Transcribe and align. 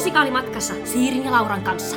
musikaalimatkassa 0.00 0.74
Siirin 0.84 1.24
ja 1.24 1.30
Lauran 1.30 1.62
kanssa. 1.62 1.96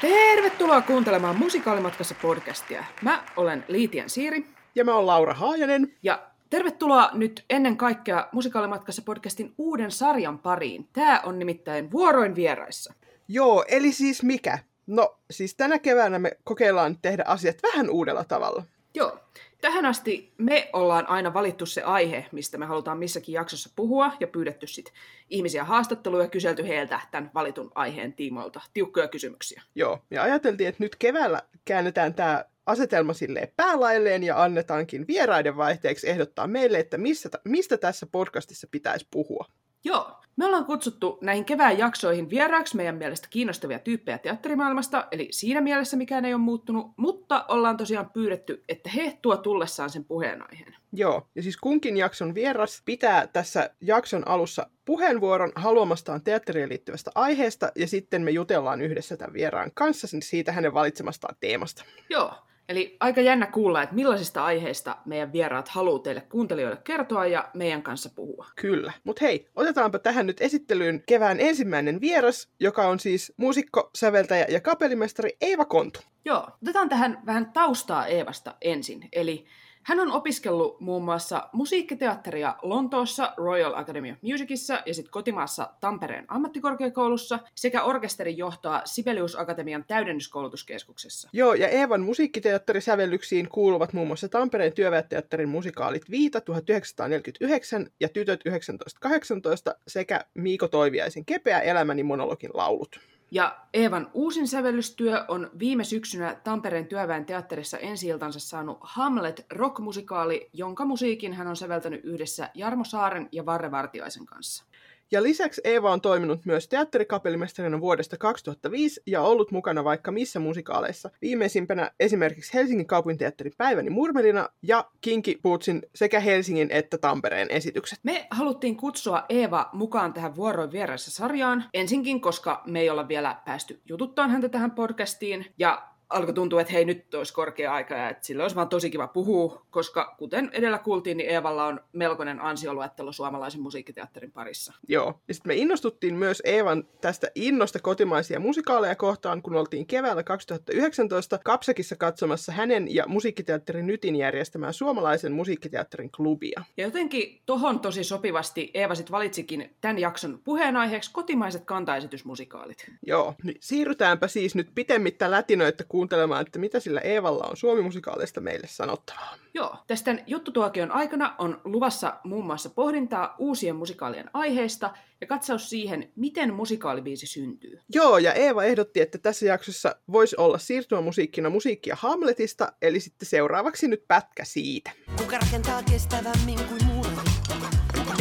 Tervetuloa 0.00 0.82
kuuntelemaan 0.82 1.38
Musikaalimatkassa 1.38 2.14
podcastia. 2.22 2.84
Mä 3.02 3.24
olen 3.36 3.64
Liitian 3.68 4.10
Siiri. 4.10 4.46
Ja 4.74 4.84
mä 4.84 4.94
oon 4.94 5.06
Laura 5.06 5.34
Haajanen. 5.34 5.96
Ja 6.02 6.22
tervetuloa 6.50 7.10
nyt 7.12 7.44
ennen 7.50 7.76
kaikkea 7.76 8.28
Musikaalimatkassa 8.32 9.02
podcastin 9.02 9.54
uuden 9.58 9.90
sarjan 9.90 10.38
pariin. 10.38 10.88
Tää 10.92 11.20
on 11.20 11.38
nimittäin 11.38 11.92
Vuoroin 11.92 12.34
vieraissa. 12.34 12.94
Joo, 13.28 13.64
eli 13.68 13.92
siis 13.92 14.22
mikä? 14.22 14.58
No, 14.88 15.18
siis 15.30 15.54
tänä 15.54 15.78
keväänä 15.78 16.18
me 16.18 16.30
kokeillaan 16.44 16.98
tehdä 17.02 17.24
asiat 17.26 17.56
vähän 17.62 17.90
uudella 17.90 18.24
tavalla. 18.24 18.62
Joo. 18.94 19.18
Tähän 19.60 19.86
asti 19.86 20.32
me 20.38 20.70
ollaan 20.72 21.08
aina 21.08 21.34
valittu 21.34 21.66
se 21.66 21.82
aihe, 21.82 22.26
mistä 22.32 22.58
me 22.58 22.66
halutaan 22.66 22.98
missäkin 22.98 23.32
jaksossa 23.32 23.70
puhua, 23.76 24.12
ja 24.20 24.26
pyydetty 24.26 24.66
sit 24.66 24.92
ihmisiä 25.30 25.64
haastatteluja 25.64 26.24
ja 26.24 26.30
kyselty 26.30 26.68
heiltä 26.68 27.00
tämän 27.10 27.30
valitun 27.34 27.72
aiheen 27.74 28.12
tiimoilta 28.12 28.60
tiukkoja 28.74 29.08
kysymyksiä. 29.08 29.62
Joo, 29.74 29.98
ja 30.10 30.22
ajateltiin, 30.22 30.68
että 30.68 30.84
nyt 30.84 30.96
keväällä 30.96 31.42
käännetään 31.64 32.14
tämä 32.14 32.44
asetelma 32.66 33.12
silleen 33.12 33.48
päälailleen 33.56 34.22
ja 34.22 34.42
annetaankin 34.42 35.06
vieraiden 35.06 35.56
vaihteeksi 35.56 36.10
ehdottaa 36.10 36.46
meille, 36.46 36.78
että 36.78 36.98
mistä, 36.98 37.28
mistä 37.44 37.76
tässä 37.76 38.06
podcastissa 38.12 38.68
pitäisi 38.70 39.06
puhua. 39.10 39.46
Joo. 39.84 40.14
Me 40.36 40.46
ollaan 40.46 40.64
kutsuttu 40.64 41.18
näihin 41.22 41.44
kevään 41.44 41.78
jaksoihin 41.78 42.30
vieraaksi 42.30 42.76
meidän 42.76 42.96
mielestä 42.96 43.28
kiinnostavia 43.30 43.78
tyyppejä 43.78 44.18
teatterimaailmasta, 44.18 45.08
eli 45.10 45.28
siinä 45.30 45.60
mielessä 45.60 45.96
mikään 45.96 46.24
ei 46.24 46.34
ole 46.34 46.40
muuttunut, 46.40 46.86
mutta 46.96 47.44
ollaan 47.48 47.76
tosiaan 47.76 48.10
pyydetty, 48.10 48.64
että 48.68 48.90
he 48.90 49.18
tuo 49.22 49.36
tullessaan 49.36 49.90
sen 49.90 50.04
puheenaiheen. 50.04 50.76
Joo, 50.92 51.28
ja 51.34 51.42
siis 51.42 51.56
kunkin 51.56 51.96
jakson 51.96 52.34
vieras 52.34 52.82
pitää 52.84 53.26
tässä 53.26 53.70
jakson 53.80 54.28
alussa 54.28 54.70
puheenvuoron 54.84 55.52
haluamastaan 55.54 56.22
teatteriin 56.22 56.68
liittyvästä 56.68 57.10
aiheesta, 57.14 57.72
ja 57.76 57.86
sitten 57.86 58.22
me 58.22 58.30
jutellaan 58.30 58.80
yhdessä 58.80 59.16
tämän 59.16 59.34
vieraan 59.34 59.70
kanssa 59.74 60.06
siitä 60.22 60.52
hänen 60.52 60.74
valitsemastaan 60.74 61.36
teemasta. 61.40 61.84
Joo, 62.10 62.34
Eli 62.68 62.96
aika 63.00 63.20
jännä 63.20 63.46
kuulla, 63.46 63.82
että 63.82 63.94
millaisista 63.94 64.44
aiheista 64.44 64.96
meidän 65.04 65.32
vieraat 65.32 65.68
haluaa 65.68 65.98
teille 65.98 66.20
kuuntelijoille 66.20 66.80
kertoa 66.84 67.26
ja 67.26 67.50
meidän 67.54 67.82
kanssa 67.82 68.10
puhua. 68.14 68.46
Kyllä. 68.56 68.92
Mutta 69.04 69.24
hei, 69.24 69.48
otetaanpa 69.56 69.98
tähän 69.98 70.26
nyt 70.26 70.40
esittelyyn 70.40 71.02
kevään 71.06 71.40
ensimmäinen 71.40 72.00
vieras, 72.00 72.48
joka 72.60 72.88
on 72.88 73.00
siis 73.00 73.32
muusikko, 73.36 73.90
säveltäjä 73.94 74.46
ja 74.48 74.60
kapellimestari 74.60 75.36
Eeva 75.40 75.64
Kontu. 75.64 76.00
Joo, 76.24 76.48
otetaan 76.62 76.88
tähän 76.88 77.22
vähän 77.26 77.52
taustaa 77.52 78.06
Eevasta 78.06 78.54
ensin. 78.60 79.08
Eli 79.12 79.46
hän 79.88 80.00
on 80.00 80.12
opiskellut 80.12 80.80
muun 80.80 81.04
muassa 81.04 81.48
musiikkiteatteria 81.52 82.54
Lontoossa 82.62 83.32
Royal 83.36 83.74
Academy 83.74 84.10
of 84.10 84.18
Musicissa 84.22 84.82
ja 84.86 84.94
sitten 84.94 85.10
kotimaassa 85.10 85.70
Tampereen 85.80 86.24
ammattikorkeakoulussa 86.28 87.38
sekä 87.54 87.82
orkesterin 87.82 88.38
johtoa 88.38 88.82
Sibelius 88.84 89.38
Akatemian 89.38 89.84
täydennyskoulutuskeskuksessa. 89.88 91.28
Joo, 91.32 91.54
ja 91.54 91.68
Eevan 91.68 92.00
musiikkiteatterisävellyksiin 92.00 93.48
kuuluvat 93.48 93.92
muun 93.92 94.06
muassa 94.06 94.28
Tampereen 94.28 94.72
työväetteatterin 94.72 95.48
musikaalit 95.48 96.10
Viita 96.10 96.40
1949 96.40 97.86
ja 98.00 98.08
Tytöt 98.08 98.40
1918 98.40 99.74
sekä 99.86 100.20
Miiko 100.34 100.68
Toiviaisen 100.68 101.24
Kepeä 101.24 101.60
elämäni 101.60 102.02
monologin 102.02 102.50
laulut. 102.54 103.00
Ja 103.30 103.58
Eevan 103.74 104.10
uusin 104.14 104.48
sävellystyö 104.48 105.24
on 105.28 105.50
viime 105.58 105.84
syksynä 105.84 106.34
Tampereen 106.44 106.86
työväen 106.86 107.24
teatterissa 107.24 107.78
ensi 107.78 108.08
saanut 108.38 108.78
Hamlet 108.80 109.46
rockmusikaali, 109.50 110.50
jonka 110.52 110.84
musiikin 110.84 111.32
hän 111.32 111.46
on 111.46 111.56
säveltänyt 111.56 112.04
yhdessä 112.04 112.50
Jarmo 112.54 112.84
Saaren 112.84 113.28
ja 113.32 113.46
Varre 113.46 113.70
Vartiaisen 113.70 114.26
kanssa. 114.26 114.64
Ja 115.12 115.22
lisäksi 115.22 115.60
Eeva 115.64 115.92
on 115.92 116.00
toiminut 116.00 116.46
myös 116.46 116.68
teatterikapellimestarina 116.68 117.80
vuodesta 117.80 118.16
2005 118.16 119.00
ja 119.06 119.22
ollut 119.22 119.50
mukana 119.50 119.84
vaikka 119.84 120.12
missä 120.12 120.38
musikaaleissa. 120.38 121.10
Viimeisimpänä 121.22 121.90
esimerkiksi 122.00 122.54
Helsingin 122.54 122.86
kaupunginteatterin 122.86 123.52
Päiväni 123.58 123.90
Murmelina 123.90 124.48
ja 124.62 124.90
Kinki 125.00 125.38
Bootsin 125.42 125.82
sekä 125.94 126.20
Helsingin 126.20 126.70
että 126.70 126.98
Tampereen 126.98 127.50
esitykset. 127.50 127.98
Me 128.02 128.26
haluttiin 128.30 128.76
kutsua 128.76 129.24
Eeva 129.28 129.70
mukaan 129.72 130.12
tähän 130.12 130.36
vuoroin 130.36 130.72
vieressä 130.72 131.10
sarjaan. 131.10 131.64
Ensinkin, 131.74 132.20
koska 132.20 132.62
me 132.66 132.80
ei 132.80 132.90
olla 132.90 133.08
vielä 133.08 133.36
päästy 133.44 133.80
jututtaan 133.88 134.30
häntä 134.30 134.48
tähän 134.48 134.70
podcastiin. 134.70 135.46
Ja 135.58 135.88
alkoi 136.10 136.34
tuntua, 136.34 136.60
että 136.60 136.72
hei 136.72 136.84
nyt 136.84 137.14
olisi 137.14 137.32
korkea 137.32 137.72
aika 137.72 137.94
ja 137.94 138.08
että 138.08 138.26
sillä 138.26 138.44
olisi 138.44 138.56
vaan 138.56 138.68
tosi 138.68 138.90
kiva 138.90 139.08
puhua, 139.08 139.62
koska 139.70 140.14
kuten 140.18 140.50
edellä 140.52 140.78
kuultiin, 140.78 141.16
niin 141.16 141.30
Eevalla 141.30 141.66
on 141.66 141.80
melkoinen 141.92 142.40
ansioluettelo 142.40 143.12
suomalaisen 143.12 143.60
musiikkiteatterin 143.60 144.32
parissa. 144.32 144.74
Joo, 144.88 145.20
ja 145.28 145.34
sitten 145.34 145.50
me 145.50 145.54
innostuttiin 145.54 146.14
myös 146.14 146.42
Eevan 146.44 146.84
tästä 147.00 147.30
innosta 147.34 147.78
kotimaisia 147.78 148.40
musikaaleja 148.40 148.96
kohtaan, 148.96 149.42
kun 149.42 149.56
oltiin 149.56 149.86
keväällä 149.86 150.22
2019 150.22 151.38
Kapsekissa 151.44 151.96
katsomassa 151.96 152.52
hänen 152.52 152.94
ja 152.94 153.04
musiikkiteatterin 153.06 153.86
Nytin 153.86 154.16
järjestämään 154.16 154.74
suomalaisen 154.74 155.32
musiikkiteatterin 155.32 156.10
klubia. 156.10 156.62
Ja 156.76 156.84
jotenkin 156.84 157.42
tohon 157.46 157.80
tosi 157.80 158.04
sopivasti 158.04 158.70
Eeva 158.74 158.94
sitten 158.94 159.12
valitsikin 159.12 159.76
tämän 159.80 159.98
jakson 159.98 160.40
puheenaiheeksi 160.44 161.12
kotimaiset 161.12 161.64
kantaesitysmusikaalit. 161.64 162.90
Joo, 163.06 163.34
niin 163.42 163.56
siirrytäänpä 163.60 164.28
siis 164.28 164.54
nyt 164.54 164.68
pitemmittä 164.74 165.30
lätinöitä 165.30 165.84
kuuntelemaan, 165.98 166.46
että 166.46 166.58
mitä 166.58 166.80
sillä 166.80 167.00
Eevalla 167.00 167.46
on 167.50 167.56
suomimusikaalista 167.56 168.40
meille 168.40 168.66
sanottavaa. 168.66 169.34
Joo, 169.54 169.76
tästä 169.86 170.18
juttutuokion 170.26 170.90
aikana 170.92 171.34
on 171.38 171.60
luvassa 171.64 172.20
muun 172.24 172.46
muassa 172.46 172.70
pohdintaa 172.70 173.34
uusien 173.38 173.76
musikaalien 173.76 174.30
aiheista 174.32 174.94
ja 175.20 175.26
katsaus 175.26 175.70
siihen, 175.70 176.12
miten 176.16 176.54
musikaalibiisi 176.54 177.26
syntyy. 177.26 177.78
Joo, 177.94 178.18
ja 178.18 178.32
Eeva 178.32 178.64
ehdotti, 178.64 179.00
että 179.00 179.18
tässä 179.18 179.46
jaksossa 179.46 179.96
voisi 180.12 180.36
olla 180.38 180.58
siirtymämusiikkina 180.58 181.50
musiikkia 181.50 181.96
Hamletista, 181.98 182.72
eli 182.82 183.00
sitten 183.00 183.28
seuraavaksi 183.28 183.88
nyt 183.88 184.04
pätkä 184.08 184.44
siitä. 184.44 184.90
Kuka 185.16 185.38
rakentaa 185.38 185.82
kestävämmin 185.82 186.58
kuin 186.68 186.84
murri? 186.84 187.12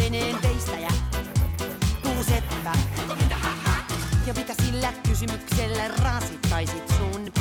Veneen 0.04 0.36
veistäjä, 0.44 0.90
puuseppä. 2.04 2.74
Ja 4.28 4.34
mitä 4.34 4.54
sillä 4.64 4.94
kysymyksellä 5.10 5.88
rasittaisit 6.04 6.88
sun 6.88 7.32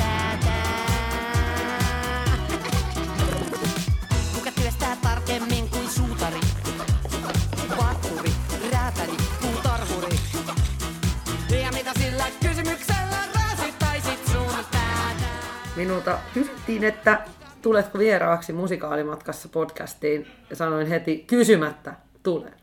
Minulta 15.75 16.19
kysyttiin, 16.33 16.83
että 16.83 17.21
tuletko 17.61 17.99
vieraaksi 17.99 18.53
musikaalimatkassa 18.53 19.49
podcastiin 19.49 20.27
ja 20.49 20.55
sanoin 20.55 20.87
heti 20.87 21.23
kysymättä, 21.27 21.93
tulen. 22.23 22.53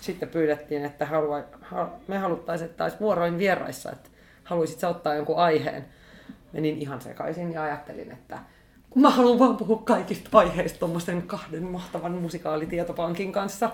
Sitten 0.00 0.28
pyydettiin, 0.28 0.84
että 0.84 1.06
halua, 1.06 1.40
me 2.08 2.18
haluttaisiin, 2.18 2.70
että 2.70 2.84
olisi 2.84 3.00
vuoroin 3.00 3.38
vieraissa, 3.38 3.92
että 3.92 4.10
haluaisit 4.44 4.84
ottaa 4.84 5.14
jonkun 5.14 5.38
aiheen. 5.38 5.84
Menin 6.52 6.78
ihan 6.78 7.00
sekaisin 7.00 7.52
ja 7.52 7.62
ajattelin, 7.62 8.12
että 8.12 8.38
kun 8.94 9.02
mä 9.02 9.10
haluan 9.10 9.38
vaan 9.38 9.56
puhua 9.56 9.82
kaikista 9.84 10.38
aiheista 10.38 10.78
tuommoisen 10.78 11.22
kahden 11.22 11.62
mahtavan 11.64 12.12
musikaalitietopankin 12.12 13.32
kanssa. 13.32 13.70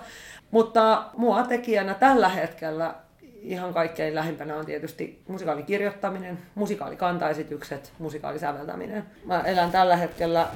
Mutta 0.51 1.05
mua 1.17 1.43
tekijänä 1.43 1.93
tällä 1.93 2.29
hetkellä 2.29 2.95
ihan 3.41 3.73
kaikkein 3.73 4.15
lähimpänä 4.15 4.55
on 4.55 4.65
tietysti 4.65 5.21
musikaalikirjoittaminen, 5.27 6.39
musikaalikantaesitykset, 6.55 7.93
musikaalisäveltäminen. 7.99 9.03
Mä 9.25 9.41
elän 9.41 9.71
tällä 9.71 9.95
hetkellä 9.95 10.47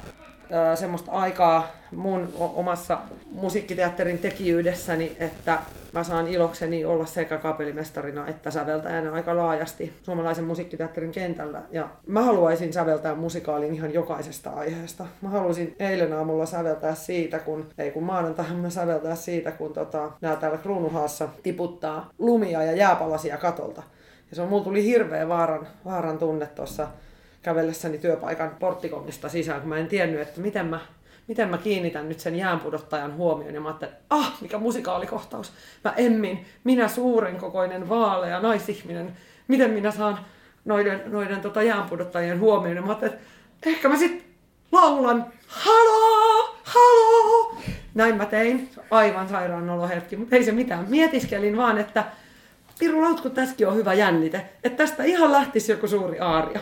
semmoista 0.74 1.12
aikaa 1.12 1.68
mun 1.92 2.32
omassa 2.38 2.98
musiikkiteatterin 3.32 4.18
tekijyydessäni, 4.18 5.16
että 5.20 5.58
mä 5.92 6.04
saan 6.04 6.28
ilokseni 6.28 6.84
olla 6.84 7.06
sekä 7.06 7.38
kapellimestarina 7.38 8.26
että 8.26 8.50
säveltäjänä 8.50 9.12
aika 9.12 9.36
laajasti 9.36 9.92
suomalaisen 10.02 10.44
musiikkiteatterin 10.44 11.12
kentällä. 11.12 11.62
Ja 11.70 11.88
mä 12.06 12.22
haluaisin 12.22 12.72
säveltää 12.72 13.14
musikaalin 13.14 13.74
ihan 13.74 13.94
jokaisesta 13.94 14.50
aiheesta. 14.50 15.06
Mä 15.22 15.28
haluaisin 15.28 15.76
eilen 15.78 16.12
aamulla 16.12 16.46
säveltää 16.46 16.94
siitä, 16.94 17.38
kun, 17.38 17.68
ei 17.78 17.90
kun 17.90 18.02
maanantaihan 18.02 18.56
mä 18.56 18.70
säveltää 18.70 19.14
siitä, 19.14 19.50
kun 19.50 19.72
tota, 19.72 20.10
nää 20.20 20.36
täällä 20.36 20.58
kruunuhaassa 20.58 21.28
tiputtaa 21.42 22.10
lumia 22.18 22.62
ja 22.62 22.72
jääpalasia 22.72 23.36
katolta. 23.36 23.82
Ja 24.30 24.36
se 24.36 24.42
on, 24.42 24.48
mulla 24.48 24.64
tuli 24.64 24.84
hirveä 24.84 25.28
vaaran, 25.28 25.68
vaaran 25.84 26.18
tunne 26.18 26.46
tuossa 26.46 26.88
kävellessäni 27.46 27.98
työpaikan 27.98 28.56
porttikongista 28.58 29.28
sisään, 29.28 29.60
kun 29.60 29.68
mä 29.68 29.76
en 29.76 29.86
tiennyt, 29.86 30.20
että 30.20 30.40
miten 30.40 30.66
mä, 30.66 30.80
miten 31.28 31.48
mä 31.48 31.58
kiinnitän 31.58 32.08
nyt 32.08 32.20
sen 32.20 32.36
jäänpudottajan 32.36 33.16
huomioon. 33.16 33.54
Ja 33.54 33.60
mä 33.60 33.68
ajattelin, 33.68 33.94
ah, 34.10 34.32
mikä 34.40 34.58
musikaalikohtaus. 34.58 35.52
Mä 35.84 35.94
emmin, 35.96 36.46
minä 36.64 36.88
suuren 36.88 37.36
kokoinen 37.36 37.88
vaalea 37.88 38.40
naisihminen, 38.40 39.12
miten 39.48 39.70
minä 39.70 39.90
saan 39.90 40.18
noiden, 40.64 41.02
noiden 41.06 41.40
tota 41.40 41.62
jäänpudottajien 41.62 42.40
huomioon. 42.40 42.76
Ja 42.76 42.82
mä 42.82 42.88
ajattelin, 42.88 43.14
että 43.14 43.26
ehkä 43.66 43.88
mä 43.88 43.96
sitten 43.96 44.28
laulan 44.72 45.26
haloo, 45.46 46.56
haloo. 46.62 47.56
Näin 47.94 48.16
mä 48.16 48.26
tein. 48.26 48.70
Aivan 48.90 49.28
sairaan 49.28 49.70
olo 49.70 49.88
hetki, 49.88 50.16
mutta 50.16 50.36
ei 50.36 50.44
se 50.44 50.52
mitään. 50.52 50.86
Mietiskelin 50.88 51.56
vaan, 51.56 51.78
että 51.78 52.04
Piru 52.78 53.02
Lautku, 53.02 53.30
tässäkin 53.30 53.68
on 53.68 53.76
hyvä 53.76 53.94
jännite. 53.94 54.46
Että 54.64 54.76
tästä 54.76 55.04
ihan 55.04 55.32
lähtisi 55.32 55.72
joku 55.72 55.88
suuri 55.88 56.20
aaria. 56.20 56.60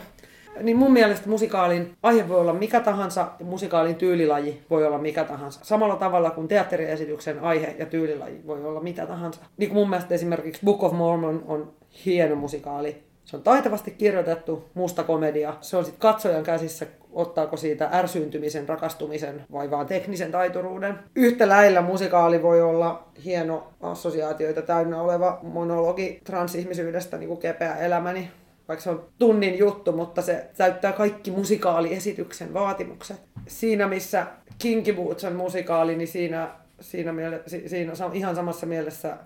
Niin 0.63 0.77
mun 0.77 0.93
mielestä 0.93 1.29
musikaalin 1.29 1.93
aihe 2.03 2.29
voi 2.29 2.41
olla 2.41 2.53
mikä 2.53 2.81
tahansa 2.81 3.29
ja 3.39 3.45
musikaalin 3.45 3.95
tyylilaji 3.95 4.63
voi 4.71 4.87
olla 4.87 4.99
mikä 4.99 5.25
tahansa. 5.25 5.61
Samalla 5.63 5.97
tavalla 5.97 6.31
kuin 6.31 6.49
teatteriesityksen 6.49 7.41
aihe 7.41 7.77
ja 7.79 7.87
tyylilaji 7.87 8.41
voi 8.47 8.65
olla 8.65 8.81
mitä 8.81 9.07
tahansa. 9.07 9.41
Niin 9.57 9.71
kuin 9.71 9.79
mun 9.79 9.91
mielestä 9.91 10.15
esimerkiksi 10.15 10.61
Book 10.65 10.83
of 10.83 10.93
Mormon 10.93 11.45
on 11.47 11.73
hieno 12.05 12.37
musikaali. 12.37 13.03
Se 13.25 13.37
on 13.37 13.43
taitavasti 13.43 13.91
kirjoitettu, 13.91 14.65
musta 14.75 15.03
komedia. 15.03 15.55
Se 15.61 15.77
on 15.77 15.85
sitten 15.85 16.01
katsojan 16.01 16.43
käsissä, 16.43 16.87
ottaako 17.13 17.57
siitä 17.57 17.91
ärsyyntymisen, 17.93 18.69
rakastumisen 18.69 19.45
vai 19.53 19.71
vaan 19.71 19.87
teknisen 19.87 20.33
taituruuden. 20.33 20.99
Yhtä 21.17 21.49
lailla 21.49 21.83
musikaali 21.83 22.43
voi 22.43 22.63
olla 22.63 23.09
hieno 23.25 23.67
assosiaatioita 23.81 24.63
täynnä 24.63 25.03
oleva 25.03 25.39
monologi 25.43 26.21
transihmisyydestä, 26.25 27.19
niin 27.19 27.29
kuin 27.29 27.41
kepeä 27.41 27.77
elämäni 27.77 28.31
vaikka 28.69 28.83
se 28.83 28.91
on 28.91 29.09
tunnin 29.19 29.59
juttu, 29.59 29.93
mutta 29.93 30.23
se 30.23 30.51
täyttää 30.57 30.93
kaikki 30.93 31.31
musikaaliesityksen 31.31 32.55
vaatimukset. 32.55 33.21
Siinä 33.47 33.89
missä 33.89 34.27
Kinky 34.59 34.93
Boots 34.93 35.25
on 35.25 35.37
musikaali, 35.37 35.97
niin 35.97 36.09
siinä, 36.09 36.51
siinä, 36.81 37.13
miele, 37.13 37.43
siinä 37.47 37.93
ihan 38.13 38.35
samassa 38.35 38.67
mielessä 38.67 39.17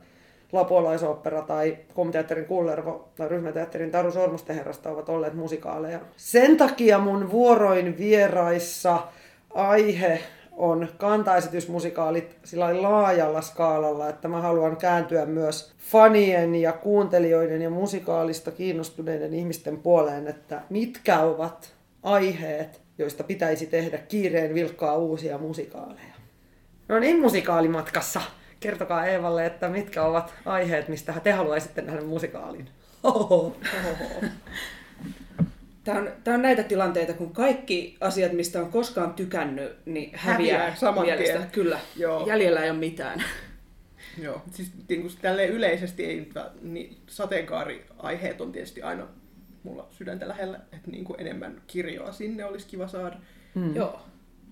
Lapolaisopera 0.52 1.42
tai 1.42 1.78
Komiteatterin 1.94 2.44
Kullervo 2.44 3.08
tai 3.16 3.28
Ryhmäteatterin 3.28 3.90
Taru 3.90 4.12
Sormustenherrasta 4.12 4.90
ovat 4.90 5.08
olleet 5.08 5.34
musikaaleja. 5.34 6.00
Sen 6.16 6.56
takia 6.56 6.98
mun 6.98 7.30
vuoroin 7.30 7.98
vieraissa 7.98 8.98
aihe 9.54 10.20
on 10.58 10.88
kantaesitysmusikaalit 10.98 12.36
sillä 12.44 12.82
laajalla 12.82 13.42
skaalalla, 13.42 14.08
että 14.08 14.28
mä 14.28 14.40
haluan 14.40 14.76
kääntyä 14.76 15.26
myös 15.26 15.72
fanien 15.78 16.54
ja 16.54 16.72
kuuntelijoiden 16.72 17.62
ja 17.62 17.70
musikaalista 17.70 18.50
kiinnostuneiden 18.50 19.34
ihmisten 19.34 19.76
puoleen, 19.76 20.28
että 20.28 20.62
mitkä 20.70 21.20
ovat 21.20 21.74
aiheet, 22.02 22.80
joista 22.98 23.24
pitäisi 23.24 23.66
tehdä 23.66 23.98
kiireen 23.98 24.54
vilkkaa 24.54 24.96
uusia 24.96 25.38
musikaaleja. 25.38 26.14
No 26.88 26.98
niin, 26.98 27.20
musikaalimatkassa. 27.20 28.20
Kertokaa 28.60 29.06
Eevalle, 29.06 29.46
että 29.46 29.68
mitkä 29.68 30.04
ovat 30.04 30.34
aiheet, 30.44 30.88
mistä 30.88 31.14
te 31.22 31.32
haluaisitte 31.32 31.82
nähdä 31.82 32.00
musikaalin. 32.00 32.68
Oho. 33.02 33.56
Oho. 33.90 34.22
Tämä 35.88 36.00
on, 36.00 36.12
tämä 36.24 36.34
on 36.34 36.42
näitä 36.42 36.62
tilanteita, 36.62 37.12
kun 37.12 37.32
kaikki 37.32 37.96
asiat, 38.00 38.32
mistä 38.32 38.60
on 38.60 38.70
koskaan 38.70 39.14
tykännyt, 39.14 39.72
niin 39.86 40.10
häviää, 40.14 40.58
häviää 40.58 40.76
saman 40.76 41.04
mielestä. 41.04 41.38
Tien. 41.38 41.50
Kyllä, 41.50 41.80
Joo. 41.96 42.26
jäljellä 42.26 42.64
ei 42.64 42.70
ole 42.70 42.78
mitään. 42.78 43.22
Joo, 44.22 44.42
siis 44.50 44.70
niin 44.88 45.00
kuin 45.00 45.12
tälleen 45.22 45.50
yleisesti 45.50 46.04
ei, 46.04 46.30
niin 46.62 46.96
sateenkaariaiheet 47.06 48.40
on 48.40 48.52
tietysti 48.52 48.82
aina 48.82 49.06
mulla 49.62 49.88
sydäntä 49.90 50.28
lähellä, 50.28 50.60
että 50.72 50.90
niin 50.90 51.04
kuin 51.04 51.20
enemmän 51.20 51.62
kirjoa 51.66 52.12
sinne 52.12 52.44
olisi 52.44 52.66
kiva 52.66 52.88
saada. 52.88 53.16
Mm. 53.54 53.76
Joo. 53.76 54.00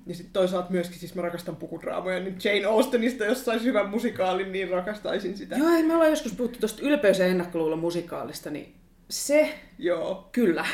Ja 0.07 0.15
sitten 0.15 0.33
toisaalta 0.33 0.71
myöskin, 0.71 0.99
siis 0.99 1.15
mä 1.15 1.23
rakastan 1.23 1.57
pukudraamoja, 1.57 2.21
niin 2.21 2.37
Jane 2.45 2.65
Austenista, 2.65 3.25
jos 3.25 3.45
saisi 3.45 3.65
hyvän 3.65 3.91
musikaalin, 3.91 4.53
niin 4.53 4.69
rakastaisin 4.69 5.37
sitä. 5.37 5.57
Joo, 5.57 5.83
me 5.87 5.95
ollaan 5.95 6.11
joskus 6.11 6.33
puhuttu 6.33 6.59
tuosta 6.59 6.83
ylpeys- 6.83 7.19
ja 7.19 7.27
ennakkoluulo 7.27 7.77
musikaalista, 7.77 8.51
niin 8.51 8.75
se, 9.11 9.55
Joo. 9.79 10.29
kyllä 10.33 10.67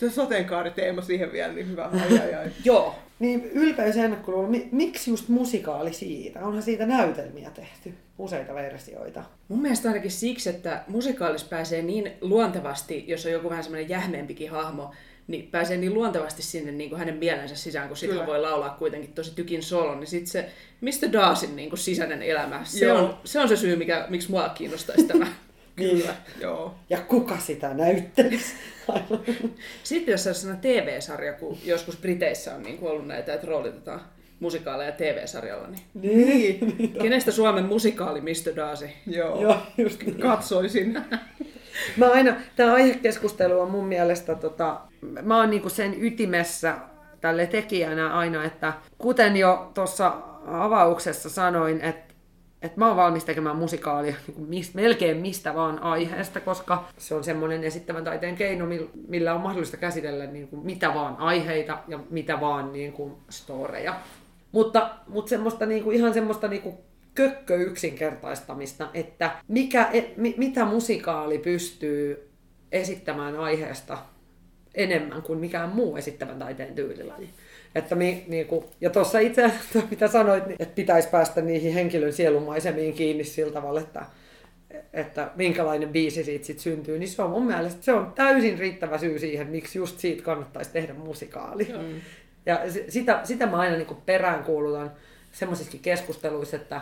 se 0.00 0.10
sateenkaariteema 0.10 1.02
siihen 1.02 1.32
vielä, 1.32 1.52
niin 1.52 1.68
hyvä. 1.68 1.84
Ai, 1.84 2.18
ai, 2.18 2.34
ai. 2.34 2.50
Joo. 2.64 2.94
Niin 3.18 3.44
ylpeys 3.44 3.96
ennakkoluulo, 3.96 4.48
miksi 4.72 5.10
just 5.10 5.28
musikaali 5.28 5.92
siitä? 5.92 6.40
Onhan 6.40 6.62
siitä 6.62 6.86
näytelmiä 6.86 7.50
tehty, 7.50 7.94
useita 8.18 8.54
versioita. 8.54 9.22
Mun 9.48 9.62
mielestä 9.62 9.88
ainakin 9.88 10.10
siksi, 10.10 10.50
että 10.50 10.84
musikaalis 10.88 11.44
pääsee 11.44 11.82
niin 11.82 12.12
luontevasti, 12.20 13.04
jos 13.06 13.26
on 13.26 13.32
joku 13.32 13.50
vähän 13.50 13.64
semmoinen 13.64 13.88
jähmeempikin 13.88 14.50
hahmo, 14.50 14.90
niin 15.26 15.46
pääsee 15.50 15.76
niin 15.76 15.94
luontevasti 15.94 16.42
sinne 16.42 16.72
niin 16.72 16.90
kuin 16.90 16.98
hänen 16.98 17.16
mielensä 17.16 17.56
sisään, 17.56 17.88
kun 17.88 17.96
sitten 17.96 18.26
voi 18.26 18.40
laulaa 18.40 18.76
kuitenkin 18.78 19.12
tosi 19.12 19.34
tykin 19.34 19.62
solon, 19.62 20.00
niin 20.00 20.08
sitten 20.08 20.30
se 20.30 20.50
Mr. 20.80 21.12
Dawsin 21.12 21.56
niin 21.56 21.68
kuin 21.68 21.78
sisäinen 21.78 22.22
elämä, 22.22 22.60
se 22.64 22.92
on, 22.92 23.18
se 23.24 23.40
on 23.40 23.48
se 23.48 23.56
syy, 23.56 23.76
mikä, 23.76 24.06
miksi 24.08 24.30
mua 24.30 24.48
kiinnostaisi 24.48 25.04
tämä. 25.04 25.26
Kyllä, 25.80 26.14
joo. 26.40 26.74
Ja 26.90 26.98
kuka 26.98 27.38
sitä 27.38 27.74
näyttelisi? 27.74 28.54
Sitten 29.82 30.12
jos 30.12 30.26
olisi 30.26 30.48
TV-sarja, 30.60 31.32
kun 31.32 31.58
joskus 31.64 31.96
Briteissä 31.96 32.54
on 32.54 32.62
niin 32.62 32.78
kuin 32.78 32.92
ollut 32.92 33.06
näitä, 33.06 33.34
että 33.34 33.46
roolitetaan 33.46 34.00
musikaaleja 34.40 34.92
TV-sarjalla, 34.92 35.68
niin... 35.68 35.82
niin. 35.94 36.92
Kenestä 37.02 37.30
Suomen 37.30 37.64
musikaali 37.64 38.20
Mr. 38.20 38.56
Darcy? 38.56 38.88
Joo, 39.06 39.42
Joo 39.42 39.56
just 39.78 40.02
niin. 40.02 40.20
katsoisin. 40.20 41.04
mä 41.96 42.10
aina, 42.12 42.36
tämä 42.56 42.72
aihekeskustelu 42.72 43.60
on 43.60 43.70
mun 43.70 43.84
mielestä, 43.84 44.34
tota, 44.34 44.80
mä 45.22 45.36
oon 45.36 45.50
niinku 45.50 45.68
sen 45.68 46.04
ytimessä 46.04 46.74
tälle 47.20 47.46
tekijänä 47.46 48.14
aina, 48.14 48.44
että 48.44 48.72
kuten 48.98 49.36
jo 49.36 49.70
tuossa 49.74 50.12
avauksessa 50.46 51.30
sanoin, 51.30 51.80
että 51.80 52.09
että 52.62 52.78
mä 52.78 52.86
oon 52.88 52.96
valmis 52.96 53.24
tekemään 53.24 53.56
musikaalia 53.56 54.14
niin 54.26 54.48
mist, 54.48 54.74
melkein 54.74 55.16
mistä 55.16 55.54
vaan 55.54 55.82
aiheesta, 55.82 56.40
koska 56.40 56.88
se 56.98 57.14
on 57.14 57.24
semmoinen 57.24 57.64
esittävän 57.64 58.04
taiteen 58.04 58.36
keino, 58.36 58.66
millä 59.08 59.34
on 59.34 59.40
mahdollista 59.40 59.76
käsitellä 59.76 60.26
niin 60.26 60.48
kuin 60.48 60.66
mitä 60.66 60.94
vaan 60.94 61.16
aiheita 61.16 61.78
ja 61.88 62.00
mitä 62.10 62.40
vaan 62.40 62.72
niin 62.72 62.92
kuin 62.92 63.12
storeja. 63.30 63.94
Mutta, 64.52 64.90
mutta 65.08 65.28
semmoista 65.28 65.66
niin 65.66 65.84
kuin, 65.84 65.96
ihan 65.96 66.14
semmoista 66.14 66.48
niin 66.48 66.62
kuin 66.62 66.74
kökkö 67.14 67.56
yksinkertaistamista, 67.56 68.88
että 68.94 69.30
mikä, 69.48 69.88
et, 69.92 70.16
mi, 70.16 70.34
mitä 70.36 70.64
musikaali 70.64 71.38
pystyy 71.38 72.30
esittämään 72.72 73.36
aiheesta 73.36 73.98
enemmän 74.74 75.22
kuin 75.22 75.38
mikään 75.38 75.68
muu 75.68 75.96
esittävän 75.96 76.38
taiteen 76.38 76.74
tyylilaji. 76.74 77.30
Että 77.74 77.94
mi, 77.94 78.24
niinku, 78.28 78.70
ja 78.80 78.90
tuossa 78.90 79.18
itse 79.18 79.44
asiassa, 79.44 79.82
mitä 79.90 80.08
sanoit, 80.08 80.46
niin, 80.46 80.56
että 80.58 80.74
pitäisi 80.74 81.08
päästä 81.08 81.40
niihin 81.40 81.74
henkilön 81.74 82.12
sielumaisemiin 82.12 82.94
kiinni 82.94 83.24
sillä 83.24 83.52
tavalla, 83.52 83.80
että, 83.80 84.06
että 84.92 85.30
minkälainen 85.36 85.88
biisi 85.88 86.24
siitä 86.24 86.46
sit 86.46 86.58
syntyy, 86.58 86.98
niin 86.98 87.08
se 87.08 87.22
on 87.22 87.30
mun 87.30 87.46
mielestä 87.46 87.82
se 87.82 87.92
on 87.92 88.12
täysin 88.14 88.58
riittävä 88.58 88.98
syy 88.98 89.18
siihen, 89.18 89.46
miksi 89.46 89.78
just 89.78 89.98
siitä 89.98 90.22
kannattaisi 90.22 90.72
tehdä 90.72 90.94
musikaali. 90.94 91.64
Mm. 91.64 92.00
Ja 92.46 92.60
sitä, 92.88 93.20
sitä 93.24 93.46
mä 93.46 93.56
aina 93.56 93.76
niin 93.76 93.96
peräänkuulutan 94.06 94.92
semmoisissakin 95.32 95.80
keskusteluissa, 95.80 96.56
että 96.56 96.80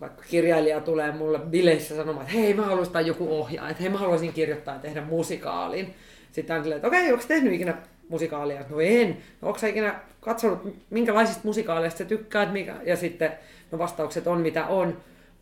vaikka 0.00 0.22
kirjailija 0.30 0.80
tulee 0.80 1.12
mulle 1.12 1.38
bileissä 1.38 1.96
sanomaan, 1.96 2.26
että 2.26 2.38
hei 2.38 2.54
mä 2.54 2.62
haluaisin 2.62 3.06
joku 3.06 3.38
ohjaa, 3.40 3.68
että 3.68 3.82
hei 3.82 3.92
mä 3.92 3.98
haluaisin 3.98 4.32
kirjoittaa 4.32 4.74
ja 4.74 4.80
tehdä 4.80 5.00
musikaalin. 5.00 5.94
Sitten 6.32 6.56
on 6.56 6.62
silleen, 6.62 6.76
että 6.76 6.88
okei, 6.88 7.00
okay, 7.00 7.12
onko 7.12 7.24
tehnyt 7.28 7.52
ikinä 7.52 7.74
musikaalia? 8.10 8.64
No 8.68 8.80
en. 8.80 9.16
No, 9.40 9.48
onko 9.48 9.66
ikinä 9.66 10.00
katsonut, 10.20 10.76
minkälaisista 10.90 11.40
musikaaleista 11.44 11.98
sä 11.98 12.04
tykkäät? 12.04 12.52
Mikä? 12.52 12.76
Ja 12.86 12.96
sitten 12.96 13.32
no 13.70 13.78
vastaukset 13.78 14.26
on 14.26 14.40
mitä 14.40 14.66
on. 14.66 14.96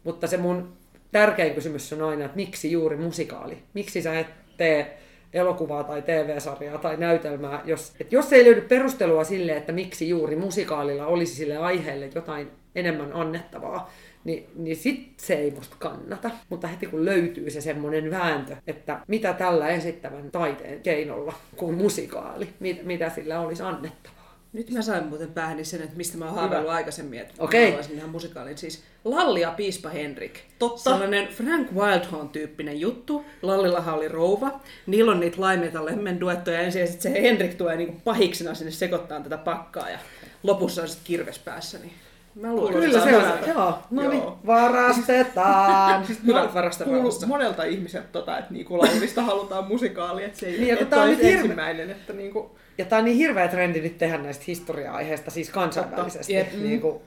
Mutta 0.05 0.27
se 0.27 0.37
mun 0.37 0.73
tärkein 1.13 1.55
kysymys 1.55 1.93
on 1.93 2.03
aina, 2.03 2.25
että 2.25 2.37
miksi 2.37 2.73
juuri 2.73 2.97
musikaali? 2.97 3.59
Miksi 3.75 4.03
sä 4.03 4.19
et 4.19 4.27
tee 4.57 4.99
elokuvaa 5.33 5.85
tai 5.85 6.03
TV-sarjaa 6.03 6.79
tai 6.79 6.97
näytelmää, 6.97 7.63
jos, 7.65 7.93
että 8.01 8.15
jos 8.15 8.33
ei 8.33 8.45
löydy 8.45 8.61
perustelua 8.61 9.25
sille, 9.25 9.57
että 9.57 9.73
miksi 9.73 10.09
juuri 10.09 10.37
musikaalilla 10.37 11.07
olisi 11.07 11.35
sille 11.35 11.57
aiheelle 11.57 12.11
jotain 12.15 12.51
enemmän 12.75 13.13
annettavaa, 13.13 13.91
niin, 14.25 14.47
niin 14.55 14.77
sit 14.77 15.13
se 15.17 15.35
ei 15.35 15.51
musta 15.51 15.77
kannata. 15.79 16.31
Mutta 16.49 16.67
heti 16.69 16.87
kun 16.87 17.05
löytyy 17.05 17.51
se 17.51 17.61
semmoinen 17.61 18.11
vääntö, 18.11 18.57
että 18.67 19.01
mitä 19.09 19.33
tällä 19.33 19.69
esittävän 19.69 20.31
taiteen 20.31 20.83
keinolla 20.83 21.33
kuin 21.57 21.75
musikaali, 21.75 22.49
mit, 22.61 22.85
mitä 22.85 23.11
sillä 23.11 23.41
olisi 23.41 23.63
annettavaa. 23.63 24.19
Nyt 24.53 24.71
mä 24.71 24.83
sain 24.83 25.07
muuten 25.07 25.33
päähäni 25.33 25.65
sen, 25.65 25.83
että 25.83 25.97
mistä 25.97 26.19
mä 26.19 26.25
oon 26.25 26.35
haaveillut 26.35 26.71
aikaisemmin, 26.71 27.21
että 27.21 27.35
okay. 27.39 27.61
mä 27.61 27.67
haluaisin 27.67 27.95
tähän 27.95 28.11
musikaalin. 28.11 28.59
Siis 28.59 28.83
Lalli 29.05 29.41
ja 29.41 29.51
Piispa 29.51 29.89
Henrik. 29.89 30.41
Totta. 30.59 30.91
Sellainen 30.91 31.29
Frank 31.29 31.69
Wildhorn-tyyppinen 31.73 32.81
juttu. 32.81 33.25
Lallillahan 33.43 33.95
oli 33.95 34.09
rouva. 34.09 34.61
Niillä 34.87 35.13
on 35.13 35.21
niitä 35.21 35.41
laimeta 35.41 35.85
lemmen 35.85 36.21
duettoja 36.21 36.61
ensin 36.61 36.81
ja 36.81 36.87
sitten 36.87 37.13
se 37.13 37.23
Henrik 37.23 37.55
tulee 37.55 37.77
niinku 37.77 38.01
pahiksena 38.05 38.55
sinne 38.55 38.71
sekoittaa 38.71 39.21
tätä 39.21 39.39
pakkaa 39.39 39.91
ja 39.91 39.99
lopussa 40.43 40.83
on 40.83 40.89
sitten 40.89 41.07
kirves 41.07 41.39
päässä. 41.39 41.79
Niin 41.79 41.93
Mä 42.41 42.55
luulen, 42.55 42.75
Kyllä 42.75 43.05
se 43.05 43.17
on. 43.17 43.25
Joo, 43.49 43.79
no 43.91 44.11
niin, 44.11 44.23
varastetaan. 44.47 46.05
siis 46.07 46.23
mä 46.23 46.49
kuullut 46.85 47.27
monelta 47.27 47.65
ihmiseltä, 47.65 48.09
tota, 48.13 48.39
että 48.39 48.53
niinku 48.53 48.79
laulista 48.79 49.23
halutaan 49.23 49.69
musikaali, 49.69 50.25
että 50.25 50.39
se 50.39 50.47
ei 50.47 50.61
niin, 50.61 50.79
et 50.79 50.93
on 50.93 51.09
nyt 51.09 51.19
ensimmäinen. 51.23 51.91
Että 51.91 52.13
niinku... 52.13 52.59
Ja 52.79 52.85
tää 52.85 52.99
on 52.99 53.05
niin 53.05 53.17
hirveä 53.17 53.49
trendi 53.49 53.81
nyt 53.81 53.99
tehdä 53.99 54.19
näistä 54.19 54.45
historia-aiheista, 54.47 55.31
siis 55.31 55.51
kansainvälisesti. 55.51 56.35
Yep. 56.35 56.53
Niin 56.53 56.81
kuin 56.81 57.01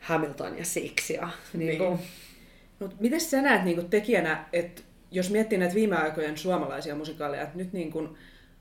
Hamilton 0.00 0.58
ja 0.58 0.64
Six 0.64 1.10
ja 1.10 1.28
niin 1.52 1.78
kuin... 1.78 1.90
Niin. 1.90 2.08
No, 2.80 2.88
miten 3.00 3.20
sä 3.20 3.42
näet 3.42 3.64
niin 3.64 3.76
kuin 3.76 3.90
tekijänä, 3.90 4.44
että 4.52 4.82
jos 5.10 5.30
miettii 5.30 5.58
näitä 5.58 5.74
viime 5.74 5.96
aikojen 5.96 6.38
suomalaisia 6.38 6.94
musikaaleja, 6.94 7.42
että 7.42 7.58
nyt 7.58 7.72
niin 7.72 7.92
kuin 7.92 8.08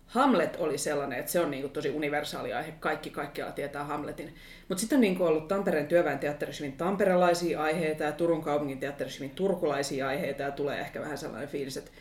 Hamlet 0.08 0.56
oli 0.60 0.78
sellainen, 0.78 1.20
että 1.20 1.32
se 1.32 1.40
on 1.40 1.52
niinku 1.52 1.70
tosi 1.70 1.90
universaali 1.90 2.54
aihe. 2.54 2.74
Kaikki 2.80 3.10
kaikkialla 3.10 3.52
tietää 3.52 3.84
Hamletin. 3.84 4.36
Mutta 4.68 4.80
sitten 4.82 4.98
on 4.98 5.02
niinku 5.02 5.24
ollut 5.24 5.48
Tampereen 5.48 5.88
työväen 5.88 6.20
teatterissa 6.20 6.64
hyvin 6.64 6.78
tamperelaisia 6.78 7.62
aiheita 7.62 8.04
ja 8.04 8.12
Turun 8.12 8.44
kaupungin 8.44 8.80
teatterissa 8.80 9.24
hyvin 9.24 9.36
turkulaisia 9.36 10.08
aiheita 10.08 10.44
ja 10.44 10.52
tulee 10.52 10.80
ehkä 10.80 11.02
vähän 11.02 11.18
sellainen 11.18 11.50
fiilis, 11.50 11.78
että 11.78 11.92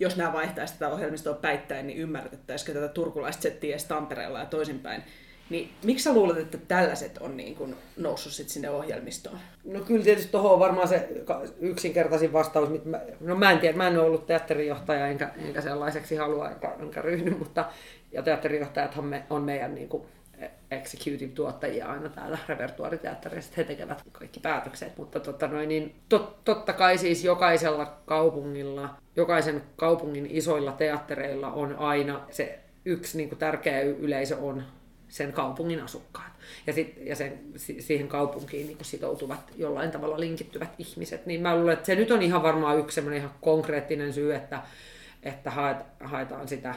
jos 0.00 0.16
nämä 0.16 0.32
vaihtaisi 0.32 0.72
tätä 0.72 0.88
ohjelmistoa 0.88 1.34
päittäin, 1.34 1.86
niin 1.86 1.98
ymmärrettäisikö 1.98 2.72
tätä 2.72 2.88
turkulaista 2.88 3.42
settiä 3.42 3.70
edes 3.70 3.84
Tampereella 3.84 4.38
ja 4.38 4.46
toisinpäin. 4.46 5.02
Niin 5.50 5.70
miksi 5.84 6.04
sä 6.04 6.12
luulet, 6.12 6.38
että 6.38 6.58
tällaiset 6.58 7.18
on 7.18 7.36
niin 7.36 7.54
kuin 7.54 7.76
noussut 7.96 8.32
sit 8.32 8.48
sinne 8.48 8.70
ohjelmistoon? 8.70 9.38
No 9.64 9.80
kyllä 9.80 10.04
tietysti 10.04 10.32
tuohon 10.32 10.52
on 10.52 10.60
varmaan 10.60 10.88
se 10.88 11.08
yksinkertaisin 11.60 12.32
vastaus. 12.32 12.84
Mä, 12.84 13.00
no 13.20 13.36
mä 13.36 13.50
en 13.50 13.58
tiedä, 13.58 13.76
mä 13.76 13.88
en 13.88 13.98
ole 13.98 14.06
ollut 14.06 14.26
teatterijohtaja 14.26 15.06
enkä, 15.06 15.30
enkä 15.36 15.60
sellaiseksi 15.60 16.16
halua 16.16 16.50
enkä, 16.50 16.74
enkä 16.80 17.02
ryhdy, 17.02 17.30
mutta 17.30 17.64
ja 18.12 18.22
teatterijohtajathan 18.22 19.04
me, 19.04 19.22
on 19.30 19.42
meidän 19.42 19.74
niin 19.74 19.88
kuin 19.88 20.02
executive-tuottajia 20.70 21.86
aina 21.86 22.08
täällä 22.08 22.38
repertuariteatterissa, 22.48 23.52
he 23.56 23.64
tekevät 23.64 24.02
kaikki 24.12 24.40
päätökset, 24.40 24.98
mutta 24.98 25.20
totta, 25.20 25.48
noin, 25.48 25.68
niin, 25.68 25.94
tot, 26.08 26.44
totta 26.44 26.72
kai 26.72 26.98
siis 26.98 27.24
jokaisella 27.24 27.96
kaupungilla, 28.06 28.96
jokaisen 29.16 29.62
kaupungin 29.76 30.26
isoilla 30.30 30.72
teattereilla 30.72 31.52
on 31.52 31.76
aina 31.78 32.20
se 32.30 32.58
yksi 32.84 33.16
niin 33.16 33.28
kuin 33.28 33.38
tärkeä 33.38 33.80
yleisö 33.80 34.36
on 34.36 34.62
sen 35.14 35.32
kaupungin 35.32 35.82
asukkaat. 35.82 36.32
Ja, 36.66 36.72
sit, 36.72 36.96
ja 37.04 37.16
sen, 37.16 37.40
siihen 37.56 38.08
kaupunkiin 38.08 38.66
niin 38.66 38.78
sitoutuvat 38.82 39.40
jollain 39.56 39.90
tavalla 39.90 40.20
linkittyvät 40.20 40.74
ihmiset. 40.78 41.26
Niin 41.26 41.40
mä 41.40 41.56
luulen, 41.56 41.72
että 41.72 41.86
se 41.86 41.94
nyt 41.94 42.10
on 42.10 42.22
ihan 42.22 42.42
varmaan 42.42 42.78
yksi 42.78 43.00
ihan 43.16 43.30
konkreettinen 43.40 44.12
syy, 44.12 44.34
että, 44.34 44.62
että 45.22 45.52
haetaan 46.00 46.48
sitä, 46.48 46.74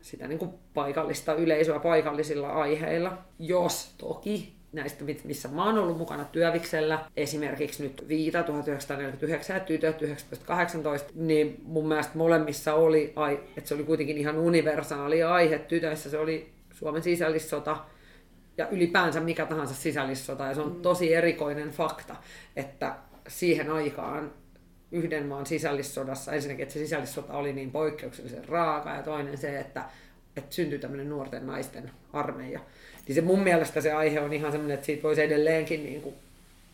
sitä 0.00 0.28
niin 0.28 0.38
kuin 0.38 0.50
paikallista 0.74 1.34
yleisöä 1.34 1.78
paikallisilla 1.78 2.48
aiheilla. 2.48 3.18
Jos 3.38 3.94
toki 3.98 4.52
näistä, 4.72 5.04
missä 5.24 5.48
mä 5.48 5.64
oon 5.64 5.78
ollut 5.78 5.98
mukana 5.98 6.24
työviksellä, 6.24 7.04
esimerkiksi 7.16 7.82
nyt 7.82 8.08
Viita 8.08 8.42
1949 8.42 9.56
ja 9.56 9.60
Tytöt 9.60 9.98
1918, 9.98 11.12
niin 11.14 11.60
mun 11.62 11.88
mielestä 11.88 12.18
molemmissa 12.18 12.74
oli, 12.74 13.14
että 13.56 13.68
se 13.68 13.74
oli 13.74 13.84
kuitenkin 13.84 14.18
ihan 14.18 14.38
universaali 14.38 15.22
aihe. 15.22 15.58
Tytöissä 15.58 16.10
se 16.10 16.18
oli 16.18 16.55
Suomen 16.76 17.02
sisällissota 17.02 17.76
ja 18.58 18.68
ylipäänsä 18.68 19.20
mikä 19.20 19.46
tahansa 19.46 19.74
sisällissota. 19.74 20.46
Ja 20.46 20.54
se 20.54 20.60
on 20.60 20.72
mm. 20.72 20.82
tosi 20.82 21.14
erikoinen 21.14 21.70
fakta, 21.70 22.16
että 22.56 22.96
siihen 23.28 23.70
aikaan 23.70 24.32
yhden 24.92 25.26
maan 25.26 25.46
sisällissodassa, 25.46 26.32
ensinnäkin, 26.32 26.62
että 26.62 26.72
se 26.72 26.78
sisällissota 26.78 27.32
oli 27.32 27.52
niin 27.52 27.70
poikkeuksellisen 27.70 28.48
raaka, 28.48 28.94
ja 28.94 29.02
toinen 29.02 29.38
se, 29.38 29.58
että, 29.58 29.84
että 30.36 30.54
syntyi 30.54 30.78
tämmöinen 30.78 31.08
nuorten 31.08 31.46
naisten 31.46 31.90
armeija. 32.12 32.60
Niin 33.08 33.14
se 33.14 33.20
mun 33.20 33.42
mielestä 33.42 33.80
se 33.80 33.92
aihe 33.92 34.20
on 34.20 34.32
ihan 34.32 34.52
semmoinen, 34.52 34.74
että 34.74 34.86
siitä 34.86 35.02
voisi 35.02 35.22
edelleenkin 35.22 35.84
niin 35.84 36.02
kuin 36.02 36.14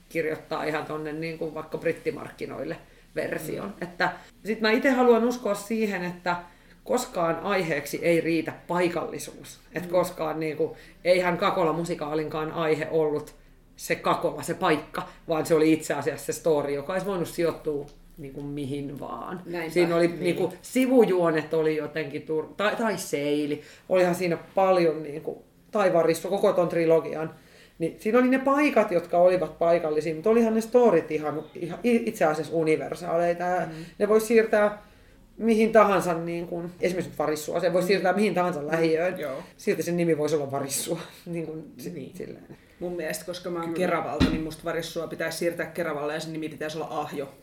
kirjoittaa 0.09 0.65
ihan 0.65 0.87
tonne 0.87 1.13
niin 1.13 1.39
kuin 1.39 1.55
vaikka 1.55 1.79
brittimarkkinoille 1.79 2.77
version. 3.15 3.69
Mm. 3.69 3.83
Että 3.83 4.13
sit 4.45 4.61
mä 4.61 4.71
itse 4.71 4.91
haluan 4.91 5.25
uskoa 5.25 5.55
siihen, 5.55 6.05
että 6.05 6.37
koskaan 6.85 7.41
aiheeksi 7.41 7.99
ei 8.03 8.21
riitä 8.21 8.53
paikallisuus. 8.69 9.61
Et 9.75 9.85
mm. 9.85 9.91
koskaan 9.91 10.41
niin 10.41 10.57
kuin, 10.57 10.71
eihän 11.05 11.39
Kakola 11.39 11.73
musikaalinkaan 11.73 12.53
aihe 12.53 12.89
ollut 12.91 13.35
se 13.77 13.95
Kakola, 13.95 14.43
se 14.43 14.55
paikka, 14.55 15.09
vaan 15.29 15.47
se 15.47 15.55
oli 15.55 15.73
itse 15.73 15.95
asiassa 15.95 16.27
se 16.27 16.33
story, 16.33 16.75
joka 16.75 16.93
olisi 16.93 17.07
voinut 17.07 17.29
sijoittua 17.29 17.87
niin 18.19 18.33
kuin 18.33 18.47
mihin 18.47 19.01
vaan. 19.01 19.43
Näinpä, 19.47 19.73
siinä 19.73 19.97
oli 19.97 20.09
niin. 20.09 20.21
Niin 20.21 20.37
kuin, 20.37 20.53
sivujuonet 20.62 21.55
oli 21.55 21.77
jotenkin, 21.77 22.23
tur- 22.23 22.55
tai, 22.57 22.77
tai 22.77 22.99
seili, 22.99 23.62
olihan 23.89 24.15
siinä 24.15 24.39
paljon 24.55 25.03
niin 25.03 25.23
kuin, 25.23 25.39
taivarissa 25.71 26.29
koko 26.29 26.53
ton 26.53 26.69
trilogian. 26.69 27.35
Niin 27.79 27.97
siinä 28.01 28.19
oli 28.19 28.29
ne 28.29 28.39
paikat, 28.39 28.91
jotka 28.91 29.19
olivat 29.19 29.59
paikallisia, 29.59 30.15
mutta 30.15 30.31
olihan 30.31 30.55
ne 30.55 30.61
storit 30.61 31.11
ihan, 31.11 31.43
ihan 31.55 31.79
itse 31.83 32.25
asiassa 32.25 32.55
universaaleita. 32.55 33.45
Mm. 33.45 33.85
Ne 33.99 34.09
voisi 34.09 34.27
siirtää 34.27 34.83
mihin 35.43 35.73
tahansa, 35.73 36.15
niin 36.15 36.47
kuin, 36.47 36.71
esimerkiksi 36.81 37.19
varissua, 37.19 37.61
se 37.61 37.73
voi 37.73 37.83
siirtää 37.83 38.13
mihin 38.13 38.35
tahansa 38.35 38.67
lähiöön. 38.67 39.19
Joo. 39.19 39.43
Silti 39.57 39.83
sen 39.83 39.97
nimi 39.97 40.19
voisi 40.19 40.37
olla 40.37 40.51
varissua. 40.51 41.01
niin 41.27 41.47
kuin, 41.47 41.65
niin. 41.95 42.17
Silleen. 42.17 42.57
Mun 42.81 42.97
mielestä, 42.97 43.25
koska 43.25 43.51
mä 43.51 43.63
oon 43.63 43.75
Keravalta, 43.75 44.25
niin 44.25 44.43
musta 44.43 44.65
varissua 44.65 45.07
pitäisi 45.07 45.39
siirtää 45.39 45.67
Keravalle 45.67 46.15
ja 46.15 46.21
sen 46.21 46.33
nimi 46.33 46.49
pitäisi 46.49 46.79
olla 46.79 46.89
Ahjo. 46.91 47.35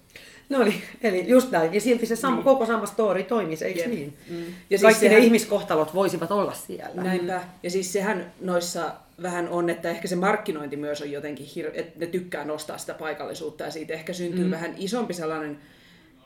No 0.50 0.64
niin, 0.64 0.82
eli 1.02 1.30
just 1.30 1.52
näin. 1.52 1.74
Ja 1.74 1.82
silti 1.82 2.06
se 2.06 2.16
sama, 2.16 2.36
niin. 2.36 2.44
koko 2.44 2.66
sama 2.66 2.86
story 2.86 3.24
toimisi, 3.24 3.66
eikö 3.66 3.80
yep. 3.80 3.90
niin? 3.90 4.18
Mm. 4.30 4.38
Ja 4.46 4.46
siis 4.70 4.82
Kaikki 4.82 5.00
sehän... 5.00 5.20
ne 5.20 5.26
ihmiskohtalot 5.26 5.94
voisivat 5.94 6.32
olla 6.32 6.54
siellä. 6.54 7.04
Näinpä. 7.04 7.42
Ja 7.64 7.70
siis 7.70 7.94
sehän 7.94 8.34
noissa 8.42 8.92
vähän 9.22 9.50
on, 9.50 9.70
että 9.70 9.90
ehkä 9.90 10.08
se 10.08 10.16
markkinointi 10.16 10.76
myös 10.76 11.02
on 11.02 11.12
jotenkin, 11.12 11.46
hir- 11.46 11.72
että 11.74 12.00
ne 12.00 12.06
tykkää 12.06 12.46
nostaa 12.46 12.78
sitä 12.78 12.94
paikallisuutta 12.94 13.64
ja 13.64 13.72
siitä 13.72 13.94
ehkä 13.94 14.14
syntyy 14.14 14.44
mm. 14.44 14.52
vähän 14.52 14.76
isompi 14.78 15.14
sellainen 15.14 15.60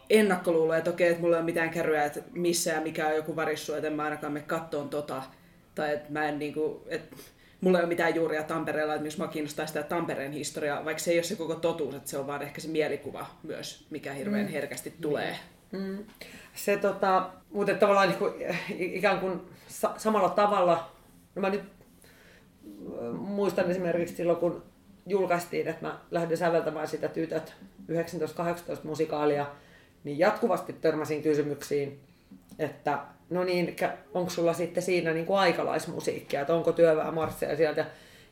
ennakkoluulo, 0.10 0.74
että 0.74 0.89
okei, 0.89 1.10
että 1.10 1.22
mulla 1.22 1.36
ei 1.36 1.39
ole 1.39 1.45
mitään 1.45 1.69
kärryä, 1.69 2.05
että 2.05 2.19
missä 2.33 2.72
ja 2.72 2.81
mikä 2.81 3.07
on 3.07 3.15
joku 3.15 3.36
varissu, 3.36 3.74
että 3.74 3.88
en 3.88 3.93
mä 3.93 4.03
ainakaan 4.03 4.33
me 4.33 4.39
kattoon 4.39 4.89
tota. 4.89 5.24
Tai 5.75 5.93
että 5.93 6.12
mä 6.12 6.25
en 6.25 6.39
niinku, 6.39 6.83
että 6.88 7.15
mulla 7.62 7.77
ei 7.77 7.83
ole 7.83 7.89
mitään 7.89 8.15
juuria 8.15 8.43
Tampereella, 8.43 8.93
että 8.93 9.01
myös 9.01 9.17
mä 9.17 9.27
kiinnostaa 9.27 9.65
sitä 9.65 9.83
Tampereen 9.83 10.31
historiaa, 10.31 10.86
vaikka 10.86 11.03
se 11.03 11.12
ei 11.12 11.17
ole 11.17 11.24
se 11.24 11.36
koko 11.36 11.55
totuus, 11.55 11.95
että 11.95 12.10
se 12.10 12.17
on 12.17 12.27
vaan 12.27 12.41
ehkä 12.41 12.62
se 12.62 12.67
mielikuva 12.67 13.25
myös, 13.43 13.86
mikä 13.89 14.13
hirveän 14.13 14.45
mm. 14.45 14.51
herkästi 14.51 14.93
tulee. 15.01 15.36
Mm. 15.72 15.98
Se 16.55 16.77
tota, 16.77 17.29
mutta 17.51 17.74
tavallaan 17.74 18.10
niin 18.10 18.19
kuin, 18.19 18.33
ikään 18.69 19.19
kuin 19.19 19.41
sa- 19.67 19.93
samalla 19.98 20.29
tavalla, 20.29 20.91
no 21.36 21.41
mä 21.41 21.50
nyt 21.50 21.63
muistan 23.17 23.72
esimerkiksi 23.72 24.15
silloin, 24.15 24.39
kun 24.39 24.63
julkaistiin, 25.05 25.67
että 25.67 25.88
mä 25.88 26.00
lähdin 26.12 26.38
säveltämään 26.38 26.88
sitä 26.88 27.07
Tytöt 27.07 27.53
1918 27.88 28.88
musikaalia, 28.88 29.45
niin 30.03 30.19
jatkuvasti 30.19 30.74
törmäsin 30.74 31.24
kysymyksiin, 31.24 32.00
että 32.60 33.00
no 33.29 33.43
niin, 33.43 33.75
onko 34.13 34.29
sulla 34.29 34.53
sitten 34.53 34.83
siinä 34.83 35.13
niin 35.13 35.25
kuin 35.25 35.39
aikalaismusiikkia, 35.39 36.41
että 36.41 36.55
onko 36.55 36.72
työväenmarsseja 36.72 37.57
sieltä. 37.57 37.86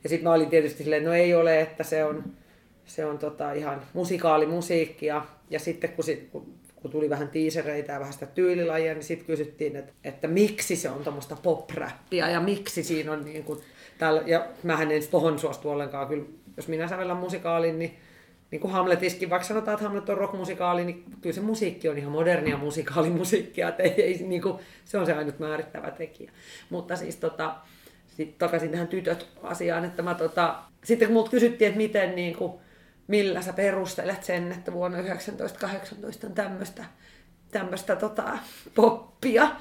Ja 0.04 0.10
sitten 0.10 0.24
mä 0.24 0.34
olin 0.34 0.50
tietysti 0.50 0.84
silleen, 0.84 1.04
no 1.04 1.14
ei 1.14 1.34
ole, 1.34 1.62
että 1.62 1.84
se 1.84 2.06
on, 2.06 2.24
se 2.86 3.06
on 3.06 3.18
tota 3.18 3.54
ihan 3.54 3.82
musikaalimusiikkia. 3.94 5.26
Ja 5.50 5.60
sitten 5.60 5.90
kun, 5.90 6.04
sit, 6.04 6.30
kun, 6.32 6.54
kun 6.76 6.92
tuli 6.92 7.10
vähän 7.10 7.30
tiisereitä 7.30 7.94
ja 7.94 8.00
vähän 8.00 8.14
sitä 8.14 8.26
tyylilajia, 8.26 8.94
niin 8.94 9.04
sitten 9.04 9.28
kysyttiin, 9.28 9.76
että, 9.76 9.94
että 10.04 10.28
miksi 10.28 10.76
se 10.76 10.90
on 10.90 11.04
tuommoista 11.04 11.38
pop-räppiä 11.44 12.30
ja 12.30 12.40
miksi 12.40 12.84
siinä 12.84 13.12
on 13.12 13.26
niin 13.26 13.44
kuin, 13.44 13.60
täällä, 13.98 14.24
ja 14.26 14.48
mähän 14.64 14.92
en 14.92 15.08
tohon 15.12 15.40
suostu 15.40 15.70
ollenkaan, 15.70 16.08
kyllä 16.08 16.26
jos 16.58 16.68
minä 16.68 16.88
sävellän 16.88 17.18
musikaalin, 17.18 17.80
niin 17.80 17.98
niin 18.52 18.62
kuin 18.62 18.72
Hamletiskin, 18.72 19.30
vaikka 19.30 19.48
sanotaan, 19.48 19.76
että 19.76 19.86
Hamlet 19.86 20.10
on 20.10 20.18
rockmusikaali, 20.18 20.86
niin 20.86 21.04
kyllä 21.22 21.34
se 21.34 21.42
musiikki 21.42 21.90
on 21.90 21.98
ihan 21.98 22.12
modernia 22.12 22.58
musikaalimusiikkia, 22.58 23.70
että 23.70 23.84
ei, 23.84 24.04
ei, 24.04 24.18
niin 24.28 24.42
kuin, 24.42 24.60
se 24.86 24.98
on 24.98 25.06
se 25.06 25.14
ainut 25.14 25.40
määrittävä 25.40 25.92
tekijä. 25.92 26.32
Mutta 26.70 26.96
siis 26.96 27.16
tota, 27.16 27.56
sit 28.08 28.38
takaisin 28.38 28.72
tähän 28.72 28.88
tytöt-asiaan, 28.88 29.86
että 29.86 30.02
mä 30.02 30.14
tota, 30.14 30.60
sitten 30.84 31.08
kun 31.08 31.14
multa 31.14 31.32
kysyttiin, 31.32 31.68
että 31.68 31.78
miten 31.78 32.16
niin 32.16 32.36
kuin, 32.36 32.54
millä 33.08 33.42
sä 33.42 33.54
perustelet 33.54 34.24
sen, 34.24 34.52
että 34.52 34.74
vuonna 34.74 34.98
1918 34.98 36.28
on 36.28 36.34
tämmöistä 36.34 36.86
tämmöistä 37.52 37.96
tota, 37.96 38.38
poppia, 38.76 39.52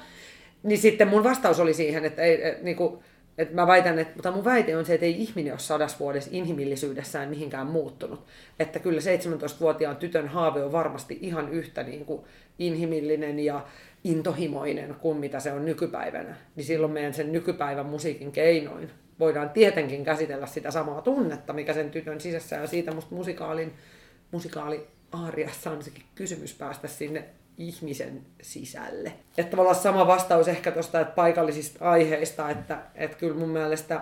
niin 0.63 0.79
sitten 0.79 1.07
mun 1.07 1.23
vastaus 1.23 1.59
oli 1.59 1.73
siihen, 1.73 2.05
että 2.05 2.21
ei, 2.21 2.57
niin 2.61 2.75
kuin, 2.75 3.03
et 3.41 3.53
mä 3.53 3.67
väitän, 3.67 3.99
että, 3.99 4.13
mutta 4.15 4.31
mun 4.31 4.45
väite 4.45 4.77
on 4.77 4.85
se, 4.85 4.93
että 4.93 5.05
ei 5.05 5.21
ihminen 5.21 5.53
ole 5.53 5.59
sadas 5.59 5.99
vuodessa 5.99 6.29
inhimillisyydessään 6.33 7.29
mihinkään 7.29 7.67
muuttunut. 7.67 8.25
Että 8.59 8.79
kyllä 8.79 9.01
17-vuotiaan 9.01 9.95
tytön 9.95 10.27
haave 10.27 10.63
on 10.63 10.71
varmasti 10.71 11.17
ihan 11.21 11.49
yhtä 11.49 11.83
niin 11.83 12.05
kuin 12.05 12.21
inhimillinen 12.59 13.39
ja 13.39 13.65
intohimoinen 14.03 14.95
kuin 14.95 15.17
mitä 15.17 15.39
se 15.39 15.51
on 15.51 15.65
nykypäivänä. 15.65 16.35
Niin 16.55 16.65
silloin 16.65 16.93
meidän 16.93 17.13
sen 17.13 17.31
nykypäivän 17.31 17.85
musiikin 17.85 18.31
keinoin 18.31 18.89
voidaan 19.19 19.49
tietenkin 19.49 20.05
käsitellä 20.05 20.45
sitä 20.45 20.71
samaa 20.71 21.01
tunnetta, 21.01 21.53
mikä 21.53 21.73
sen 21.73 21.91
tytön 21.91 22.21
sisässä 22.21 22.55
ja 22.55 22.67
siitä 22.67 22.93
musta 22.93 23.15
musikaalin, 23.15 23.73
musikaali 24.31 24.87
aariassa 25.11 25.71
on 25.71 25.83
sekin 25.83 26.03
kysymys 26.15 26.53
päästä 26.53 26.87
sinne 26.87 27.25
ihmisen 27.67 28.21
sisälle. 28.41 29.13
Että 29.37 29.51
tavallaan 29.51 29.75
sama 29.75 30.07
vastaus 30.07 30.47
ehkä 30.47 30.71
tuosta 30.71 30.99
että 30.99 31.13
paikallisista 31.13 31.89
aiheista, 31.89 32.49
että, 32.49 32.81
että 32.95 33.17
kyllä 33.17 33.35
mun 33.35 33.49
mielestä 33.49 34.01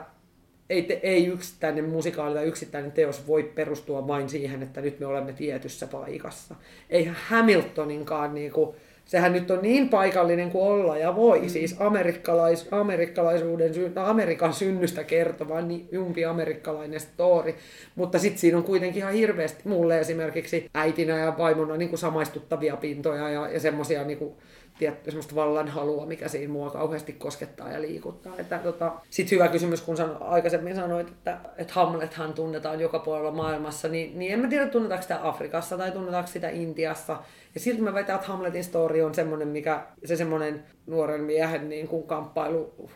ei, 0.70 0.84
te, 0.84 1.00
ei 1.04 1.26
yksittäinen 1.26 1.86
musikaali 1.86 2.36
tai 2.36 2.46
yksittäinen 2.46 2.92
teos 2.92 3.28
voi 3.28 3.44
perustua 3.44 4.08
vain 4.08 4.30
siihen, 4.30 4.64
että 4.64 4.82
nyt 4.82 5.00
me 5.00 5.06
olemme 5.06 5.34
tietyssä 5.34 5.88
paikassa. 5.88 6.56
Eihän 6.90 7.18
Hamiltoninkaan 7.28 8.36
niin 8.36 8.52
kuin, 8.52 8.76
sehän 9.10 9.34
nyt 9.34 9.52
on 9.52 9.60
niin 9.62 9.90
paikallinen 9.90 10.52
kuin 10.52 10.64
olla 10.64 10.98
ja 10.98 11.16
voi, 11.16 11.40
mm. 11.40 11.50
siis 11.50 11.76
amerikkalais, 11.80 12.68
amerikkalaisuuden, 12.72 13.72
no 13.96 14.06
Amerikan 14.06 14.54
synnystä 14.54 15.04
kertova 15.04 15.62
niin 15.62 15.88
jumpi 15.92 16.26
amerikkalainen 16.26 17.00
story, 17.00 17.56
mutta 17.96 18.20
sitten 18.20 18.40
siinä 18.40 18.58
on 18.58 18.64
kuitenkin 18.64 19.00
ihan 19.00 19.14
hirveästi 19.14 19.62
mulle 19.66 20.00
esimerkiksi 20.00 20.70
äitinä 20.74 21.18
ja 21.18 21.38
vaimona 21.38 21.78
niin 21.78 21.90
kuin 21.90 22.00
samaistuttavia 22.00 22.78
pintoja 22.78 23.30
ja, 23.30 23.50
ja 23.50 23.60
semmoisia 23.60 24.04
niin 24.04 24.18
kuin, 24.18 24.34
tietty 24.80 25.12
semmoista 25.12 25.36
vallanhalua, 25.36 26.06
mikä 26.06 26.28
siinä 26.28 26.54
mua 26.54 26.70
kauheasti 26.70 27.14
koskettaa 27.14 27.72
ja 27.72 27.82
liikuttaa. 27.82 28.34
Että, 28.38 28.58
tota, 28.58 28.92
Sitten 29.10 29.36
hyvä 29.36 29.48
kysymys, 29.48 29.82
kun 29.82 29.98
sano, 29.98 30.18
aikaisemmin 30.20 30.76
sanoit, 30.76 31.08
että, 31.08 31.38
että 31.58 31.74
Hamlethan 31.74 32.34
tunnetaan 32.34 32.80
joka 32.80 33.00
puolella 33.00 33.32
maailmassa, 33.32 33.88
niin, 33.88 34.20
niin 34.20 34.34
en 34.34 34.40
mä 34.40 34.48
tiedä 34.48 34.68
tunnetaanko 34.68 35.02
sitä 35.02 35.20
Afrikassa 35.24 35.78
tai 35.78 35.92
tunnetaanko 35.92 36.30
sitä 36.30 36.50
Intiassa. 36.50 37.18
Ja 37.60 37.64
silti 37.64 37.82
mä 37.82 37.94
väitän, 37.94 38.16
että 38.16 38.28
Hamletin 38.28 38.64
story 38.64 39.02
on 39.02 39.14
semmoinen, 39.14 39.48
mikä 39.48 39.88
se 40.06 40.16
semmoinen 40.16 40.64
nuoren 40.88 41.22
miehen 41.22 41.70
niin 41.70 41.88
kuin 41.88 42.04
kamppailu 42.04 42.90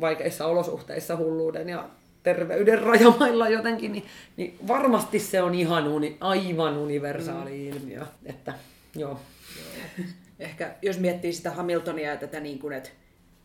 vaikeissa 0.00 0.46
olosuhteissa 0.46 1.16
hulluuden 1.16 1.68
ja 1.68 1.88
terveyden 2.22 2.82
rajamailla 2.82 3.48
jotenkin, 3.48 3.92
niin, 3.92 4.04
niin 4.36 4.58
varmasti 4.68 5.18
se 5.18 5.42
on 5.42 5.54
ihan 5.54 5.88
uni, 5.88 6.16
aivan 6.20 6.76
universaali 6.76 7.50
mm. 7.50 7.76
ilmiö. 7.76 8.02
Että, 8.26 8.54
joo. 8.94 9.20
Ehkä 10.38 10.74
jos 10.82 10.98
miettii 10.98 11.32
sitä 11.32 11.50
Hamiltonia 11.50 12.10
ja 12.10 12.16
tätä, 12.16 12.40
niin 12.40 12.58
kuin, 12.58 12.72
että 12.72 12.90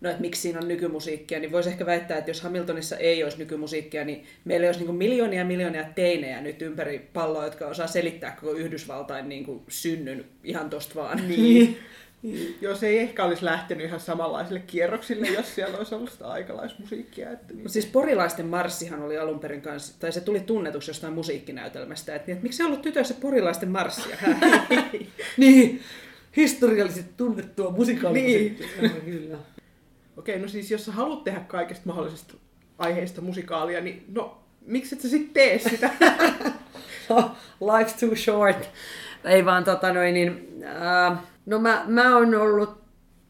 no, 0.01 0.10
että 0.10 0.22
miksi 0.22 0.41
siinä 0.41 0.60
on 0.60 0.67
nykymusiikkia, 0.67 1.39
niin 1.39 1.51
voisi 1.51 1.70
ehkä 1.70 1.86
väittää, 1.86 2.17
että 2.17 2.29
jos 2.29 2.41
Hamiltonissa 2.41 2.98
ei 2.98 3.24
olisi 3.24 3.38
nykymusiikkia, 3.38 4.05
niin 4.05 4.24
meillä 4.46 4.65
olisi 4.65 4.79
niin 4.79 4.86
kuin 4.86 4.98
miljoonia 4.98 5.39
ja 5.39 5.46
miljoonia 5.46 5.84
teinejä 5.96 6.41
nyt 6.41 6.62
ympäri 6.62 7.10
palloa, 7.13 7.46
jotka 7.46 7.67
osaa 7.67 7.88
selittää 7.88 8.38
koko 8.41 8.53
Yhdysvaltain 8.53 9.29
niin 9.29 9.46
kuin 9.46 9.62
synnyn 9.67 10.25
ihan 10.43 10.70
tosta 10.70 10.96
vaan. 10.96 11.27
Niin. 11.27 11.77
Niin, 12.22 12.58
jos 12.62 12.84
ei 12.84 13.00
ehkä 13.00 13.24
olisi 13.24 13.46
lähtenyt 13.46 13.86
ihan 13.86 14.00
samanlaisille 14.00 14.60
kierroksille, 14.60 15.27
jos 15.27 15.55
siellä 15.55 15.77
olisi 15.77 15.96
ollut 15.96 16.12
sitä 16.12 16.27
aikalaismusiikkia. 16.27 17.31
Että 17.31 17.53
niin. 17.53 17.70
Siis 17.70 17.86
porilaisten 17.86 18.46
marssihan 18.46 19.01
oli 19.01 19.17
alun 19.17 19.39
perin 19.39 19.62
kanssa, 19.62 20.00
tai 20.00 20.12
se 20.12 20.22
tuli 20.22 20.39
tunnetuksi 20.39 20.89
jostain 20.89 21.13
musiikkinäytelmästä, 21.13 22.15
että, 22.15 22.31
että 22.31 22.43
miksi 22.43 22.58
se 22.58 22.65
ollut 22.65 22.81
tytössä 22.81 23.13
porilaisten 23.22 23.70
marssia? 23.70 24.17
niin, 25.38 25.81
historiallisesti 26.38 27.13
tunnettua 27.17 27.72
musikaalista. 27.72 28.27
Niin. 28.27 28.58
Kyllä. 29.05 29.38
Okei, 30.21 30.39
no 30.39 30.47
siis 30.47 30.71
jos 30.71 30.85
sä 30.85 30.91
haluat 30.91 31.23
tehdä 31.23 31.39
kaikesta 31.39 31.85
mahdollisesta 31.85 32.33
aiheesta 32.77 33.21
musikaalia, 33.21 33.81
niin 33.81 34.05
no, 34.07 34.43
miksi 34.65 34.95
et 34.95 35.01
sä 35.01 35.09
sitten 35.09 35.33
tee 35.33 35.59
sitä? 35.59 35.89
no, 37.09 37.31
life's 37.61 37.99
too 37.99 38.15
short. 38.15 38.69
Ei 39.23 39.45
vaan 39.45 39.63
tota 39.63 39.93
noin, 39.93 40.13
niin, 40.13 40.63
äh, 40.63 41.17
no 41.45 41.59
mä, 41.59 41.83
mä 41.87 42.15
oon 42.15 42.35
ollut 42.35 42.81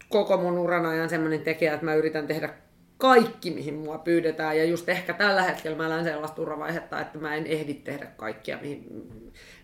koko 0.09 0.37
mun 0.37 0.57
uran 0.57 0.85
ajan 0.85 1.09
semmoinen 1.09 1.41
tekijä, 1.41 1.73
että 1.73 1.85
mä 1.85 1.95
yritän 1.95 2.27
tehdä 2.27 2.53
kaikki, 2.97 3.51
mihin 3.51 3.73
mua 3.73 3.97
pyydetään. 3.97 4.57
Ja 4.57 4.65
just 4.65 4.89
ehkä 4.89 5.13
tällä 5.13 5.41
hetkellä 5.41 5.77
mä 5.77 5.85
elän 5.85 6.03
sellaista 6.03 6.41
uravaihetta, 6.41 7.01
että 7.01 7.19
mä 7.19 7.35
en 7.35 7.47
ehdi 7.47 7.73
tehdä 7.73 8.05
kaikkia, 8.05 8.57
mihin, 8.61 8.85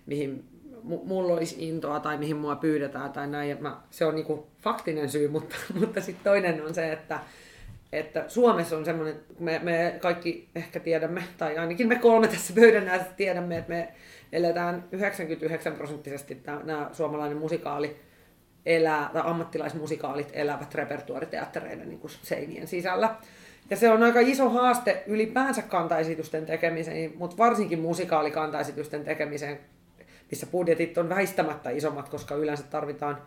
mihin 0.05 0.45
mulla 0.87 1.33
olisi 1.33 1.67
intoa 1.67 1.99
tai 1.99 2.17
mihin 2.17 2.37
mua 2.37 2.55
pyydetään 2.55 3.11
tai 3.11 3.27
näin. 3.27 3.49
Ja 3.49 3.55
mä, 3.59 3.77
se 3.89 4.05
on 4.05 4.15
niinku 4.15 4.47
faktinen 4.59 5.09
syy, 5.09 5.27
mutta, 5.37 5.55
mutta 5.79 6.01
sitten 6.01 6.23
toinen 6.23 6.65
on 6.65 6.73
se, 6.73 6.91
että, 6.91 7.19
että 7.91 8.25
Suomessa 8.27 8.77
on 8.77 8.85
semmoinen, 8.85 9.19
me, 9.39 9.59
me 9.63 9.97
kaikki 10.01 10.49
ehkä 10.55 10.79
tiedämme, 10.79 11.23
tai 11.37 11.57
ainakin 11.57 11.87
me 11.87 11.95
kolme 11.95 12.27
tässä 12.27 12.53
pöydän 12.53 12.87
ääressä 12.87 13.13
tiedämme, 13.17 13.57
että 13.57 13.69
me 13.69 13.87
eletään 14.31 14.83
99 14.91 15.73
prosenttisesti 15.73 16.41
nämä 16.63 16.89
suomalainen 16.93 17.37
musikaali 17.37 17.95
elää, 18.65 19.09
tai 19.13 19.21
ammattilaismusikaalit 19.25 20.29
elävät 20.33 20.75
repertuariteattereiden 20.75 21.89
niin 21.89 22.01
seinien 22.21 22.67
sisällä. 22.67 23.15
Ja 23.69 23.77
se 23.77 23.89
on 23.89 24.03
aika 24.03 24.19
iso 24.19 24.49
haaste 24.49 25.03
ylipäänsä 25.07 25.61
kantaesitysten 25.61 26.45
tekemiseen, 26.45 27.13
mutta 27.15 27.37
varsinkin 27.37 27.79
musikaalikantaesitysten 27.79 29.03
tekemiseen, 29.03 29.59
missä 30.31 30.47
budjetit 30.47 30.97
on 30.97 31.09
väistämättä 31.09 31.69
isommat, 31.69 32.09
koska 32.09 32.35
yleensä 32.35 32.63
tarvitaan, 32.63 33.21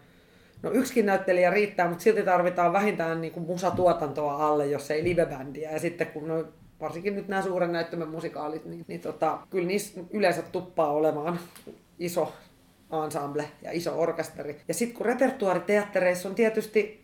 no 0.62 0.70
yksikin 0.70 1.06
näyttelijä 1.06 1.50
riittää, 1.50 1.88
mutta 1.88 2.02
silti 2.02 2.22
tarvitaan 2.22 2.72
vähintään 2.72 3.20
niin 3.20 3.32
kuin 3.32 3.46
musatuotantoa 3.46 4.46
alle, 4.46 4.66
jos 4.66 4.90
ei 4.90 5.04
livebändiä. 5.04 5.70
Ja 5.70 5.78
sitten 5.78 6.06
kun 6.06 6.28
no, 6.28 6.44
varsinkin 6.80 7.14
nyt 7.14 7.28
nämä 7.28 7.42
suuren 7.42 7.72
näyttämän 7.72 8.08
musikaalit, 8.08 8.64
niin, 8.64 8.84
niin 8.88 9.00
tota, 9.00 9.38
kyllä 9.50 9.66
niissä 9.66 10.00
yleensä 10.10 10.42
tuppaa 10.42 10.90
olemaan 10.92 11.38
iso 11.98 12.32
ensemble 13.04 13.44
ja 13.62 13.72
iso 13.72 14.00
orkesteri. 14.00 14.60
Ja 14.68 14.74
sitten 14.74 14.96
kun 14.96 15.06
repertuariteattereissa 15.06 16.28
on 16.28 16.34
tietysti 16.34 16.99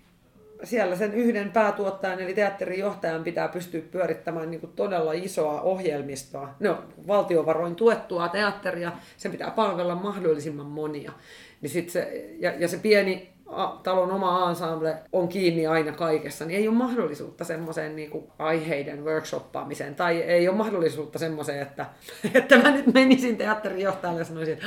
siellä 0.64 0.96
sen 0.96 1.14
yhden 1.14 1.52
päätuottajan 1.52 2.20
eli 2.20 2.34
teatterijohtajan 2.34 3.24
pitää 3.24 3.48
pystyä 3.48 3.80
pyörittämään 3.90 4.50
niin 4.50 4.60
kuin 4.60 4.72
todella 4.76 5.12
isoa 5.12 5.60
ohjelmistoa. 5.60 6.54
No, 6.60 6.84
valtiovaroin 7.06 7.76
tuettua 7.76 8.28
teatteria, 8.28 8.92
sen 9.16 9.32
pitää 9.32 9.50
palvella 9.50 9.94
mahdollisimman 9.94 10.66
monia. 10.66 11.12
Niin 11.60 11.70
sit 11.70 11.90
se, 11.90 12.30
ja, 12.38 12.52
ja 12.58 12.68
se 12.68 12.76
pieni 12.76 13.36
talon 13.82 14.12
oma 14.12 14.48
ensemble 14.48 14.96
on 15.12 15.28
kiinni 15.28 15.66
aina 15.66 15.92
kaikessa, 15.92 16.44
niin 16.44 16.58
ei 16.58 16.68
ole 16.68 16.76
mahdollisuutta 16.76 17.44
semmoiseen 17.44 17.96
niin 17.96 18.10
aiheiden 18.38 19.04
workshoppaamiseen. 19.04 19.94
Tai 19.94 20.22
ei 20.22 20.48
ole 20.48 20.56
mahdollisuutta 20.56 21.18
semmoiseen, 21.18 21.62
että, 21.62 21.86
että 22.34 22.58
mä 22.58 22.70
nyt 22.70 22.94
menisin 22.94 23.36
teatterijohtajalle 23.36 24.20
ja 24.20 24.24
sanoisin, 24.24 24.54
että 24.54 24.66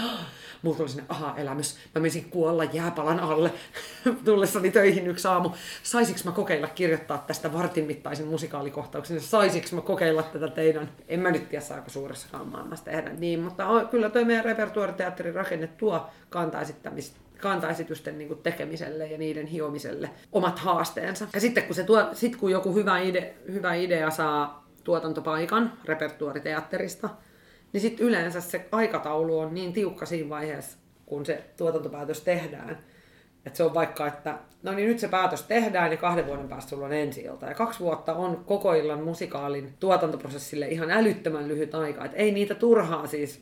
mulla 0.61 0.77
tuli 0.77 0.89
sinne 0.89 1.03
aha-elämys. 1.09 1.77
Mä 1.95 2.01
menisin 2.01 2.29
kuolla 2.29 2.63
jääpalan 2.63 3.19
alle 3.19 3.51
tullessani 4.25 4.71
töihin 4.71 5.07
yksi 5.07 5.27
aamu. 5.27 5.49
Saisinko 5.83 6.21
mä 6.25 6.31
kokeilla 6.31 6.67
kirjoittaa 6.67 7.23
tästä 7.27 7.53
vartin 7.53 7.85
mittaisen 7.85 8.27
musikaalikohtauksen? 8.27 9.21
Saisinko 9.21 9.67
mä 9.71 9.81
kokeilla 9.81 10.23
tätä 10.23 10.47
teidän? 10.47 10.89
En 11.07 11.19
mä 11.19 11.31
nyt 11.31 11.49
tiedä, 11.49 11.65
saako 11.65 11.89
suuressakaan 11.89 12.47
maailmassa 12.47 12.85
tehdä 12.85 13.09
niin, 13.09 13.39
mutta 13.39 13.87
kyllä 13.91 14.09
toi 14.09 14.25
meidän 14.25 14.45
repertuariteatterin 14.45 15.35
rakenne 15.35 15.67
tuo 15.67 16.09
kantaesittämistä 16.29 17.19
kantaesitysten 17.39 18.17
niin 18.17 18.27
kuin 18.27 18.39
tekemiselle 18.43 19.07
ja 19.07 19.17
niiden 19.17 19.47
hiomiselle 19.47 20.09
omat 20.31 20.59
haasteensa. 20.59 21.27
Ja 21.33 21.39
sitten 21.39 21.63
kun, 21.63 21.75
se 21.75 21.83
tuo, 21.83 22.09
sit 22.13 22.35
kun 22.35 22.51
joku 22.51 22.73
hyvä, 22.73 22.99
ide, 22.99 23.33
hyvä 23.51 23.73
idea 23.73 24.09
saa 24.09 24.67
tuotantopaikan 24.83 25.73
repertuariteatterista, 25.85 27.09
niin 27.73 27.81
sitten 27.81 28.05
yleensä 28.05 28.41
se 28.41 28.67
aikataulu 28.71 29.39
on 29.39 29.53
niin 29.53 29.73
tiukka 29.73 30.05
siinä 30.05 30.29
vaiheessa, 30.29 30.77
kun 31.05 31.25
se 31.25 31.43
tuotantopäätös 31.57 32.21
tehdään. 32.21 32.77
Että 33.45 33.57
se 33.57 33.63
on 33.63 33.73
vaikka, 33.73 34.07
että 34.07 34.37
no 34.63 34.71
niin 34.71 34.87
nyt 34.87 34.99
se 34.99 35.07
päätös 35.07 35.43
tehdään 35.43 35.91
ja 35.91 35.97
kahden 35.97 36.27
vuoden 36.27 36.47
päästä 36.47 36.69
sulla 36.69 36.85
on 36.85 36.93
ensi 36.93 37.21
ilta. 37.21 37.45
Ja 37.45 37.53
kaksi 37.53 37.79
vuotta 37.79 38.13
on 38.13 38.43
koko 38.45 38.73
illan 38.73 39.03
musikaalin 39.03 39.73
tuotantoprosessille 39.79 40.67
ihan 40.67 40.91
älyttömän 40.91 41.47
lyhyt 41.47 41.75
aika. 41.75 42.05
Että 42.05 42.17
ei 42.17 42.31
niitä 42.31 42.55
turhaa 42.55 43.07
siis 43.07 43.41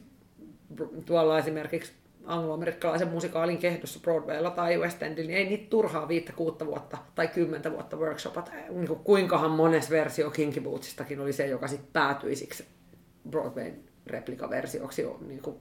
tuolla 1.05 1.39
esimerkiksi 1.39 1.93
angloamerikkalaisen 2.25 3.07
musikaalin 3.07 3.57
kehdossa 3.57 3.99
Broadwaylla 3.99 4.49
tai 4.49 4.77
West 4.77 5.03
Endillä, 5.03 5.27
niin 5.27 5.37
ei 5.37 5.45
niitä 5.45 5.69
turhaa 5.69 6.07
viittä, 6.07 6.33
kuutta 6.33 6.65
vuotta 6.65 6.97
tai 7.15 7.27
kymmentä 7.27 7.71
vuotta 7.71 7.97
workshopat. 7.97 8.51
Niin 8.69 8.87
kuin 8.87 8.99
kuinkahan 8.99 9.51
mones 9.51 9.89
versio 9.89 10.29
Kinky 10.29 10.61
Bootsistakin 10.61 11.19
oli 11.19 11.33
se, 11.33 11.47
joka 11.47 11.67
sitten 11.67 11.89
päätyi 11.93 12.35
siksi 12.35 12.65
Broadwayn 13.29 13.86
replikaversioksi. 14.09 15.05
Niin 15.27 15.41
kuin, 15.41 15.55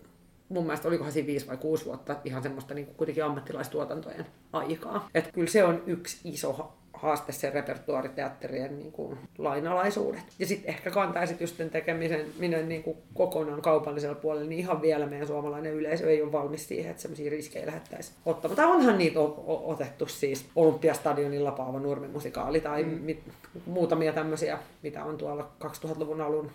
mun 0.49 0.65
mielestä 0.65 0.89
olikohan 0.89 1.13
siinä 1.13 1.27
viisi 1.27 1.47
vai 1.47 1.57
kuusi 1.57 1.85
vuotta 1.85 2.17
ihan 2.25 2.43
semmoista 2.43 2.75
niin 2.75 2.87
kuin 2.87 2.97
kuitenkin 2.97 3.25
ammattilaistuotantojen 3.25 4.27
aikaa. 4.53 5.09
Että 5.15 5.33
kyllä 5.33 5.51
se 5.51 5.65
on 5.65 5.83
yksi 5.87 6.21
iso 6.25 6.73
haaste 6.97 7.33
sen 7.33 7.53
repertuariteatterien 7.53 8.79
niin 8.79 8.93
kuin, 8.93 9.19
lainalaisuudet. 9.39 10.23
Ja 10.39 10.47
sitten 10.47 10.71
ehkä 10.71 10.91
kantaesitysten 10.91 11.71
tekemisen 11.71 12.27
minä 12.39 12.63
niin 12.63 12.83
kuin, 12.83 12.97
kokonaan 13.15 13.63
kaupallisella 13.63 14.15
puolella, 14.15 14.49
niin 14.49 14.59
ihan 14.59 14.83
vielä 14.83 15.07
meidän 15.07 15.27
suomalainen 15.27 15.73
yleisö 15.73 16.11
ei 16.11 16.23
ole 16.23 16.33
valmis 16.33 16.69
siihen, 16.69 16.91
että 16.91 17.03
sellaisia 17.03 17.31
riskejä 17.31 17.67
lähettäisiin 17.67 18.17
ottamaan. 18.27 18.57
Tai 18.57 18.67
onhan 18.67 18.99
niitä 18.99 19.21
otettu 19.47 20.07
siis 20.07 20.47
Olympiastadionilla 20.57 21.53
Paavo 21.53 21.79
Nurmi 21.79 22.09
musikaali 22.09 22.61
tai 22.61 22.83
mm. 22.85 22.91
mit, 22.91 23.23
muutamia 23.67 24.13
tämmöisiä, 24.13 24.59
mitä 24.83 25.05
on 25.05 25.17
tuolla 25.17 25.51
2000-luvun 25.65 26.21
alun, 26.21 26.51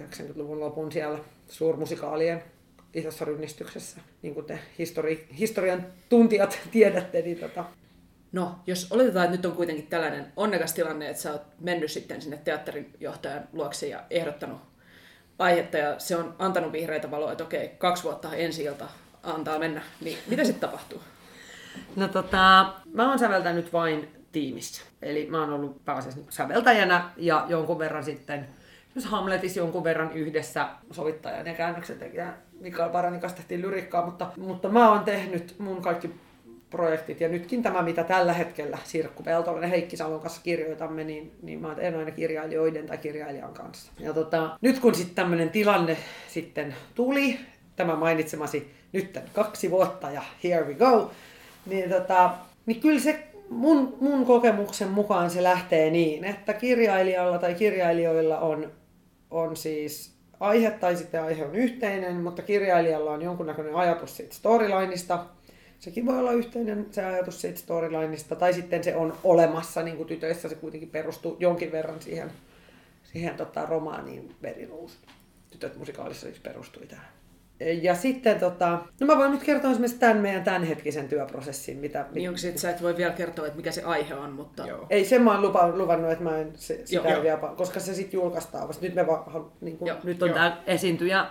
90-luvun 0.00 0.60
lopun 0.60 0.92
siellä 0.92 1.18
suurmusikaalien 1.48 2.42
isossa 2.94 3.24
rynnistyksessä, 3.24 4.00
niin 4.22 4.34
kuin 4.34 4.46
te 4.46 4.58
histori- 4.78 5.34
historian 5.38 5.86
tuntijat 6.08 6.58
tiedätte, 6.72 7.22
niin 7.22 7.38
tota, 7.38 7.64
No, 8.32 8.58
jos 8.66 8.92
oletetaan, 8.92 9.24
että 9.24 9.36
nyt 9.36 9.46
on 9.46 9.52
kuitenkin 9.52 9.86
tällainen 9.86 10.32
onnekas 10.36 10.72
tilanne, 10.72 11.08
että 11.08 11.22
sä 11.22 11.32
oot 11.32 11.42
mennyt 11.60 11.90
sitten 11.90 12.22
sinne 12.22 12.36
teatterijohtajan 12.36 13.48
luokse 13.52 13.88
ja 13.88 14.04
ehdottanut 14.10 14.60
aihetta 15.38 15.78
ja 15.78 15.98
se 15.98 16.16
on 16.16 16.34
antanut 16.38 16.72
vihreitä 16.72 17.10
valoa, 17.10 17.32
että 17.32 17.44
okei, 17.44 17.68
kaksi 17.68 18.04
vuotta 18.04 18.34
ensi 18.34 18.64
ilta 18.64 18.88
antaa 19.22 19.58
mennä, 19.58 19.82
niin 20.00 20.18
mitä 20.26 20.44
sitten 20.44 20.70
tapahtuu? 20.70 21.02
No 21.96 22.08
tota, 22.08 22.72
mä 22.92 23.08
oon 23.08 23.18
säveltänyt 23.18 23.72
vain 23.72 24.08
tiimissä. 24.32 24.82
Eli 25.02 25.26
mä 25.30 25.40
oon 25.40 25.52
ollut 25.52 25.84
pääasiassa 25.84 26.20
säveltäjänä 26.30 27.10
ja 27.16 27.46
jonkun 27.48 27.78
verran 27.78 28.04
sitten, 28.04 28.48
jos 28.94 29.04
Hamletissa 29.04 29.58
jonkun 29.58 29.84
verran 29.84 30.12
yhdessä 30.12 30.68
sovittajan 30.90 31.46
ja 31.46 31.54
käännöksen 31.54 31.98
tekijä 31.98 32.32
Mikael 32.60 32.90
Paranikas 32.90 33.32
tehtiin 33.32 33.62
lyrikkaa, 33.62 34.04
mutta, 34.04 34.32
mutta 34.36 34.68
mä 34.68 34.90
oon 34.90 35.04
tehnyt 35.04 35.54
mun 35.58 35.82
kaikki 35.82 36.10
projektit. 36.70 37.20
Ja 37.20 37.28
nytkin 37.28 37.62
tämä, 37.62 37.82
mitä 37.82 38.04
tällä 38.04 38.32
hetkellä 38.32 38.78
Sirkku 38.84 39.22
Peltonen 39.22 39.62
ja 39.62 39.68
Heikki 39.68 39.96
Salon 39.96 40.20
kanssa 40.20 40.40
kirjoitamme, 40.42 41.04
niin, 41.04 41.32
niin 41.42 41.60
mä 41.60 41.74
teen 41.74 41.98
aina 41.98 42.10
kirjailijoiden 42.10 42.86
tai 42.86 42.98
kirjailijan 42.98 43.54
kanssa. 43.54 43.92
Ja 43.98 44.12
tota, 44.12 44.58
nyt 44.60 44.78
kun 44.78 44.94
sitten 44.94 45.14
tämmöinen 45.14 45.50
tilanne 45.50 45.96
sitten 46.28 46.74
tuli, 46.94 47.38
tämä 47.76 47.96
mainitsemasi 47.96 48.74
nyt 48.92 49.18
kaksi 49.32 49.70
vuotta 49.70 50.10
ja 50.10 50.22
here 50.44 50.64
we 50.64 50.74
go, 50.74 51.10
niin, 51.66 51.90
tota, 51.90 52.30
niin 52.66 52.80
kyllä 52.80 53.00
se 53.00 53.28
mun, 53.50 53.96
mun 54.00 54.26
kokemuksen 54.26 54.88
mukaan 54.88 55.30
se 55.30 55.42
lähtee 55.42 55.90
niin, 55.90 56.24
että 56.24 56.52
kirjailijalla 56.52 57.38
tai 57.38 57.54
kirjailijoilla 57.54 58.38
on, 58.38 58.72
on 59.30 59.56
siis 59.56 60.14
aihe 60.40 60.70
tai 60.70 60.96
sitten 60.96 61.22
aihe 61.22 61.44
on 61.44 61.56
yhteinen, 61.56 62.16
mutta 62.16 62.42
kirjailijalla 62.42 63.10
on 63.10 63.22
jonkunnäköinen 63.22 63.74
ajatus 63.74 64.16
siitä 64.16 64.34
storylineista. 64.34 65.26
Sekin 65.78 66.06
voi 66.06 66.18
olla 66.18 66.32
yhteinen 66.32 66.86
se 66.90 67.04
ajatus 67.04 67.40
siitä 67.40 67.58
storylineista, 67.58 68.36
tai 68.36 68.52
sitten 68.52 68.84
se 68.84 68.96
on 68.96 69.16
olemassa, 69.24 69.82
niin 69.82 69.96
kuin 69.96 70.06
tytöissä 70.06 70.48
se 70.48 70.54
kuitenkin 70.54 70.90
perustuu 70.90 71.36
jonkin 71.40 71.72
verran 71.72 72.02
siihen, 72.02 72.30
siihen 73.12 73.36
tota, 73.36 73.66
romaaniin 73.66 74.34
Verinuus. 74.42 74.98
Tytöt 75.50 75.76
musikaalissa 75.76 76.26
siis 76.26 76.40
perustui 76.40 76.86
tähän. 76.86 77.19
Ja 77.82 77.94
sitten, 77.94 78.40
tota, 78.40 78.78
no 79.00 79.06
mä 79.06 79.18
voin 79.18 79.30
nyt 79.30 79.42
kertoa 79.42 79.70
esimerkiksi 79.70 79.98
tämän 79.98 80.16
meidän 80.16 80.44
tämänhetkisen 80.44 81.08
työprosessin. 81.08 81.78
Mitä, 81.78 82.06
Niin 82.12 82.28
onko 82.28 82.38
sit, 82.38 82.58
sä 82.58 82.70
et 82.70 82.82
voi 82.82 82.96
vielä 82.96 83.12
kertoa, 83.12 83.46
että 83.46 83.56
mikä 83.56 83.72
se 83.72 83.82
aihe 83.82 84.14
on, 84.14 84.32
mutta... 84.32 84.66
Joo. 84.66 84.86
Ei, 84.90 85.04
sen 85.04 85.22
mä 85.22 85.32
oon 85.32 85.42
lupa, 85.42 85.68
luvannut, 85.68 86.10
että 86.10 86.24
mä 86.24 86.38
en 86.38 86.52
se, 86.54 86.80
sitä 86.84 87.08
Joo, 87.08 87.22
vielä, 87.22 87.38
koska 87.56 87.80
se 87.80 87.94
sitten 87.94 88.18
julkaistaan 88.18 88.68
vasta. 88.68 88.84
Nyt, 88.84 88.94
me 88.94 89.06
vaan, 89.06 89.50
niin 89.60 89.78
kuin, 89.78 89.88
Joo, 89.88 89.98
nyt 90.04 90.22
on 90.22 90.28
joo. 90.28 90.34
tämä 90.34 90.62
esiintyjä, 90.66 91.26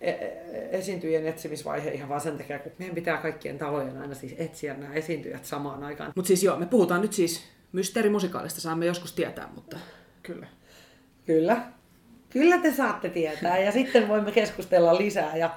e- 0.00 0.10
e- 0.10 0.68
esiintyjien 0.70 1.26
etsimisvaihe 1.26 1.90
ihan 1.90 2.08
vaan 2.08 2.20
sen 2.20 2.38
takia, 2.38 2.58
kun 2.58 2.72
meidän 2.78 2.94
pitää 2.94 3.16
kaikkien 3.16 3.58
talojen 3.58 3.98
aina 3.98 4.14
siis 4.14 4.34
etsiä 4.38 4.74
nämä 4.74 4.94
esiintyjät 4.94 5.44
samaan 5.44 5.84
aikaan. 5.84 6.12
Mutta 6.16 6.26
siis 6.26 6.42
joo, 6.42 6.56
me 6.56 6.66
puhutaan 6.66 7.00
nyt 7.00 7.12
siis 7.12 7.44
mysteerimusikaalista, 7.72 8.60
saamme 8.60 8.86
joskus 8.86 9.12
tietää, 9.12 9.48
mutta... 9.54 9.76
Kyllä. 10.22 10.46
Kyllä. 11.26 11.62
Kyllä 12.32 12.58
te 12.58 12.72
saatte 12.72 13.08
tietää 13.08 13.58
ja 13.58 13.72
sitten 13.72 14.08
voimme 14.08 14.32
keskustella 14.32 14.96
lisää 14.98 15.36
ja 15.36 15.50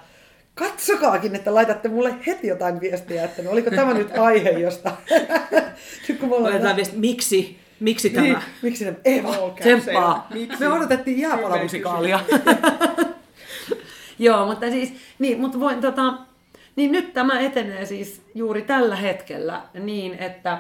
katsokaakin, 0.56 1.36
että 1.36 1.54
laitatte 1.56 1.90
mulle 1.90 2.16
heti 2.28 2.48
jotain 2.48 2.80
viestiä, 2.82 3.24
että 3.24 3.42
no 3.42 3.52
oliko 3.52 3.70
tämä 3.72 3.94
nyt 3.94 4.18
aihe, 4.18 4.50
josta... 4.50 4.92
nyt 6.08 6.20
kun 6.20 6.30
me 6.30 6.36
ollaan... 6.36 6.44
Laitetaan 6.54 6.76
viesti, 6.76 6.98
miksi, 6.98 7.60
miksi 7.80 8.10
Niin, 8.10 8.34
tämä? 8.34 8.42
miksi 8.62 8.86
ne... 8.86 8.96
Eva, 9.06 9.30
Okay, 9.38 9.60
tsemppaa. 9.60 10.28
se- 10.30 10.36
miksi? 10.36 10.60
Me 10.60 10.68
odotettiin 10.74 11.20
jääpalamusikaalia. 11.20 12.20
Joo, 14.20 14.46
mutta 14.46 14.70
siis, 14.70 14.94
niin, 15.20 15.40
mutta 15.40 15.60
voin 15.60 15.82
tota, 15.82 16.14
niin 16.76 16.92
nyt 16.92 17.14
tämä 17.14 17.40
etenee 17.40 17.86
siis 17.86 18.22
juuri 18.36 18.62
tällä 18.62 18.96
hetkellä 18.96 19.62
niin, 19.80 20.14
että, 20.14 20.58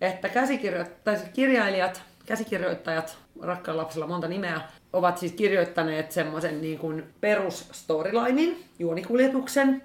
että 0.00 0.28
käsikirjo- 0.28 0.90
tai 1.04 1.16
siis 1.16 1.28
kirjailijat, 1.32 2.02
käsikirjoittajat, 2.26 3.18
rakkaan 3.42 3.76
lapsella 3.76 4.06
monta 4.06 4.28
nimeä, 4.28 4.60
ovat 4.92 5.18
siis 5.18 5.32
kirjoittaneet 5.32 6.12
semmoisen 6.12 6.60
niin 6.60 6.78
kuin 6.78 7.04
perusstorylinin, 7.20 8.64
juonikuljetuksen. 8.78 9.82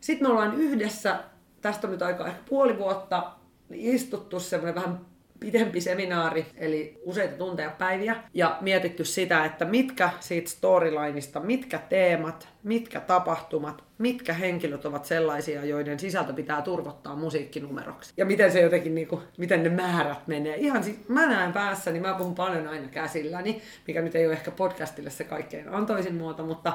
Sitten 0.00 0.28
me 0.28 0.32
ollaan 0.32 0.54
yhdessä, 0.54 1.24
tästä 1.60 1.86
on 1.86 1.92
nyt 1.92 2.02
aika 2.02 2.26
ehkä 2.26 2.40
puoli 2.48 2.78
vuotta, 2.78 3.32
istuttu 3.70 4.40
semmoinen 4.40 4.74
vähän 4.74 5.00
pidempi 5.46 5.80
seminaari, 5.80 6.46
eli 6.56 7.00
useita 7.04 7.36
tunteja 7.36 7.70
päiviä, 7.70 8.16
ja 8.34 8.58
mietitty 8.60 9.04
sitä, 9.04 9.44
että 9.44 9.64
mitkä 9.64 10.10
siitä 10.20 10.50
storylineista, 10.50 11.40
mitkä 11.40 11.78
teemat, 11.78 12.48
mitkä 12.62 13.00
tapahtumat, 13.00 13.84
mitkä 13.98 14.32
henkilöt 14.32 14.84
ovat 14.84 15.04
sellaisia, 15.04 15.64
joiden 15.64 15.98
sisältö 15.98 16.32
pitää 16.32 16.62
turvottaa 16.62 17.16
musiikkinumeroksi. 17.16 18.12
Ja 18.16 18.24
miten 18.24 18.52
se 18.52 18.60
jotenkin, 18.60 18.94
niin 18.94 19.08
kuin, 19.08 19.22
miten 19.38 19.62
ne 19.62 19.68
määrät 19.68 20.26
menee. 20.26 20.56
Ihan 20.56 20.84
siis, 20.84 21.08
mä 21.08 21.26
näen 21.26 21.52
päässä, 21.52 21.90
niin 21.90 22.02
mä 22.02 22.14
puhun 22.14 22.34
paljon 22.34 22.68
aina 22.68 22.88
käsilläni, 22.88 23.62
mikä 23.86 24.02
nyt 24.02 24.14
ei 24.14 24.26
ole 24.26 24.34
ehkä 24.34 24.50
podcastille 24.50 25.10
se 25.10 25.24
kaikkein 25.24 25.68
antoisin 25.68 26.14
muoto, 26.14 26.42
mutta 26.42 26.72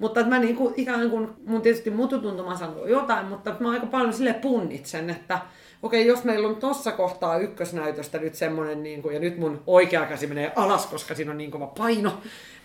mutta 0.00 0.24
mä 0.24 0.38
niinku, 0.38 0.72
ikään 0.76 1.10
kuin, 1.10 1.28
mun 1.46 1.62
tietysti 1.62 1.90
mututuntuma 1.90 2.56
sanoo 2.56 2.86
jotain, 2.86 3.26
mutta 3.26 3.56
mä 3.60 3.70
aika 3.70 3.86
paljon 3.86 4.12
sille 4.12 4.32
punnitsen, 4.32 5.10
että 5.10 5.38
okei, 5.82 6.06
jos 6.06 6.24
meillä 6.24 6.48
on 6.48 6.56
tossa 6.56 6.92
kohtaa 6.92 7.38
ykkösnäytöstä 7.38 8.18
nyt 8.18 8.34
semmonen, 8.34 8.82
niin 8.82 9.02
kuin, 9.02 9.14
ja 9.14 9.20
nyt 9.20 9.38
mun 9.38 9.62
oikea 9.66 10.06
käsi 10.06 10.26
menee 10.26 10.52
alas, 10.56 10.86
koska 10.86 11.14
siinä 11.14 11.30
on 11.30 11.38
niin 11.38 11.50
kova 11.50 11.66
paino, 11.66 12.12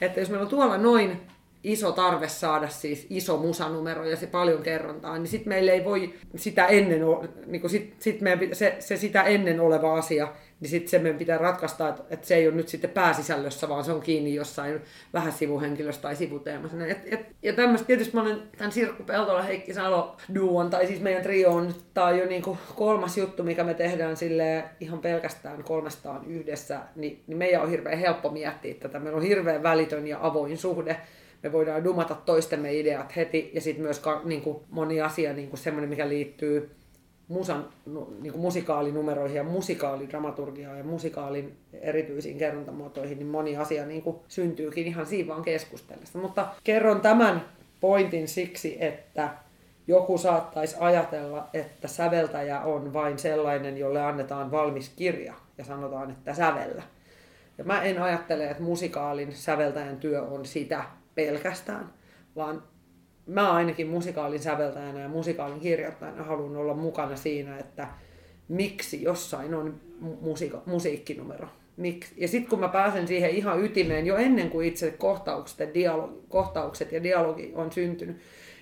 että 0.01 0.19
jos 0.19 0.29
meillä 0.29 0.43
on 0.43 0.49
tuolla 0.49 0.77
noin 0.77 1.21
iso 1.65 1.91
tarve 1.91 2.27
saada 2.27 2.67
siis 2.67 3.07
iso 3.09 3.37
musanumero 3.37 4.05
ja 4.05 4.17
se 4.17 4.27
paljon 4.27 4.61
kerrontaa, 4.61 5.17
niin 5.17 5.27
sitten 5.27 5.49
meillä 5.49 5.71
ei 5.71 5.85
voi 5.85 6.13
sitä 6.35 6.65
ennen, 6.65 7.01
niin 7.45 7.61
kuin 7.61 7.71
sit, 7.71 7.95
sit 7.99 8.21
meidän, 8.21 8.55
se, 8.55 8.75
se, 8.79 8.97
sitä 8.97 9.23
ennen 9.23 9.59
oleva 9.59 9.97
asia, 9.97 10.27
niin 10.59 10.69
sitten 10.69 10.89
se 10.89 10.99
meidän 10.99 11.19
pitää 11.19 11.37
ratkaista, 11.37 11.89
että, 11.89 12.03
että 12.09 12.27
se 12.27 12.35
ei 12.35 12.47
ole 12.47 12.55
nyt 12.55 12.67
sitten 12.67 12.89
pääsisällössä, 12.89 13.69
vaan 13.69 13.83
se 13.83 13.91
on 13.91 14.01
kiinni 14.01 14.35
jossain 14.35 14.81
vähän 15.13 15.31
sivuhenkilössä 15.31 16.01
tai 16.01 16.15
sivuteemassa. 16.15 16.85
Et, 16.85 17.13
et, 17.13 17.25
ja 17.43 17.53
tämmöistä 17.53 17.87
tietysti 17.87 18.15
mä 18.15 18.21
olen 18.21 18.41
tämän 18.57 18.71
Sirkku 18.71 19.03
Peltola, 19.03 19.41
Heikki 19.41 19.73
Salo 19.73 20.17
duon, 20.35 20.69
tai 20.69 20.87
siis 20.87 21.01
meidän 21.01 21.23
trio 21.23 21.51
on 21.51 21.67
nyt, 21.67 21.93
tää 21.93 22.05
on 22.05 22.17
jo 22.17 22.25
niinku 22.25 22.57
kolmas 22.75 23.17
juttu, 23.17 23.43
mikä 23.43 23.63
me 23.63 23.73
tehdään 23.73 24.17
sille 24.17 24.63
ihan 24.79 24.99
pelkästään 24.99 25.63
kolmestaan 25.63 26.25
yhdessä, 26.25 26.79
niin, 26.95 27.23
niin 27.27 27.37
meidän 27.37 27.61
on 27.61 27.69
hirveän 27.69 27.97
helppo 27.97 28.29
miettiä 28.29 28.73
tätä. 28.73 28.99
Meillä 28.99 29.17
on 29.17 29.23
hirveän 29.23 29.63
välitön 29.63 30.07
ja 30.07 30.17
avoin 30.21 30.57
suhde 30.57 30.97
me 31.43 31.51
voidaan 31.51 31.83
dumata 31.83 32.15
toistemme 32.15 32.73
ideat 32.73 33.15
heti 33.15 33.51
ja 33.53 33.61
sitten 33.61 33.83
myös 33.83 33.99
ka, 33.99 34.21
niin 34.23 34.41
kuin 34.41 34.57
moni 34.69 35.01
asia, 35.01 35.33
niin 35.33 35.49
kuin 35.49 35.59
semmoinen, 35.59 35.89
mikä 35.89 36.09
liittyy 36.09 36.71
musan, 37.27 37.69
niin 38.21 38.31
kuin 38.31 38.41
musikaalinumeroihin 38.41 39.37
ja 39.37 39.43
musikaalidramaturgiaan 39.43 40.77
ja 40.77 40.83
musikaalin 40.83 41.57
erityisiin 41.73 42.37
kerrontamuotoihin, 42.37 43.17
niin 43.17 43.27
moni 43.27 43.57
asia 43.57 43.85
niin 43.85 44.01
kuin 44.01 44.17
syntyykin 44.27 44.87
ihan 44.87 45.05
siinä 45.05 45.27
vaan 45.27 45.43
keskustellessa. 45.43 46.19
Mutta 46.19 46.47
kerron 46.63 47.01
tämän 47.01 47.45
pointin 47.81 48.27
siksi, 48.27 48.77
että 48.79 49.29
joku 49.87 50.17
saattaisi 50.17 50.75
ajatella, 50.79 51.47
että 51.53 51.87
säveltäjä 51.87 52.61
on 52.61 52.93
vain 52.93 53.19
sellainen, 53.19 53.77
jolle 53.77 54.01
annetaan 54.01 54.51
valmis 54.51 54.91
kirja 54.95 55.33
ja 55.57 55.63
sanotaan, 55.63 56.11
että 56.11 56.33
sävellä. 56.33 56.83
Ja 57.57 57.63
mä 57.63 57.81
en 57.81 58.01
ajattele, 58.01 58.45
että 58.45 58.63
musikaalin 58.63 59.33
säveltäjän 59.33 59.97
työ 59.97 60.21
on 60.21 60.45
sitä 60.45 60.83
pelkästään, 61.15 61.89
vaan 62.35 62.63
mä 63.27 63.53
ainakin 63.53 63.87
musikaalin 63.87 64.39
säveltäjänä 64.39 64.99
ja 64.99 65.09
musikaalin 65.09 65.59
kirjoittajana 65.59 66.23
haluan 66.23 66.57
olla 66.57 66.73
mukana 66.73 67.15
siinä, 67.15 67.57
että 67.57 67.87
miksi 68.47 69.03
jossain 69.03 69.53
on 69.53 69.79
mu- 70.01 70.17
musiika- 70.21 70.61
musiikkinumero. 70.65 71.47
Miksi? 71.77 72.13
Ja 72.17 72.27
sitten 72.27 72.49
kun 72.49 72.59
mä 72.59 72.67
pääsen 72.67 73.07
siihen 73.07 73.29
ihan 73.29 73.63
ytimeen 73.63 74.05
jo 74.05 74.15
ennen 74.15 74.49
kuin 74.49 74.67
itse 74.67 74.91
kohtaukset 74.91 75.59
ja, 75.59 75.73
dialogi, 75.73 76.13
kohtaukset 76.29 76.91
ja 76.91 77.03
dialogi 77.03 77.51
on 77.55 77.71
syntynyt, 77.71 78.17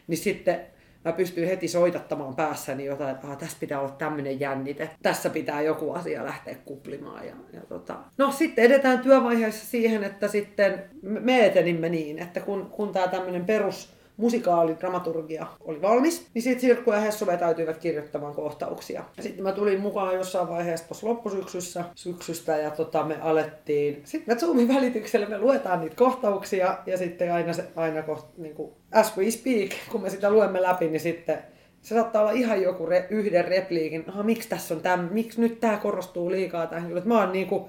niin 0.08 0.18
sitten 0.18 0.60
mä 1.06 1.12
pystyn 1.12 1.48
heti 1.48 1.68
soitattamaan 1.68 2.36
päässäni 2.36 2.86
jotain, 2.86 3.16
että 3.16 3.28
ah, 3.28 3.38
tässä 3.38 3.58
pitää 3.60 3.80
olla 3.80 3.92
tämmöinen 3.92 4.40
jännite, 4.40 4.90
tässä 5.02 5.30
pitää 5.30 5.62
joku 5.62 5.92
asia 5.92 6.26
lähteä 6.26 6.56
kuplimaan. 6.66 7.28
Ja, 7.28 7.36
ja 7.54 7.62
tota. 7.62 7.98
No 8.18 8.32
sitten 8.32 8.66
edetään 8.66 9.00
työvaiheessa 9.00 9.66
siihen, 9.66 10.04
että 10.04 10.28
sitten 10.28 10.84
me 11.02 11.46
etenimme 11.46 11.90
niin, 11.90 12.20
että 12.20 12.40
kun, 12.40 12.66
kun 12.66 12.94
tämä 12.94 13.08
tämmöinen 13.08 13.46
perus 13.46 13.94
musikaalidramaturgia 14.24 15.48
oli 15.62 15.82
valmis, 15.82 16.28
niin 16.34 16.42
sitten 16.42 16.62
Sirkku 16.62 16.92
ja 16.92 17.00
Hessu 17.00 17.28
vetäytyivät 17.28 17.78
kirjoittamaan 17.78 18.34
kohtauksia. 18.34 19.04
Sitten 19.20 19.44
mä 19.44 19.52
tulin 19.52 19.82
mukaan 19.82 20.16
jossain 20.16 20.50
vaiheessa 20.50 20.88
tuossa 20.88 21.08
loppusyksyssä 21.08 21.86
syksystä 21.96 22.58
ja 22.58 22.72
tota, 22.72 23.04
me 23.04 23.18
alettiin, 23.22 24.02
sitten 24.04 24.36
me 24.36 24.40
Zoomin 24.40 24.68
välityksellä 24.68 25.26
me 25.26 25.40
luetaan 25.40 25.82
niitä 25.82 25.96
kohtauksia 25.96 26.78
ja 26.86 26.98
sitten 26.98 27.34
aina, 27.34 27.54
se, 27.54 27.66
aina 27.76 28.02
koht, 28.02 28.38
niin 28.38 28.56
kuin 28.56 28.72
as 28.92 29.18
we 29.18 29.32
speak, 29.32 29.72
kun 29.92 30.02
me 30.02 30.10
sitä 30.10 30.32
luemme 30.32 30.62
läpi, 30.62 30.88
niin 30.88 31.00
sitten 31.00 31.38
se 31.82 31.96
saattaa 31.96 32.22
olla 32.22 32.32
ihan 32.32 32.62
joku 32.62 32.86
re, 32.86 33.08
yhden 33.10 33.46
repliikin, 33.46 34.04
aha, 34.08 34.24
miksi 34.24 34.50
tässä 34.50 34.74
on 34.74 34.82
tämä, 34.82 35.04
miksi 35.12 35.42
nyt 35.42 35.60
tämä 35.60 35.78
korostuu 35.78 36.32
liikaa 36.32 36.68
tähän, 36.68 36.98
että 36.98 37.10
mä 37.10 37.20
oon 37.20 37.34
niin 37.34 37.48
kuin, 37.48 37.64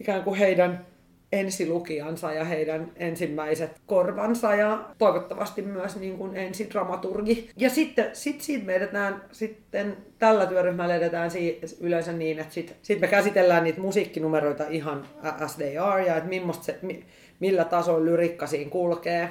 ikään 0.00 0.22
kuin 0.22 0.38
heidän 0.38 0.86
ensilukijansa 1.32 2.32
ja 2.32 2.44
heidän 2.44 2.92
ensimmäiset 2.96 3.80
korvansa 3.86 4.54
ja 4.54 4.84
toivottavasti 4.98 5.62
myös 5.62 5.96
niin 5.96 6.18
kuin 6.18 6.36
ensidramaturgi. 6.36 7.50
Ja 7.56 7.70
sitten 7.70 8.10
sit 8.12 8.40
siitä 8.40 8.66
me 8.66 8.74
edetään, 8.74 9.22
sitten 9.32 9.96
tällä 10.18 10.46
työryhmällä 10.46 10.96
edetään 10.96 11.30
si- 11.30 11.60
yleensä 11.80 12.12
niin, 12.12 12.38
että 12.38 12.54
sitten 12.54 12.76
sit 12.82 13.00
me 13.00 13.08
käsitellään 13.08 13.64
niitä 13.64 13.80
musiikkinumeroita 13.80 14.64
ihan 14.68 15.06
are 15.82 16.06
ja 16.06 16.16
että 16.16 16.30
se, 16.60 16.78
mi- 16.82 17.04
millä 17.40 17.64
tasolla 17.64 18.04
lyrikka 18.04 18.46
siinä 18.46 18.70
kulkee 18.70 19.28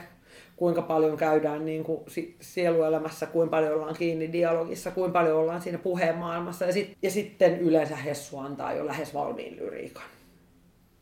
kuinka 0.56 0.82
paljon 0.82 1.18
käydään 1.18 1.66
niin 1.66 1.84
kuin 1.84 2.00
si- 2.08 2.36
sieluelämässä, 2.42 3.26
kuinka 3.26 3.52
paljon 3.52 3.74
ollaan 3.74 3.96
kiinni 3.96 4.32
dialogissa, 4.32 4.92
kuinka 4.92 5.20
paljon 5.20 5.38
ollaan 5.38 5.62
siinä 5.62 5.78
puheen 5.78 6.16
maailmassa. 6.16 6.66
Ja, 6.66 6.74
sit, 6.74 6.98
ja 7.02 7.12
sitten 7.12 7.60
yleensä 7.60 7.96
Hessu 7.96 8.38
antaa 8.38 8.74
jo 8.74 8.86
lähes 8.86 9.14
valmiin 9.14 9.56
lyriikan. 9.56 10.04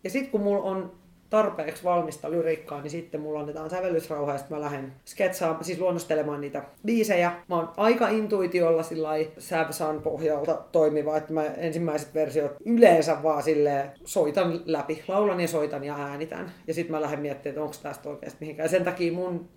Ja 0.08 0.12
sitten 0.12 0.32
kun 0.32 0.42
mulla 0.42 0.64
on 0.64 0.92
tarpeeksi 1.30 1.84
valmista 1.84 2.32
lyriikkaa, 2.32 2.82
niin 2.82 2.92
sitten 2.92 3.22
mulla 3.22 3.40
annetaan 3.40 3.70
sävellysrauha 3.70 4.32
ja 4.32 4.38
sitten 4.38 4.58
mä 4.58 4.64
lähden 4.64 4.94
sketsaamaan, 5.06 5.64
siis 5.64 5.80
luonnostelemaan 5.80 6.42
niitä 6.42 6.64
biisejä. 6.86 7.32
Mä 7.50 7.56
oon 7.56 7.70
aika 7.78 8.08
intuitiolla 8.10 8.84
sillä 8.84 9.10
sävsan 9.38 10.02
pohjalta 10.02 10.62
toimiva, 10.72 11.18
että 11.18 11.34
mä 11.34 11.44
ensimmäiset 11.44 12.14
versiot 12.14 12.52
yleensä 12.66 13.24
vaan 13.24 13.44
silleen 13.44 13.92
soitan 14.06 14.62
läpi, 14.66 15.04
laulan 15.08 15.40
ja 15.40 15.48
soitan 15.48 15.84
ja 15.84 15.96
äänitän. 15.96 16.52
Ja 16.68 16.74
sitten 16.74 16.96
mä 16.96 17.02
lähden 17.02 17.20
miettimään, 17.20 17.54
että 17.54 17.64
onko 17.64 17.76
tästä 17.84 18.10
oikeasti 18.10 18.38
mihinkään. 18.40 18.70
Sen 18.70 18.84
takia 18.84 19.12
mun 19.12 19.50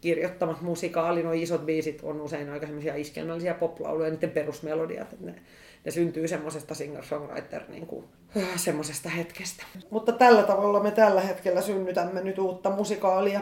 kirjoittamat 0.00 0.60
musikaali, 0.60 1.22
nuo 1.22 1.32
isot 1.32 1.66
biisit 1.66 2.00
on 2.02 2.20
usein 2.20 2.50
aika 2.50 2.66
semmoisia 2.66 2.94
iskelmällisiä 2.94 3.54
poplauluja, 3.54 4.10
niiden 4.10 4.30
perusmelodiat. 4.30 5.12
että 5.12 5.26
Ne, 5.26 5.34
ne 5.84 5.90
syntyy 5.90 6.28
semmoisesta 6.28 6.74
singer-songwriter 6.74 7.62
niin 7.68 7.86
kuin, 7.86 8.04
semmoisesta 8.56 9.08
hetkestä. 9.08 9.64
Mutta 9.90 10.12
tällä 10.12 10.42
tavalla 10.42 10.82
me 10.82 10.90
tällä 10.90 11.20
hetkellä 11.20 11.60
synnytämme 11.60 12.20
nyt 12.20 12.38
uutta 12.38 12.70
musikaalia. 12.70 13.40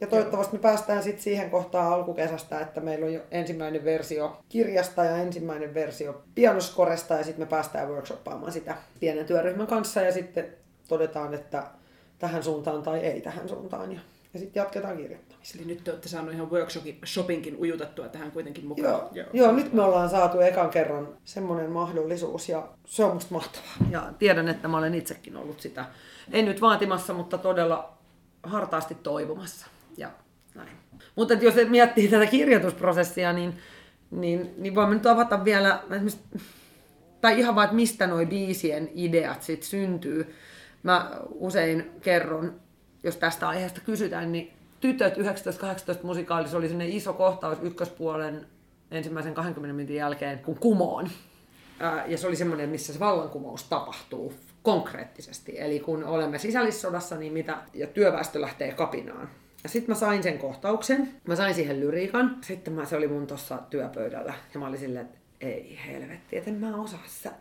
Ja 0.00 0.06
toivottavasti 0.06 0.56
me 0.56 0.62
päästään 0.62 1.02
sitten 1.02 1.22
siihen 1.22 1.50
kohtaan 1.50 1.92
alkukesästä, 1.92 2.60
että 2.60 2.80
meillä 2.80 3.06
on 3.06 3.12
jo 3.12 3.20
ensimmäinen 3.30 3.84
versio 3.84 4.42
kirjasta 4.48 5.04
ja 5.04 5.16
ensimmäinen 5.16 5.74
versio 5.74 6.22
pianoskoresta 6.34 7.14
ja 7.14 7.24
sitten 7.24 7.46
me 7.46 7.50
päästään 7.50 7.88
workshoppaamaan 7.88 8.52
sitä 8.52 8.76
pienen 9.00 9.26
työryhmän 9.26 9.66
kanssa 9.66 10.00
ja 10.00 10.12
sitten 10.12 10.46
todetaan, 10.88 11.34
että 11.34 11.62
tähän 12.18 12.42
suuntaan 12.42 12.82
tai 12.82 12.98
ei 12.98 13.20
tähän 13.20 13.48
suuntaan 13.48 13.92
ja, 13.92 14.00
ja 14.36 14.40
sitten 14.40 14.60
jatketaan 14.60 14.96
kirjoittamista. 14.96 15.58
Eli 15.58 15.66
nyt 15.66 15.84
te 15.84 15.90
olette 15.90 16.08
saaneet 16.08 16.34
ihan 16.34 16.50
workshopinkin 16.50 17.56
ujutettua 17.60 18.08
tähän 18.08 18.32
kuitenkin 18.32 18.66
mukaan. 18.66 18.88
Joo, 18.88 19.08
joo, 19.12 19.26
joo, 19.32 19.52
nyt 19.52 19.72
me 19.72 19.82
ollaan 19.82 20.10
saatu 20.10 20.40
ekan 20.40 20.70
kerran 20.70 21.08
semmoinen 21.24 21.70
mahdollisuus 21.70 22.48
ja 22.48 22.68
se 22.86 23.04
on 23.04 23.14
musta 23.14 23.34
mahtavaa. 23.34 23.74
Ja 23.90 24.12
tiedän, 24.18 24.48
että 24.48 24.68
mä 24.68 24.78
olen 24.78 24.94
itsekin 24.94 25.36
ollut 25.36 25.60
sitä, 25.60 25.84
en 26.32 26.44
nyt 26.44 26.60
vaatimassa, 26.60 27.12
mutta 27.12 27.38
todella 27.38 27.98
hartaasti 28.42 28.94
toivomassa 28.94 29.66
ja 29.96 30.10
näin. 30.54 30.76
Mutta 31.16 31.34
jos 31.34 31.54
miettii 31.68 32.08
tätä 32.08 32.26
kirjoitusprosessia, 32.26 33.32
niin, 33.32 33.58
niin, 34.10 34.54
niin 34.58 34.74
voimme 34.74 34.94
nyt 34.94 35.06
avata 35.06 35.44
vielä, 35.44 35.82
tai 37.20 37.38
ihan 37.38 37.54
vaan, 37.54 37.64
että 37.64 37.76
mistä 37.76 38.06
nuo 38.06 38.26
biisien 38.26 38.90
ideat 38.94 39.42
sit 39.42 39.62
syntyy. 39.62 40.34
Mä 40.82 41.10
usein 41.30 41.90
kerron, 42.00 42.60
jos 43.02 43.16
tästä 43.16 43.48
aiheesta 43.48 43.80
kysytään, 43.80 44.32
niin 44.32 44.52
Tytöt 44.80 45.16
19-18 45.16 45.20
musikaalissa 46.02 46.56
oli 46.56 46.68
sellainen 46.68 46.96
iso 46.96 47.12
kohtaus 47.12 47.58
ykköspuolen 47.62 48.46
ensimmäisen 48.90 49.34
20 49.34 49.76
minuutin 49.76 49.96
jälkeen, 49.96 50.38
kun 50.38 50.58
kumoon. 50.58 51.08
Ja 52.06 52.18
se 52.18 52.26
oli 52.26 52.36
semmoinen, 52.36 52.68
missä 52.68 52.92
se 52.92 52.98
vallankumous 52.98 53.64
tapahtuu 53.64 54.34
konkreettisesti. 54.62 55.60
Eli 55.60 55.80
kun 55.80 56.04
olemme 56.04 56.38
sisällissodassa, 56.38 57.16
niin 57.16 57.32
mitä, 57.32 57.58
ja 57.74 57.86
työväestö 57.86 58.40
lähtee 58.40 58.72
kapinaan. 58.72 59.30
Ja 59.62 59.68
sitten 59.68 59.94
mä 59.94 59.98
sain 59.98 60.22
sen 60.22 60.38
kohtauksen, 60.38 61.14
mä 61.26 61.36
sain 61.36 61.54
siihen 61.54 61.80
lyriikan. 61.80 62.36
Sitten 62.40 62.72
mä, 62.72 62.84
se 62.84 62.96
oli 62.96 63.08
mun 63.08 63.26
tuossa 63.26 63.58
työpöydällä. 63.70 64.34
Ja 64.54 64.60
mä 64.60 64.66
olin 64.66 64.78
silleen, 64.78 65.06
että 65.06 65.18
ei 65.40 65.78
helvetti, 65.86 66.36
että 66.36 66.50
en 66.50 66.56
mä 66.56 66.76
osaa. 66.76 67.32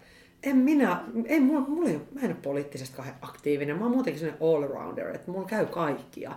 En 0.46 0.58
minä, 0.58 1.04
ei, 1.26 1.40
mulla, 1.40 1.62
mulla 1.62 1.90
ei, 1.90 2.00
mä 2.14 2.22
en 2.22 2.28
ole 2.28 2.38
poliittisesti 2.42 2.96
kauhean 2.96 3.16
aktiivinen. 3.22 3.78
Mä 3.78 3.84
oon 3.84 3.92
muutenkin 3.92 4.20
sellainen 4.20 4.48
all-rounder, 4.48 5.16
että 5.16 5.32
mulla 5.32 5.48
käy 5.48 5.66
kaikkia. 5.66 6.30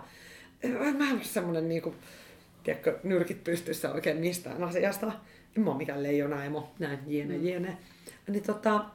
Mä 0.97 1.09
en 1.09 1.15
ole 1.15 1.23
semmoinen 1.23 1.69
niinku, 1.69 1.95
tiedätkö, 2.63 2.99
nyrkit 3.03 3.43
pystyssä 3.43 3.91
oikein 3.93 4.17
mistään 4.17 4.63
asiasta. 4.63 5.11
En 5.57 5.63
mä 5.63 5.69
ole 5.69 5.77
mikään 5.77 6.03
leijonaimo, 6.03 6.71
näin, 6.79 6.99
jiene, 7.07 7.35
jiene. 7.37 7.77
Niin 8.27 8.43
tota, 8.43 8.85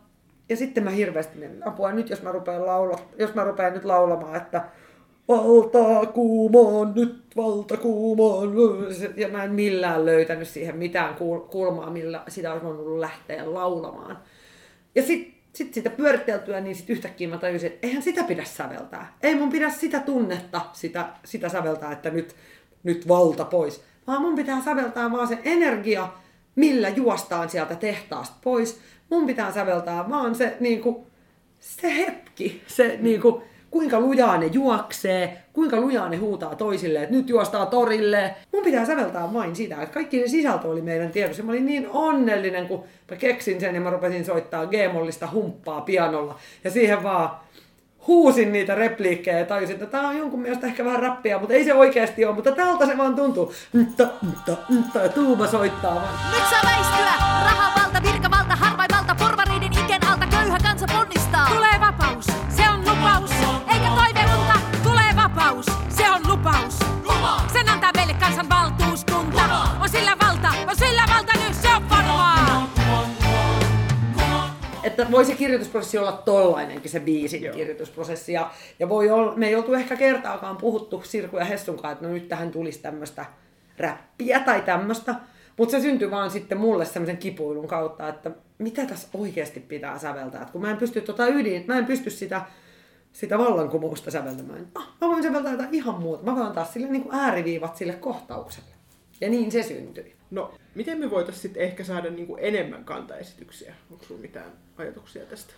ja 0.48 0.56
sitten 0.56 0.84
mä 0.84 0.90
hirveästi 0.90 1.38
mietin, 1.38 1.68
apua 1.68 1.92
nyt 1.92 2.10
jos 2.10 2.22
mä 2.22 2.32
rupean, 2.32 2.66
laula, 2.66 2.98
jos 3.18 3.34
mä 3.34 3.44
rupean 3.44 3.72
nyt 3.72 3.84
laulamaan, 3.84 4.36
että 4.36 4.64
valta 5.28 6.06
kuumaan, 6.06 6.92
nyt 6.94 7.24
valta 7.36 7.76
kuumaan. 7.76 8.48
Ja 9.16 9.28
mä 9.28 9.44
en 9.44 9.52
millään 9.52 10.06
löytänyt 10.06 10.48
siihen 10.48 10.76
mitään 10.76 11.14
kulmaa, 11.50 11.90
millä 11.90 12.22
sitä 12.28 12.52
olisi 12.52 12.66
voinut 12.66 12.98
lähteä 12.98 13.54
laulamaan. 13.54 14.18
Ja 14.94 15.02
sitten 15.02 15.34
sit 15.52 15.74
sitä 15.74 15.90
pyöriteltyä, 15.90 16.60
niin 16.60 16.76
sitten 16.76 16.96
yhtäkkiä 16.96 17.28
mä 17.28 17.38
tajusin, 17.38 17.72
että 17.72 17.86
eihän 17.86 18.02
sitä 18.02 18.24
pidä 18.24 18.44
säveltää. 18.44 19.16
Ei 19.22 19.34
mun 19.34 19.50
pidä 19.50 19.70
sitä 19.70 20.00
tunnetta 20.00 20.60
sitä, 20.72 21.08
sitä 21.24 21.48
säveltää, 21.48 21.92
että 21.92 22.10
nyt, 22.10 22.36
nyt 22.82 23.08
valta 23.08 23.44
pois. 23.44 23.82
Vaan 24.06 24.22
mun 24.22 24.34
pitää 24.34 24.62
säveltää 24.62 25.12
vaan 25.12 25.28
se 25.28 25.38
energia, 25.44 26.12
millä 26.56 26.88
juostaan 26.88 27.50
sieltä 27.50 27.74
tehtaasta 27.74 28.36
pois. 28.44 28.80
Mun 29.10 29.26
pitää 29.26 29.52
säveltää 29.52 30.10
vaan 30.10 30.34
se, 30.34 30.56
niin 30.60 30.80
kuin, 30.80 31.06
se 31.60 31.96
hetki, 31.96 32.62
se 32.66 32.98
niin 33.00 33.20
kuin, 33.20 33.42
kuinka 33.74 34.00
lujaa 34.00 34.38
ne 34.38 34.46
juoksee, 34.46 35.42
kuinka 35.52 35.80
lujaa 35.80 36.08
ne 36.08 36.16
huutaa 36.16 36.54
toisille, 36.54 37.02
että 37.02 37.14
nyt 37.14 37.28
juostaa 37.28 37.66
torille. 37.66 38.34
Mun 38.52 38.64
pitää 38.64 38.84
säveltää 38.84 39.32
vain 39.32 39.56
sitä, 39.56 39.82
että 39.82 39.94
kaikki 39.94 40.20
ne 40.20 40.28
sisältö 40.28 40.68
oli 40.68 40.82
meidän 40.82 41.10
tiedossa. 41.10 41.42
Mä 41.42 41.52
olin 41.52 41.66
niin 41.66 41.88
onnellinen, 41.90 42.68
kun 42.68 42.84
mä 43.10 43.16
keksin 43.16 43.60
sen 43.60 43.74
ja 43.74 43.80
mä 43.80 43.90
rupesin 43.90 44.24
soittaa 44.24 44.66
G-mollista 44.66 45.28
humppaa 45.32 45.80
pianolla. 45.80 46.38
Ja 46.64 46.70
siihen 46.70 47.02
vaan 47.02 47.30
huusin 48.06 48.52
niitä 48.52 48.74
repliikkejä 48.74 49.38
ja 49.38 49.44
tajusin, 49.44 49.74
että 49.74 49.86
tämä 49.86 50.08
on 50.08 50.18
jonkun 50.18 50.40
mielestä 50.40 50.66
ehkä 50.66 50.84
vähän 50.84 51.02
rappia, 51.02 51.38
mutta 51.38 51.54
ei 51.54 51.64
se 51.64 51.74
oikeasti 51.74 52.24
ole, 52.24 52.34
mutta 52.34 52.52
tältä 52.52 52.86
se 52.86 52.98
vaan 52.98 53.16
tuntuu. 53.16 53.52
Mutta, 53.72 54.08
mutta, 54.22 54.56
mutta, 54.68 54.98
ja 54.98 55.08
tuuma 55.08 55.46
soittaa 55.46 55.94
vaan. 55.94 56.34
Nyt 56.34 56.50
saa 56.50 56.60
väistyä! 56.64 57.12
Rahavalta, 57.44 57.73
Että 75.00 75.12
voi 75.12 75.24
se 75.24 75.34
kirjoitusprosessi 75.34 75.98
olla 75.98 76.12
tollainenkin 76.12 76.90
se 76.90 77.00
biisin 77.00 77.42
Joo. 77.42 77.54
kirjoitusprosessi. 77.54 78.32
Ja, 78.32 78.50
ja 78.78 78.88
voi 78.88 79.10
olla, 79.10 79.32
me 79.36 79.48
ei 79.48 79.54
oltu 79.54 79.74
ehkä 79.74 79.96
kertaakaan 79.96 80.56
puhuttu 80.56 81.02
Sirku 81.04 81.36
ja 81.36 81.44
Hessun 81.44 81.74
kanssa, 81.74 81.90
että 81.90 82.06
no 82.06 82.12
nyt 82.12 82.28
tähän 82.28 82.50
tulisi 82.50 82.78
tämmöistä 82.78 83.26
räppiä 83.78 84.40
tai 84.40 84.62
tämmöistä. 84.62 85.14
Mutta 85.56 85.72
se 85.72 85.80
syntyi 85.80 86.10
vaan 86.10 86.30
sitten 86.30 86.58
mulle 86.58 86.84
semmoisen 86.84 87.16
kipuilun 87.16 87.68
kautta, 87.68 88.08
että 88.08 88.30
mitä 88.58 88.86
tässä 88.86 89.08
oikeasti 89.14 89.60
pitää 89.60 89.98
säveltää. 89.98 90.42
Et 90.42 90.50
kun 90.50 90.60
mä 90.60 90.70
en 90.70 90.76
pysty 90.76 91.00
tota 91.00 91.26
ydin, 91.26 91.64
mä 91.66 91.78
en 91.78 91.86
pysty 91.86 92.10
sitä, 92.10 92.42
sitä 93.12 93.38
vallankumousta 93.38 94.10
säveltämään. 94.10 94.66
Ah, 94.74 94.88
mä 95.00 95.08
voin 95.08 95.22
säveltää 95.22 95.52
jotain 95.52 95.74
ihan 95.74 96.00
muuta. 96.00 96.24
Mä 96.24 96.34
voin 96.34 96.46
antaa 96.46 96.64
sille 96.64 96.86
niin 96.86 97.02
kuin 97.02 97.14
ääriviivat 97.14 97.76
sille 97.76 97.92
kohtaukselle. 97.92 98.68
Ja 99.20 99.30
niin 99.30 99.52
se 99.52 99.62
syntyi. 99.62 100.13
No, 100.30 100.54
miten 100.74 100.98
me 100.98 101.10
voitaisiin 101.10 101.54
ehkä 101.56 101.84
saada 101.84 102.10
niin 102.10 102.26
kuin 102.26 102.44
enemmän 102.44 102.84
kantaesityksiä? 102.84 103.74
Onko 103.90 104.04
sulla 104.04 104.20
mitään 104.20 104.52
ajatuksia 104.76 105.26
tästä? 105.26 105.52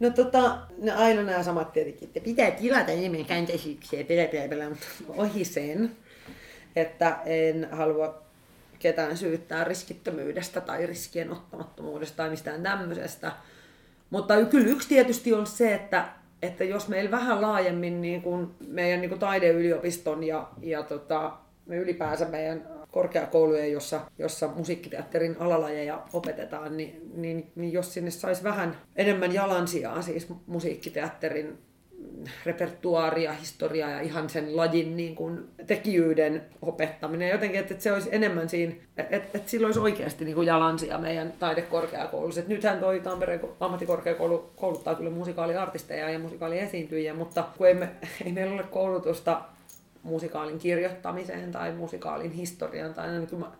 No 0.00 0.10
tota, 0.10 0.58
no 0.82 0.92
aina 0.96 1.22
nämä 1.22 1.42
samat 1.42 1.72
tietenkin, 1.72 2.08
että 2.08 2.20
pitää 2.20 2.50
tilata 2.50 2.92
enemmän 2.92 3.24
kantaesityksiä, 3.24 4.04
mutta 4.98 5.12
ohi 5.22 5.44
sen, 5.44 5.96
että 6.76 7.18
en 7.26 7.68
halua 7.70 8.22
ketään 8.78 9.16
syyttää 9.16 9.64
riskittömyydestä 9.64 10.60
tai 10.60 10.86
riskien 10.86 11.32
ottamattomuudesta 11.32 12.16
tai 12.16 12.30
mistään 12.30 12.62
tämmöisestä. 12.62 13.32
Mutta 14.10 14.44
kyllä 14.44 14.68
yksi 14.68 14.88
tietysti 14.88 15.32
on 15.32 15.46
se, 15.46 15.74
että, 15.74 16.08
että 16.42 16.64
jos 16.64 16.88
meillä 16.88 17.10
vähän 17.10 17.42
laajemmin 17.42 18.00
niin 18.00 18.22
kuin 18.22 18.54
meidän 18.68 19.00
niin 19.00 19.08
kuin 19.08 19.18
taideyliopiston 19.18 20.24
ja, 20.24 20.48
ja 20.62 20.82
tota, 20.82 21.32
me 21.66 21.76
ylipäänsä 21.76 22.24
meidän 22.24 22.73
korkeakoulujen, 22.94 23.72
jossa, 23.72 24.00
jossa 24.18 24.48
musiikkiteatterin 24.48 25.36
alalajeja 25.38 26.02
opetetaan, 26.12 26.76
niin, 26.76 27.10
niin, 27.14 27.50
niin 27.54 27.72
jos 27.72 27.94
sinne 27.94 28.10
saisi 28.10 28.44
vähän 28.44 28.76
enemmän 28.96 29.34
jalansijaa 29.34 30.02
siis 30.02 30.28
musiikkiteatterin 30.46 31.58
repertuaaria, 32.46 33.32
historiaa 33.32 33.90
ja 33.90 34.00
ihan 34.00 34.30
sen 34.30 34.56
lajin 34.56 34.96
niin 34.96 35.14
kuin, 35.14 35.48
tekijyyden 35.66 36.42
opettaminen. 36.62 37.30
Jotenkin, 37.30 37.60
että, 37.60 37.74
että 37.74 37.82
se 37.82 37.92
olisi 37.92 38.08
enemmän 38.12 38.48
siinä, 38.48 38.74
että, 38.96 39.16
että 39.16 39.50
sillä 39.50 39.66
olisi 39.66 39.80
oikeasti 39.80 40.24
niin 40.24 40.34
kuin 40.34 40.46
jalansia 40.46 40.98
meidän 40.98 41.32
taidekorkeakoulussa. 41.38 42.40
Että 42.40 42.52
nythän 42.52 42.78
toi 42.78 43.00
Tampereen 43.00 43.40
ammattikorkeakoulu 43.60 44.50
kouluttaa 44.56 44.94
kyllä 44.94 45.10
musikaaliartisteja 45.10 46.10
ja 46.10 46.18
musikaaliesiintyjiä, 46.18 47.14
mutta 47.14 47.44
kun 47.56 47.66
ei, 47.66 47.74
me, 47.74 47.88
ei 48.24 48.32
meillä 48.32 48.54
ole 48.54 48.62
koulutusta 48.62 49.42
musikaalin 50.04 50.58
kirjoittamiseen 50.58 51.52
tai 51.52 51.72
musikaalin 51.72 52.32
historian 52.32 52.94
tai 52.94 53.08
niin 53.08 53.40
mä, 53.40 53.50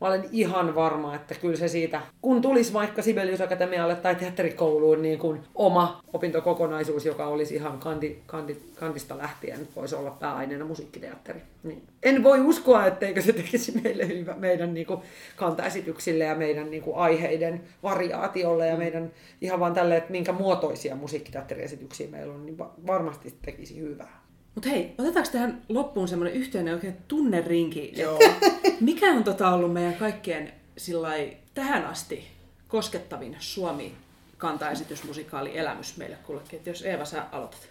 mä 0.00 0.06
olen 0.06 0.24
ihan 0.32 0.74
varma, 0.74 1.14
että 1.14 1.34
kyllä 1.34 1.56
se 1.56 1.68
siitä, 1.68 2.02
kun 2.22 2.42
tulisi 2.42 2.72
vaikka 2.72 3.02
Sibelius 3.02 3.40
Akatemialle 3.40 3.96
tai 3.96 4.14
teatterikouluun 4.14 5.02
niin 5.02 5.18
kuin 5.18 5.40
oma 5.54 6.00
opintokokonaisuus, 6.12 7.06
joka 7.06 7.26
olisi 7.26 7.54
ihan 7.54 7.78
kandi, 7.78 8.16
kandi, 8.26 8.56
kandista 8.74 9.18
lähtien, 9.18 9.68
voisi 9.76 9.94
olla 9.94 10.10
pääaineena 10.10 10.64
musiikkiteatteri. 10.64 11.42
Niin. 11.62 11.82
En 12.02 12.22
voi 12.22 12.40
uskoa, 12.40 12.86
etteikö 12.86 13.22
se 13.22 13.32
tekisi 13.32 13.80
meille 13.80 14.08
hyvä, 14.08 14.34
meidän 14.34 14.74
niin 14.74 14.86
kuin 14.86 15.00
kantaesityksille 15.36 16.24
ja 16.24 16.34
meidän 16.34 16.70
niin 16.70 16.82
kuin 16.82 16.96
aiheiden 16.96 17.60
variaatiolle 17.82 18.66
ja 18.66 18.76
meidän 18.76 19.12
ihan 19.40 19.60
vaan 19.60 19.74
tälle, 19.74 19.96
että 19.96 20.12
minkä 20.12 20.32
muotoisia 20.32 20.96
musiikkiteatteriesityksiä 20.96 22.08
meillä 22.10 22.34
on, 22.34 22.46
niin 22.46 22.58
varmasti 22.86 23.34
tekisi 23.42 23.80
hyvää. 23.80 24.29
Mutta 24.54 24.68
hei, 24.68 24.94
otetaanko 24.98 25.30
tähän 25.32 25.62
loppuun 25.68 26.08
semmoinen 26.08 26.34
yhteinen 26.34 26.74
oikein 26.74 26.96
tunnerinki? 27.08 27.92
Joo. 27.96 28.18
Mikä 28.80 29.06
on 29.06 29.24
tota 29.24 29.50
ollut 29.50 29.72
meidän 29.72 29.94
kaikkien 29.94 30.52
sillai, 30.76 31.36
tähän 31.54 31.86
asti 31.86 32.26
koskettavin 32.68 33.36
Suomi 33.38 33.94
kantaesitysmusikaali 34.38 35.58
elämys 35.58 35.96
meille 35.96 36.16
kullekin? 36.16 36.58
Et 36.58 36.66
jos 36.66 36.82
Eeva, 36.82 37.04
sä 37.04 37.26
aloitat. 37.32 37.68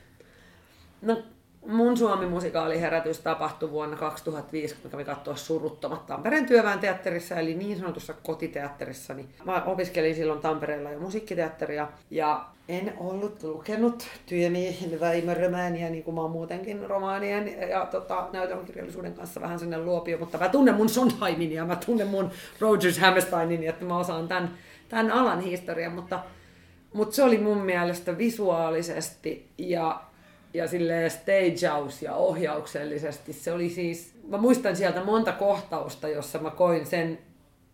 No 1.02 1.24
mun 1.67 1.98
Suomi-musikaaliherätys 1.98 3.19
tapahtui 3.19 3.72
vuonna 3.72 3.98
2005, 3.98 4.76
kun 4.76 4.91
kävin 4.91 5.06
katsoa 5.06 5.36
Suruttomat 5.36 6.06
Tampereen 6.06 6.45
työväen 6.45 6.80
teatterissa, 6.80 7.36
eli 7.36 7.54
niin 7.54 7.80
sanotussa 7.80 8.13
kotiteatterissa. 8.24 9.13
Niin 9.13 9.30
mä 9.45 9.63
opiskelin 9.65 10.15
silloin 10.15 10.39
Tampereella 10.39 10.91
jo 10.91 11.00
musiikkiteatteria, 11.00 11.88
ja 12.12 12.45
en 12.69 12.93
ollut 12.98 13.43
lukenut 13.43 14.08
työmiehen 14.26 15.00
Väimö-romaania, 15.00 15.89
niin 15.89 16.04
kuin 16.04 16.15
mä 16.15 16.22
oon 16.22 16.32
muutenkin 16.32 16.89
romaanien 16.89 17.69
ja 17.69 17.86
tota, 17.86 18.30
näytelmäkirjallisuuden 18.34 19.13
kanssa 19.13 19.41
vähän 19.41 19.60
sinne 19.60 19.78
luopio, 19.78 20.17
mutta 20.17 20.38
mä 20.38 20.50
tunnen 20.50 20.76
mun 20.76 20.89
Sondheimin 20.89 21.52
ja 21.52 21.65
mä 21.65 21.76
tunnen 21.76 22.08
mun 22.08 22.32
Rogers 22.60 23.00
Hammersteinin, 23.00 23.63
että 23.63 23.86
mä 23.86 23.98
osaan 23.98 24.28
tämän, 24.28 24.58
tämän 24.89 25.12
alan 25.12 25.39
historian, 25.39 25.93
mutta, 25.93 26.19
mutta 26.93 27.15
se 27.15 27.24
oli 27.24 27.38
mun 27.38 27.58
mielestä 27.58 28.17
visuaalisesti 28.17 29.50
ja 29.58 30.09
ja 30.54 30.68
sille 30.68 31.10
stagehouse 31.10 32.06
ja 32.06 32.16
ohjauksellisesti. 32.16 33.34
Se 33.34 33.52
oli 33.52 33.70
siis, 33.70 34.14
mä 34.28 34.38
muistan 34.38 34.76
sieltä 34.76 35.04
monta 35.04 35.32
kohtausta, 35.32 36.08
jossa 36.08 36.40
mä 36.40 36.52
koin 36.52 36.86
sen, 36.86 37.20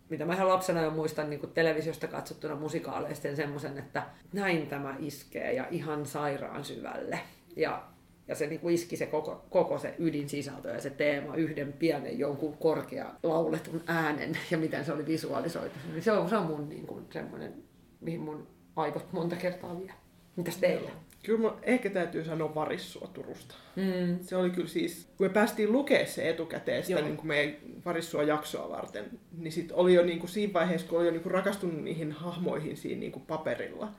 mitä 0.08 0.24
mä 0.24 0.34
ihan 0.34 0.48
lapsena 0.48 0.82
jo 0.82 0.90
muistan 0.90 1.30
niin 1.30 1.50
televisiosta 1.54 2.06
katsottuna 2.06 2.56
musikaaleista, 2.56 3.36
semmoisen, 3.36 3.78
että 3.78 4.02
näin 4.32 4.66
tämä 4.66 4.96
iskee 4.98 5.52
ja 5.52 5.66
ihan 5.70 6.06
sairaan 6.06 6.64
syvälle. 6.64 7.20
Ja, 7.56 7.82
ja 8.28 8.34
se 8.34 8.46
niin 8.46 8.70
iski 8.70 8.96
se 8.96 9.06
koko, 9.06 9.46
koko 9.50 9.78
se 9.78 9.94
ydinsisältö 9.98 10.68
ja 10.68 10.80
se 10.80 10.90
teema 10.90 11.34
yhden 11.34 11.72
pienen 11.72 12.18
jonkun 12.18 12.56
korkea 12.56 13.14
lauletun 13.22 13.82
äänen 13.86 14.38
ja 14.50 14.58
miten 14.58 14.84
se 14.84 14.92
oli 14.92 15.06
visualisoitu. 15.06 15.74
Se 16.00 16.12
on, 16.12 16.28
se 16.28 16.36
on 16.36 16.46
mun 16.46 16.68
niin 16.68 16.86
kuin, 16.86 17.04
semmoinen, 17.12 17.54
mihin 18.00 18.20
mun 18.20 18.46
aivot 18.76 19.12
monta 19.12 19.36
kertaa 19.36 19.80
vie. 19.80 19.92
Mitäs 20.36 20.56
teillä? 20.56 20.90
Kyllä 21.26 21.40
mun 21.40 21.52
ehkä 21.62 21.90
täytyy 21.90 22.24
sanoa 22.24 22.54
varissua 22.54 23.08
Turusta. 23.14 23.54
Mm. 23.76 24.18
Se 24.20 24.36
oli 24.36 24.50
kyllä 24.50 24.68
siis, 24.68 25.08
kun 25.16 25.26
me 25.26 25.32
päästiin 25.32 25.72
lukemaan 25.72 26.06
se 26.06 26.30
etukäteen 26.30 26.84
sitä 26.84 27.00
niin 27.00 27.16
kuin 27.16 27.26
meidän 27.26 27.56
varissua 27.84 28.22
jaksoa 28.22 28.70
varten, 28.70 29.04
niin 29.38 29.52
sit 29.52 29.72
oli 29.72 29.94
jo 29.94 30.04
niin 30.04 30.18
kuin 30.18 30.30
siinä 30.30 30.52
vaiheessa, 30.52 30.86
kun 30.86 30.98
oli 30.98 31.06
jo 31.06 31.12
niin 31.12 31.22
kuin 31.22 31.32
rakastunut 31.32 31.82
niihin 31.82 32.12
hahmoihin 32.12 32.76
siinä 32.76 33.00
niin 33.00 33.12
kuin 33.12 33.26
paperilla. 33.26 33.92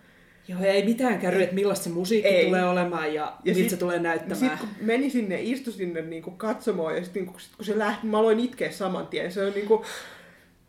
Joo, 0.47 0.59
ei 0.63 0.85
mitään 0.85 1.19
käy, 1.19 1.41
että 1.41 1.55
millaista 1.55 1.83
se 1.83 1.89
musiikki 1.89 2.29
ei. 2.29 2.45
tulee 2.45 2.65
olemaan 2.65 3.13
ja, 3.13 3.37
ja 3.45 3.55
miltä 3.55 3.69
se 3.69 3.77
tulee 3.77 3.99
näyttämään. 3.99 4.39
Sitten 4.39 4.59
kun 4.59 4.69
meni 4.81 5.09
sinne, 5.09 5.41
istui 5.41 5.73
sinne 5.73 6.01
niin 6.01 6.23
kuin 6.23 6.37
katsomaan 6.37 6.95
ja 6.95 7.03
sitten 7.03 7.25
kun, 7.25 7.35
kun 7.55 7.65
se 7.65 7.77
lähti, 7.77 8.07
mä 8.07 8.19
aloin 8.19 8.39
itkeä 8.39 8.71
saman 8.71 9.07
tien. 9.07 9.31
Se 9.31 9.45
on 9.45 9.53
niin 9.53 9.67
kuin, 9.67 9.83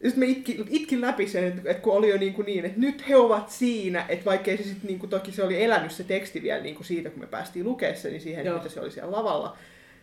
sitten 0.03 0.19
mä 0.19 0.25
itkin, 0.25 0.67
itkin 0.71 1.01
läpi 1.01 1.29
sen, 1.29 1.45
että, 1.45 1.71
että 1.71 1.83
kun 1.83 1.93
oli 1.93 2.09
jo 2.09 2.19
niin, 2.19 2.35
kuin 2.35 2.47
niin, 2.47 2.65
että 2.65 2.81
nyt 2.81 3.09
he 3.09 3.17
ovat 3.17 3.51
siinä, 3.51 4.05
että 4.09 4.25
vaikkei 4.25 4.57
se 4.57 4.63
sitten, 4.63 4.87
niin 4.87 4.99
kuin, 4.99 5.11
toki 5.11 5.33
se 5.33 5.43
oli 5.43 5.65
elänyt 5.65 5.93
se 5.93 6.05
teksti 6.05 6.43
vielä 6.43 6.63
niin 6.63 6.75
kuin 6.75 6.87
siitä, 6.87 7.11
kun 7.11 7.21
me 7.21 7.27
päästiin 7.27 7.65
lukemaan 7.65 7.97
sen, 7.97 8.13
niin 8.13 8.21
siihen, 8.21 8.47
Joo. 8.47 8.57
mitä 8.57 8.69
se 8.69 8.81
oli 8.81 8.91
siellä 8.91 9.13
lavalla, 9.13 9.57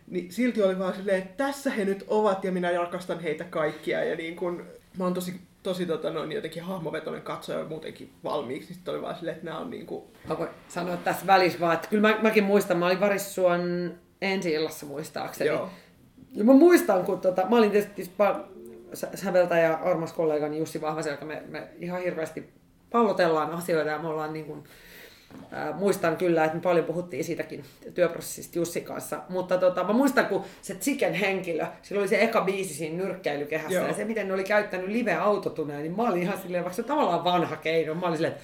niin 0.07 0.31
silti 0.31 0.63
oli 0.63 0.79
vaan 0.79 0.95
silleen, 0.95 1.17
että 1.17 1.43
tässä 1.45 1.69
he 1.69 1.85
nyt 1.85 2.03
ovat 2.07 2.43
ja 2.43 2.51
minä 2.51 2.71
rakastan 2.71 3.19
heitä 3.19 3.43
kaikkia. 3.43 4.03
Ja 4.03 4.15
niin 4.15 4.35
kuin, 4.35 4.61
mä 4.97 5.03
oon 5.03 5.13
tosi, 5.13 5.33
tosi 5.63 5.85
tota, 5.85 6.09
noin, 6.09 6.31
jotenkin 6.31 6.63
hahmovetoinen 6.63 7.23
katsoja 7.23 7.65
muutenkin 7.65 8.09
valmiiksi, 8.23 8.67
niin 8.67 8.75
sitten 8.75 8.93
oli 8.93 9.01
vaan 9.01 9.15
silleen, 9.15 9.35
että 9.35 9.45
nämä 9.45 9.59
on 9.59 9.69
niin 9.69 9.85
kuin... 9.85 10.03
Mä 10.27 10.37
voin 10.37 10.49
sanoa 10.67 10.97
tässä 10.97 11.27
välissä 11.27 11.59
vaan, 11.59 11.73
että 11.73 11.87
kyllä 11.87 12.09
mä, 12.09 12.19
mäkin 12.21 12.43
muistan, 12.43 12.77
mä 12.77 12.85
olin 12.85 12.99
Varissuon 12.99 13.93
ensi 14.21 14.53
illassa 14.53 14.85
muistaakseni. 14.85 15.49
Joo. 15.49 15.69
Ja 16.33 16.43
mä 16.43 16.53
muistan, 16.53 17.05
kun 17.05 17.21
tota, 17.21 17.45
mä 17.49 17.55
olin 17.55 17.71
tietysti 17.71 18.11
säveltäjä, 19.15 19.73
armas 19.73 20.13
kollegani 20.13 20.57
Jussi 20.57 20.81
Vahvaselkä, 20.81 21.25
me, 21.25 21.43
me 21.47 21.67
ihan 21.79 22.01
hirveästi 22.01 22.49
pallotellaan 22.91 23.51
asioita 23.51 23.89
ja 23.89 23.99
me 23.99 24.07
ollaan 24.07 24.33
niin 24.33 24.45
kuin, 24.45 24.63
äh, 25.53 25.79
muistan 25.79 26.17
kyllä, 26.17 26.45
että 26.45 26.57
me 26.57 26.61
paljon 26.61 26.85
puhuttiin 26.85 27.23
siitäkin 27.23 27.63
työprosessista 27.93 28.59
Jussi 28.59 28.81
kanssa, 28.81 29.21
mutta 29.29 29.57
tota, 29.57 29.83
mä 29.83 29.93
muistan, 29.93 30.25
kun 30.25 30.43
se 30.61 30.75
Chicken 30.75 31.13
henkilö, 31.13 31.65
sillä 31.81 31.99
oli 31.99 32.07
se 32.07 32.21
eka 32.21 32.41
biisi 32.41 32.73
siinä 32.73 32.97
nyrkkeilykehässä 33.03 33.73
Joo. 33.73 33.87
ja 33.87 33.93
se, 33.93 34.05
miten 34.05 34.27
ne 34.27 34.33
oli 34.33 34.43
käyttänyt 34.43 34.87
live-autotuneen, 34.87 35.81
niin 35.81 35.95
mä 35.95 36.03
olin 36.03 36.21
ihan 36.21 36.37
silleen, 36.41 36.63
vaikka 36.63 36.75
se 36.75 36.83
tavallaan 36.83 37.23
vanha 37.23 37.55
keino, 37.55 37.93
mä 37.93 38.05
olin 38.05 38.17
silleen, 38.17 38.35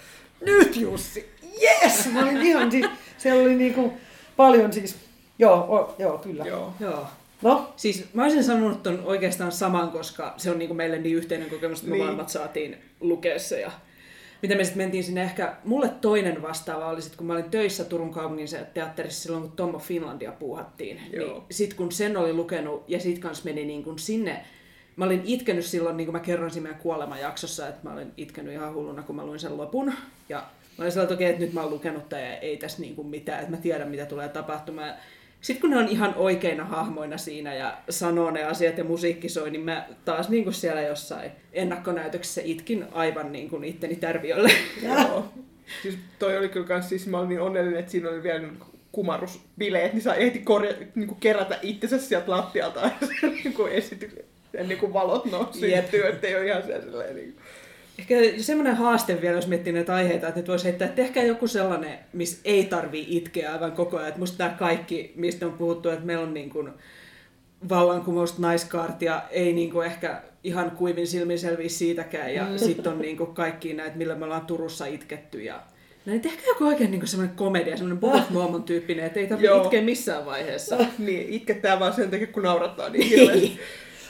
nyt 0.41 0.75
Jussi, 0.77 1.31
yes! 1.61 2.09
Mä 2.13 2.21
olin 2.21 2.41
ihan 2.41 2.71
siis, 2.71 2.85
se 3.17 3.33
oli 3.33 3.55
niinku 3.55 3.93
paljon 4.37 4.73
siis, 4.73 4.95
joo, 5.39 5.53
o, 5.55 5.95
joo 5.99 6.17
kyllä. 6.17 6.45
Joo. 6.45 6.73
joo. 6.79 7.07
No? 7.41 7.73
Siis 7.75 8.05
mä 8.13 8.23
olisin 8.23 8.43
sanonut 8.43 8.83
ton 8.83 9.01
oikeastaan 9.05 9.51
saman, 9.51 9.91
koska 9.91 10.33
se 10.37 10.51
on 10.51 10.59
niinku 10.59 10.73
meille 10.73 10.99
niin 10.99 11.15
yhteinen 11.15 11.49
kokemus, 11.49 11.79
että 11.79 11.89
me 11.89 11.95
niin. 11.95 12.05
molemmat 12.05 12.29
saatiin 12.29 12.77
lukea 12.99 13.39
se. 13.39 13.61
Ja 13.61 13.71
mitä 14.41 14.55
me 14.55 14.63
sitten 14.63 14.83
mentiin 14.83 15.03
sinne 15.03 15.23
ehkä, 15.23 15.55
mulle 15.63 15.89
toinen 16.01 16.41
vastaava 16.41 16.87
oli 16.87 17.01
sit, 17.01 17.15
kun 17.15 17.27
mä 17.27 17.33
olin 17.33 17.51
töissä 17.51 17.83
Turun 17.83 18.13
kaupungin 18.13 18.47
teatterissa 18.73 19.21
silloin, 19.21 19.43
kun 19.43 19.51
Tommo 19.51 19.79
Finlandia 19.79 20.31
puuhattiin. 20.31 21.01
Joo. 21.13 21.33
Niin 21.33 21.43
sit 21.51 21.73
kun 21.73 21.91
sen 21.91 22.17
oli 22.17 22.33
lukenut 22.33 22.83
ja 22.87 22.99
sit 22.99 23.19
kans 23.19 23.43
meni 23.43 23.65
niin 23.65 23.83
kuin 23.83 23.99
sinne, 23.99 24.45
mä 24.95 25.05
olin 25.05 25.21
itkenyt 25.25 25.65
silloin, 25.65 25.97
niin 25.97 26.05
kuin 26.05 26.15
mä 26.15 26.19
kerroin 26.19 26.51
siinä 26.51 26.63
meidän 26.63 26.81
kuolemajaksossa, 26.81 27.67
että 27.67 27.89
mä 27.89 27.93
olin 27.93 28.11
itkenyt 28.17 28.53
ihan 28.53 28.73
hulluna, 28.73 29.03
kun 29.03 29.15
mä 29.15 29.25
luin 29.25 29.39
sen 29.39 29.57
lopun. 29.57 29.93
Ja 30.29 30.37
mä 30.77 30.83
olin 30.83 30.91
sellainen, 30.91 31.27
että 31.27 31.41
nyt 31.41 31.53
mä 31.53 31.61
oon 31.61 31.71
lukenut 31.71 32.09
tämän 32.09 32.25
ja 32.25 32.37
ei 32.37 32.57
tässä 32.57 32.81
niin 32.81 32.95
kuin 32.95 33.07
mitään, 33.07 33.39
että 33.39 33.51
mä 33.51 33.57
tiedän 33.57 33.89
mitä 33.89 34.05
tulee 34.05 34.29
tapahtumaan. 34.29 34.93
Sitten 35.41 35.61
kun 35.61 35.69
ne 35.69 35.77
on 35.77 35.87
ihan 35.87 36.13
oikeina 36.15 36.65
hahmoina 36.65 37.17
siinä 37.17 37.53
ja 37.53 37.77
sanoo 37.89 38.31
ne 38.31 38.43
asiat 38.43 38.77
ja 38.77 38.83
musiikki 38.83 39.29
soi, 39.29 39.51
niin 39.51 39.61
mä 39.61 39.87
taas 40.05 40.29
niin 40.29 40.43
kuin 40.43 40.53
siellä 40.53 40.81
jossain 40.81 41.31
ennakkonäytöksessä 41.53 42.41
itkin 42.43 42.85
aivan 42.91 43.31
niin 43.31 43.49
kuin 43.49 43.63
itteni 43.63 43.95
tärviölle. 43.95 44.51
Joo. 44.83 45.25
Siis 45.81 45.97
toi 46.19 46.37
oli 46.37 46.49
kyllä 46.49 46.67
kans, 46.67 46.89
siis 46.89 47.07
mä 47.07 47.17
olin 47.17 47.29
niin 47.29 47.41
onnellinen, 47.41 47.79
että 47.79 47.91
siinä 47.91 48.09
oli 48.09 48.23
vielä 48.23 48.47
kumarusbileet, 48.91 49.93
niin 49.93 50.01
saa 50.01 50.15
ehti 50.15 50.39
korja, 50.39 50.73
niin 50.95 51.07
kuin 51.07 51.19
kerätä 51.19 51.59
itsensä 51.61 51.97
sieltä 51.97 52.31
lattialta 52.31 52.79
ja 53.21 53.29
niin 53.29 53.53
kuin 53.53 53.71
esity, 53.71 54.25
niin 54.67 54.79
kuin 54.79 54.93
valot 54.93 55.25
nousi 55.25 55.71
ja 55.71 55.81
työt 55.81 56.23
ei 56.23 56.35
ole 56.35 56.45
ihan 56.45 56.63
sellainen 56.63 57.15
niin 57.15 57.33
kuin 57.33 57.43
Ehkä 57.99 58.15
semmoinen 58.37 58.75
haaste 58.75 59.21
vielä, 59.21 59.35
jos 59.35 59.47
miettii 59.47 59.73
näitä 59.73 59.95
aiheita, 59.95 60.27
että 60.27 60.47
voisi 60.47 60.65
heittää, 60.65 60.85
että 60.85 61.01
tehkää 61.01 61.23
joku 61.23 61.47
sellainen, 61.47 61.99
missä 62.13 62.41
ei 62.45 62.65
tarvii 62.65 63.17
itkeä 63.17 63.53
aivan 63.53 63.71
koko 63.71 63.97
ajan. 63.97 64.07
Että 64.07 64.19
musta 64.19 64.37
tämä 64.37 64.49
kaikki, 64.49 65.13
mistä 65.15 65.45
on 65.45 65.53
puhuttu, 65.53 65.89
että 65.89 66.05
meillä 66.05 66.23
on 66.23 66.33
niin 66.33 66.49
kuin 66.49 66.69
vallankumousta 67.69 68.41
naiskaartia, 68.41 69.21
ei 69.31 69.53
niin 69.53 69.71
kuin 69.71 69.87
ehkä 69.87 70.21
ihan 70.43 70.71
kuivin 70.71 71.07
silmin 71.07 71.39
selviä 71.39 71.69
siitäkään. 71.69 72.33
Ja 72.33 72.43
mm. 72.43 72.57
sitten 72.57 72.93
on 72.93 72.99
niin 72.99 73.17
kuin 73.17 73.33
kaikki 73.33 73.73
näitä, 73.73 73.97
millä 73.97 74.15
me 74.15 74.25
ollaan 74.25 74.45
Turussa 74.45 74.85
itketty. 74.85 75.43
Ja 75.43 75.63
No 76.05 76.11
niin 76.11 76.21
tehkää 76.21 76.45
joku 76.47 76.65
oikein 76.65 76.91
niin 76.91 77.07
semmoinen 77.07 77.35
komedia, 77.35 77.77
semmoinen 77.77 77.99
Bob 77.99 78.29
Mormon 78.29 78.63
tyyppinen, 78.63 79.05
että 79.05 79.19
ei 79.19 79.27
tarvitse 79.27 79.57
itkeä 79.57 79.81
missään 79.81 80.25
vaiheessa. 80.25 80.77
niin, 80.97 81.29
itketään 81.29 81.79
vaan 81.79 81.93
sen 81.93 82.11
takia, 82.11 82.27
kun 82.27 82.43
naurattaa 82.43 82.89
niin 82.89 83.07
hirveästi. 83.09 83.59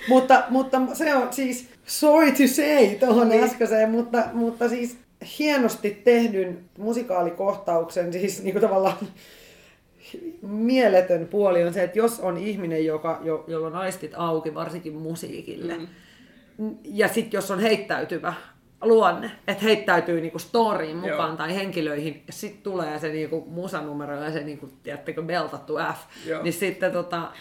mutta, 0.08 0.44
mutta 0.50 0.82
se 0.94 1.16
on 1.16 1.34
siis, 1.34 1.70
sorry 1.86 2.32
to 2.32 2.48
say 2.48 2.96
tuohon 3.00 3.30
niin. 3.30 3.44
äskeiseen, 3.44 3.90
mutta, 3.90 4.24
mutta 4.34 4.70
siis 4.70 4.98
hienosti 5.40 6.02
tehdyn 6.04 6.60
musikaalikohtauksen, 6.78 8.14
siis 8.14 8.44
niin 8.44 8.54
kuin 8.54 8.62
tavallaan 8.62 8.98
mieletön 10.42 11.28
puoli 11.28 11.64
on 11.64 11.74
se, 11.74 11.84
että 11.84 12.00
jos 12.00 12.20
on 12.20 12.38
ihminen, 12.38 12.86
joka, 12.86 13.20
jo, 13.24 13.44
jolla 13.48 13.68
on 13.68 13.76
aistit 13.76 14.12
auki, 14.16 14.54
varsinkin 14.54 14.94
musiikille, 14.94 15.78
mm. 16.58 16.78
ja 16.84 17.08
sitten 17.08 17.38
jos 17.38 17.52
on 17.52 17.60
heittäytyvä 17.60 18.34
luonne, 18.82 19.32
että 19.48 19.64
heittäytyy 19.64 20.22
niinku 20.22 20.40
storyin 20.40 20.98
mukaan 20.98 21.30
Joo. 21.30 21.38
tai 21.38 21.56
henkilöihin, 21.56 22.24
ja 22.28 22.34
sitten 22.34 22.64
tulee 22.64 23.00
se 23.00 23.10
niinku 23.10 23.46
musanumero 23.50 24.24
ja 24.24 24.32
se 24.32 24.44
niinku, 24.44 24.70
tiedättekö, 24.84 25.22
beltattu 25.22 25.74
F, 25.94 26.28
Joo. 26.28 26.44
niin 26.44 26.54
sitten 26.54 26.92
tota, 26.92 27.32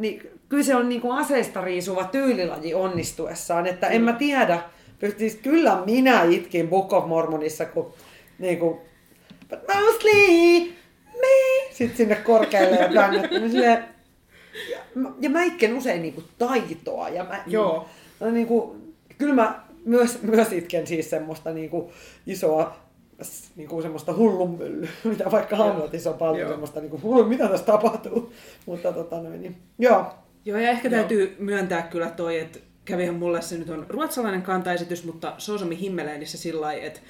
niin 0.00 0.30
kyllä 0.48 0.62
se 0.62 0.76
on 0.76 0.88
niin 0.88 1.00
kuin 1.00 1.18
aseista 1.18 1.60
riisuva 1.60 2.04
tyylilaji 2.04 2.74
onnistuessaan, 2.74 3.66
että 3.66 3.86
en 3.86 4.02
mä 4.02 4.12
tiedä, 4.12 4.62
pystyis, 4.98 5.34
kyllä 5.34 5.82
minä 5.86 6.22
itkin 6.22 6.68
Book 6.68 6.92
of 6.92 7.06
Mormonissa, 7.06 7.64
kun 7.64 7.92
niin 8.38 8.58
kuin, 8.58 8.78
but 9.50 9.58
mostly 9.74 10.72
me, 11.20 11.68
sitten 11.70 11.96
sinne 11.96 12.14
korkealle 12.14 12.76
ja 12.76 12.88
tänne, 12.92 13.28
ja, 13.66 13.78
ja 15.20 15.30
mä 15.30 15.42
itken 15.42 15.74
usein 15.74 16.02
niin 16.02 16.14
kuin 16.14 16.26
taitoa, 16.38 17.08
ja 17.08 17.24
mä, 17.24 17.42
Joo. 17.46 17.88
Niin 18.32 18.46
kuin, 18.46 18.94
kyllä 19.18 19.34
mä 19.34 19.62
myös, 19.84 20.22
myös 20.22 20.52
itken 20.52 20.86
siis 20.86 21.10
semmoista 21.10 21.50
niin 21.50 21.70
kuin 21.70 21.92
isoa 22.26 22.76
niin 23.56 23.68
kuin 23.68 23.82
semmoista 23.82 24.14
hullunmyllyä, 24.14 24.88
mitä 25.04 25.30
vaikka 25.30 25.56
Hamletissa 25.56 26.10
on 26.10 26.18
paljon 26.18 26.40
joo. 26.40 26.50
semmoista 26.50 26.80
niin 26.80 26.90
kuin, 26.90 27.02
hullu, 27.02 27.24
mitä 27.24 27.48
tässä 27.48 27.66
tapahtuu. 27.66 28.32
Mutta 28.66 28.92
tota 28.92 29.22
noin, 29.22 29.42
niin, 29.42 29.56
joo. 29.78 30.06
Joo, 30.44 30.58
ja 30.58 30.70
ehkä 30.70 30.88
joo. 30.88 30.98
täytyy 30.98 31.36
myöntää 31.38 31.82
kyllä 31.82 32.10
toi, 32.10 32.38
että 32.38 32.58
kävihän 32.84 33.14
mulle 33.14 33.42
se 33.42 33.58
nyt 33.58 33.70
on 33.70 33.86
ruotsalainen 33.88 34.42
kantaesitys, 34.42 35.04
mutta 35.04 35.34
Soosomi 35.38 35.80
Himmeleenissä 35.80 36.38
sillä 36.38 36.60
lailla, 36.60 36.84
että 36.84 37.00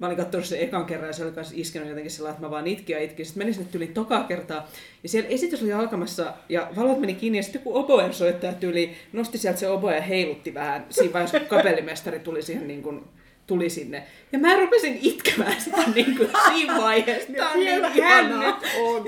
mä 0.00 0.06
olin 0.06 0.16
katsonut 0.16 0.46
sen 0.46 0.60
ekan 0.60 0.84
kerran 0.84 1.08
ja 1.08 1.12
se 1.12 1.24
oli 1.24 1.32
myös 1.32 1.52
iskenut 1.54 1.88
jotenkin 1.88 2.10
sillä 2.10 2.30
että 2.30 2.42
mä 2.42 2.50
vaan 2.50 2.66
itkin 2.66 2.94
ja 2.94 3.02
itkin. 3.02 3.26
Sitten 3.26 3.40
menin 3.40 3.54
sinne 3.54 3.68
tyyliin 3.72 3.94
tokaa 3.94 4.24
kertaa 4.24 4.68
ja 5.02 5.08
siellä 5.08 5.28
esitys 5.28 5.62
oli 5.62 5.72
alkamassa 5.72 6.34
ja 6.48 6.70
valot 6.76 7.00
meni 7.00 7.14
kiinni 7.14 7.38
ja 7.38 7.42
sitten 7.42 7.62
kun 7.62 7.74
oboen 7.74 8.14
soittaja 8.14 8.52
tyyli 8.52 8.92
nosti 9.12 9.38
sieltä 9.38 9.58
se 9.60 9.68
oboe 9.68 9.94
ja 9.94 10.02
heilutti 10.02 10.54
vähän 10.54 10.86
siinä 10.90 11.12
vaiheessa, 11.12 11.40
kun 11.40 11.48
kapellimestari 11.48 12.18
tuli 12.18 12.42
siihen 12.42 12.68
niin 12.68 12.82
kuin 12.82 13.04
tuli 13.48 13.70
sinne. 13.70 14.02
Ja 14.32 14.38
mä 14.38 14.56
rupesin 14.56 14.98
itkemään 15.02 15.60
sitä 15.60 15.84
niin 15.94 16.16
kuin 16.16 16.30
siinä 16.48 16.76
vaiheessa. 16.76 17.32
Tämä 17.32 17.50
on 17.50 17.60
niin 17.60 17.84
ihanaa. 17.94 18.60
on. 18.80 19.04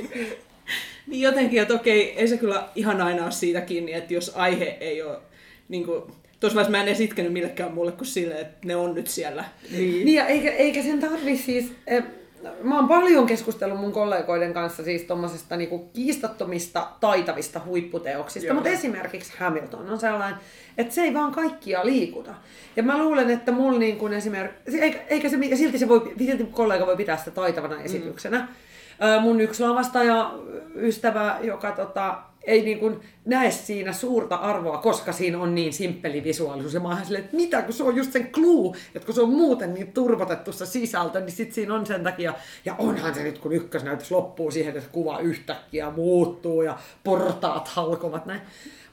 Niin 1.06 1.22
jotenkin, 1.22 1.62
että 1.62 1.74
okei, 1.74 2.14
ei 2.16 2.28
se 2.28 2.36
kyllä 2.36 2.68
ihan 2.74 3.00
aina 3.00 3.22
ole 3.24 3.32
siitä 3.32 3.60
kiinni, 3.60 3.92
että 3.92 4.14
jos 4.14 4.32
aihe 4.34 4.76
ei 4.80 5.02
ole 5.02 5.18
niin 5.68 5.84
kuin, 5.84 6.02
Tuossa 6.40 6.54
vaiheessa 6.54 6.70
mä 6.70 6.82
en 6.82 6.88
edes 6.88 7.00
itkenyt 7.00 7.32
millekään 7.32 7.74
mulle 7.74 7.92
kuin 7.92 8.06
sille, 8.06 8.40
että 8.40 8.66
ne 8.68 8.76
on 8.76 8.94
nyt 8.94 9.06
siellä. 9.06 9.44
Niin, 9.70 10.04
niin 10.04 10.14
ja 10.14 10.26
eikä, 10.26 10.50
eikä 10.50 10.82
sen 10.82 11.00
tarvi 11.00 11.36
siis... 11.36 11.72
Eh, 11.86 12.04
mä 12.62 12.76
oon 12.76 12.88
paljon 12.88 13.26
keskustellut 13.26 13.80
mun 13.80 13.92
kollegoiden 13.92 14.54
kanssa 14.54 14.84
siis 14.84 15.02
tommosesta 15.02 15.56
niinku 15.56 15.78
kiistattomista, 15.78 16.88
taitavista 17.00 17.60
huipputeoksista, 17.66 18.46
Joo. 18.46 18.54
mutta 18.54 18.70
esimerkiksi 18.70 19.32
Hamilton 19.38 19.90
on 19.90 20.00
sellainen, 20.00 20.40
että 20.78 20.94
se 20.94 21.02
ei 21.02 21.14
vaan 21.14 21.32
kaikkia 21.32 21.86
liikuta. 21.86 22.34
Ja 22.76 22.82
mä 22.82 22.98
luulen, 22.98 23.30
että 23.30 23.52
mulla 23.52 23.78
niin 23.78 23.96
kuin 23.96 24.12
esimerkiksi, 24.12 24.80
eikä, 24.80 24.98
eikä 25.08 25.28
se, 25.28 25.36
ja 25.36 25.56
silti, 25.56 25.78
se 25.78 25.88
voi, 25.88 26.14
silti 26.18 26.44
kollega 26.44 26.86
voi 26.86 26.96
pitää 26.96 27.16
sitä 27.16 27.30
taitavana 27.30 27.82
esityksenä. 27.82 28.38
Mm. 28.38 29.22
Mun 29.22 29.40
yksi 29.40 29.62
lavastaja, 29.62 30.34
ystävä, 30.74 31.38
joka 31.42 31.72
tota, 31.72 32.18
ei 32.44 32.62
niin 32.62 32.78
kuin 32.78 33.00
näe 33.24 33.50
siinä 33.50 33.92
suurta 33.92 34.36
arvoa, 34.36 34.78
koska 34.78 35.12
siinä 35.12 35.38
on 35.38 35.54
niin 35.54 35.72
simppeli 35.72 36.24
visuaalisuus. 36.24 36.74
Ja 36.74 36.80
mä 36.80 36.88
oon 36.88 37.04
silleen, 37.04 37.24
että 37.24 37.36
mitä, 37.36 37.62
kun 37.62 37.74
se 37.74 37.82
on 37.82 37.96
just 37.96 38.12
sen 38.12 38.28
clue, 38.32 38.76
että 38.94 39.06
kun 39.06 39.14
se 39.14 39.20
on 39.20 39.30
muuten 39.30 39.74
niin 39.74 39.92
turvotettu 39.92 40.52
se 40.52 40.66
sisältö, 40.66 41.20
niin 41.20 41.32
sit 41.32 41.52
siinä 41.52 41.74
on 41.74 41.86
sen 41.86 42.04
takia, 42.04 42.34
ja 42.64 42.74
onhan 42.78 43.14
se 43.14 43.22
nyt, 43.22 43.38
kun 43.38 43.52
ykkösnäytös 43.52 44.10
loppuu 44.10 44.50
siihen, 44.50 44.76
että 44.76 44.90
kuva 44.92 45.18
yhtäkkiä 45.18 45.90
muuttuu 45.90 46.62
ja 46.62 46.78
portaat 47.04 47.68
halkovat 47.68 48.26
näin. 48.26 48.40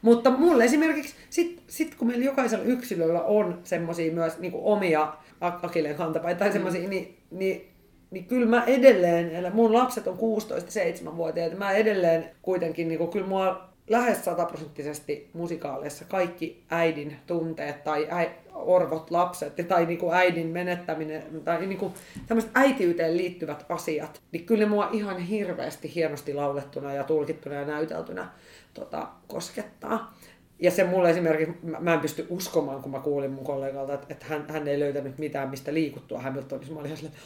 Mutta 0.01 0.31
mulle 0.31 0.63
esimerkiksi, 0.65 1.15
sit, 1.29 1.63
sit 1.67 1.95
kun 1.95 2.07
meillä 2.07 2.25
jokaisella 2.25 2.65
yksilöllä 2.65 3.21
on 3.21 3.59
semmoisia 3.63 4.13
myös 4.13 4.39
niin 4.39 4.51
omia 4.55 5.13
akilleen 5.41 5.95
kantapäitä 5.95 6.39
tai 6.39 6.51
semmoisia, 6.51 6.83
mm. 6.83 6.89
niin, 6.89 7.17
niin 7.31 7.76
niin 8.11 8.25
kyllä 8.25 8.45
mä 8.45 8.63
edelleen, 8.63 9.53
mun 9.53 9.73
lapset 9.73 10.07
on 10.07 10.17
16-7-vuotiaita, 10.17 11.55
mä 11.55 11.71
edelleen 11.71 12.29
kuitenkin, 12.41 12.87
niin 12.87 12.97
kuin, 12.97 13.09
kyllä 13.09 13.27
mua 13.27 13.67
lähes 13.89 14.25
sataprosenttisesti 14.25 15.29
musikaaleissa 15.33 16.05
kaikki 16.05 16.63
äidin 16.69 17.17
tunteet 17.27 17.83
tai 17.83 18.07
äi, 18.11 18.29
orvot 18.53 19.11
lapset 19.11 19.67
tai 19.67 19.85
niin 19.85 19.99
kuin 19.99 20.13
äidin 20.13 20.47
menettäminen 20.47 21.23
tai 21.43 21.65
niin 21.65 21.77
kuin 21.77 21.93
tämmöiset 22.27 22.51
äitiyteen 22.55 23.17
liittyvät 23.17 23.65
asiat, 23.69 24.21
niin 24.31 24.45
kyllä 24.45 24.63
ne 24.63 24.69
mua 24.69 24.89
ihan 24.91 25.19
hirveästi 25.19 25.95
hienosti 25.95 26.33
laulettuna 26.33 26.93
ja 26.93 27.03
tulkittuna 27.03 27.55
ja 27.55 27.65
näyteltynä 27.65 28.27
tota, 28.73 29.07
koskettaa. 29.27 30.13
Ja 30.59 30.71
se 30.71 30.83
mulle 30.83 31.09
esimerkiksi, 31.09 31.55
mä 31.79 31.93
en 31.93 31.99
pysty 31.99 32.27
uskomaan, 32.29 32.81
kun 32.81 32.91
mä 32.91 32.99
kuulin 32.99 33.31
mun 33.31 33.45
kollegalta, 33.45 33.93
että, 33.93 34.07
että 34.09 34.25
hän, 34.25 34.45
hän 34.49 34.67
ei 34.67 34.79
löytänyt 34.79 35.17
mitään, 35.17 35.49
mistä 35.49 35.73
liikuttua 35.73 36.21
Hamiltonissa. 36.21 36.73
Mä 36.73 36.79
olin 36.79 36.87
ihan 36.87 36.97
silleen, 36.97 37.19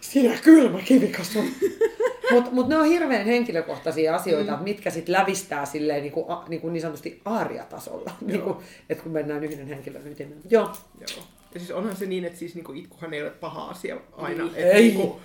sinä 0.00 0.38
kylmä 0.44 0.78
kivikas 0.84 1.36
on. 1.36 1.44
Mutta 2.32 2.50
mut 2.50 2.68
ne 2.68 2.76
on 2.76 2.86
hirveän 2.86 3.26
henkilökohtaisia 3.26 4.14
asioita, 4.14 4.56
mm. 4.56 4.62
mitkä 4.62 4.90
sitten 4.90 5.12
lävistää 5.12 5.66
silleen 5.66 6.02
niin, 6.02 6.12
kuin, 6.12 6.26
niin, 6.48 6.60
kuin 6.60 6.72
niin 6.72 6.80
sanotusti 6.80 7.20
aariatasolla, 7.24 8.10
niin 8.20 8.40
kuin, 8.40 8.56
että 8.88 9.02
kun 9.02 9.12
mennään 9.12 9.44
yhden 9.44 9.66
henkilön 9.66 10.06
ytimeen. 10.06 10.40
Joo. 10.50 10.70
Joo. 11.00 11.24
Ja 11.54 11.60
siis 11.60 11.70
onhan 11.70 11.96
se 11.96 12.06
niin, 12.06 12.24
että 12.24 12.38
siis 12.38 12.54
niinku 12.54 12.72
itkuhan 12.72 13.14
ei 13.14 13.22
ole 13.22 13.30
paha 13.30 13.64
asia 13.64 13.96
aina. 14.12 14.44
Niin, 14.44 14.56
ei. 14.56 14.82
Niinku, 14.82 15.20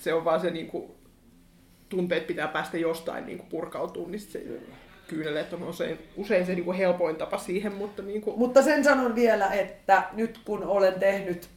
se 0.00 0.14
on 0.14 0.24
vaan 0.24 0.40
se 0.40 0.50
niinku, 0.50 0.96
tunteet 1.88 2.26
pitää 2.26 2.48
päästä 2.48 2.78
jostain 2.78 3.26
niinku 3.26 3.44
purkautumaan, 3.48 4.10
niin 4.10 4.20
se 4.20 4.42
kyyneleet 5.08 5.52
on 5.52 5.62
usein, 5.62 5.98
usein 6.16 6.46
se 6.46 6.54
niinku 6.54 6.72
helpoin 6.72 7.16
tapa 7.16 7.38
siihen. 7.38 7.74
Mutta, 7.74 8.02
niinku... 8.02 8.34
mutta 8.36 8.62
sen 8.62 8.84
sanon 8.84 9.14
vielä, 9.14 9.46
että 9.46 10.02
nyt 10.12 10.40
kun 10.44 10.64
olen 10.64 10.94
tehnyt 10.94 11.48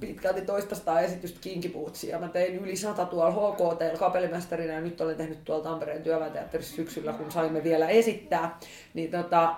pitkälti 0.00 0.40
toista 0.40 1.00
esitystä 1.00 1.40
Kinkipuutsia. 1.40 2.18
Mä 2.18 2.28
tein 2.28 2.54
yli 2.54 2.76
sata 2.76 3.04
tuolla 3.04 3.30
HKT 3.30 3.98
kapellimestarina 3.98 4.72
ja 4.72 4.80
nyt 4.80 5.00
olen 5.00 5.16
tehnyt 5.16 5.44
tuolla 5.44 5.64
Tampereen 5.64 6.02
työväenteatterissa 6.02 6.76
syksyllä, 6.76 7.12
kun 7.12 7.32
saimme 7.32 7.64
vielä 7.64 7.88
esittää. 7.88 8.58
Niin 8.94 9.10
tota, 9.10 9.54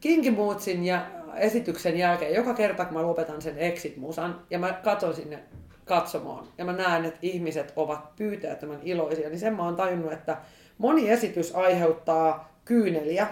Kinkipuutsin 0.00 0.84
ja 0.84 1.06
esityksen 1.36 1.96
jälkeen, 1.96 2.34
joka 2.34 2.54
kerta 2.54 2.84
kun 2.84 2.94
mä 2.94 3.02
lopetan 3.02 3.42
sen 3.42 3.58
Exit-musan 3.58 4.40
ja 4.50 4.58
mä 4.58 4.72
katson 4.72 5.14
sinne 5.14 5.38
katsomaan 5.84 6.46
ja 6.58 6.64
mä 6.64 6.72
näen, 6.72 7.04
että 7.04 7.18
ihmiset 7.22 7.72
ovat 7.76 8.16
pyyteettömän 8.16 8.80
iloisia, 8.82 9.28
niin 9.28 9.38
sen 9.38 9.56
mä 9.56 9.64
oon 9.64 9.76
tajunnut, 9.76 10.12
että 10.12 10.36
moni 10.78 11.10
esitys 11.10 11.54
aiheuttaa 11.54 12.53
kyyneliä 12.64 13.26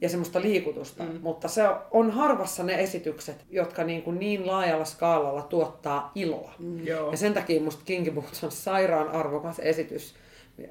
ja 0.00 0.08
semmoista 0.08 0.40
liikutusta, 0.40 1.02
mm. 1.02 1.18
mutta 1.22 1.48
se 1.48 1.62
on 1.90 2.10
harvassa 2.10 2.62
ne 2.62 2.82
esitykset, 2.82 3.44
jotka 3.50 3.84
niin, 3.84 4.02
kuin 4.02 4.18
niin 4.18 4.46
laajalla 4.46 4.84
skaalalla 4.84 5.42
tuottaa 5.42 6.12
iloa. 6.14 6.54
Mm. 6.58 6.86
Ja 6.86 7.16
sen 7.16 7.34
takia 7.34 7.60
musta 7.60 7.82
Kinky 7.84 8.10
Boots 8.10 8.44
on 8.44 8.52
sairaan 8.52 9.08
arvokas 9.08 9.58
esitys. 9.58 10.14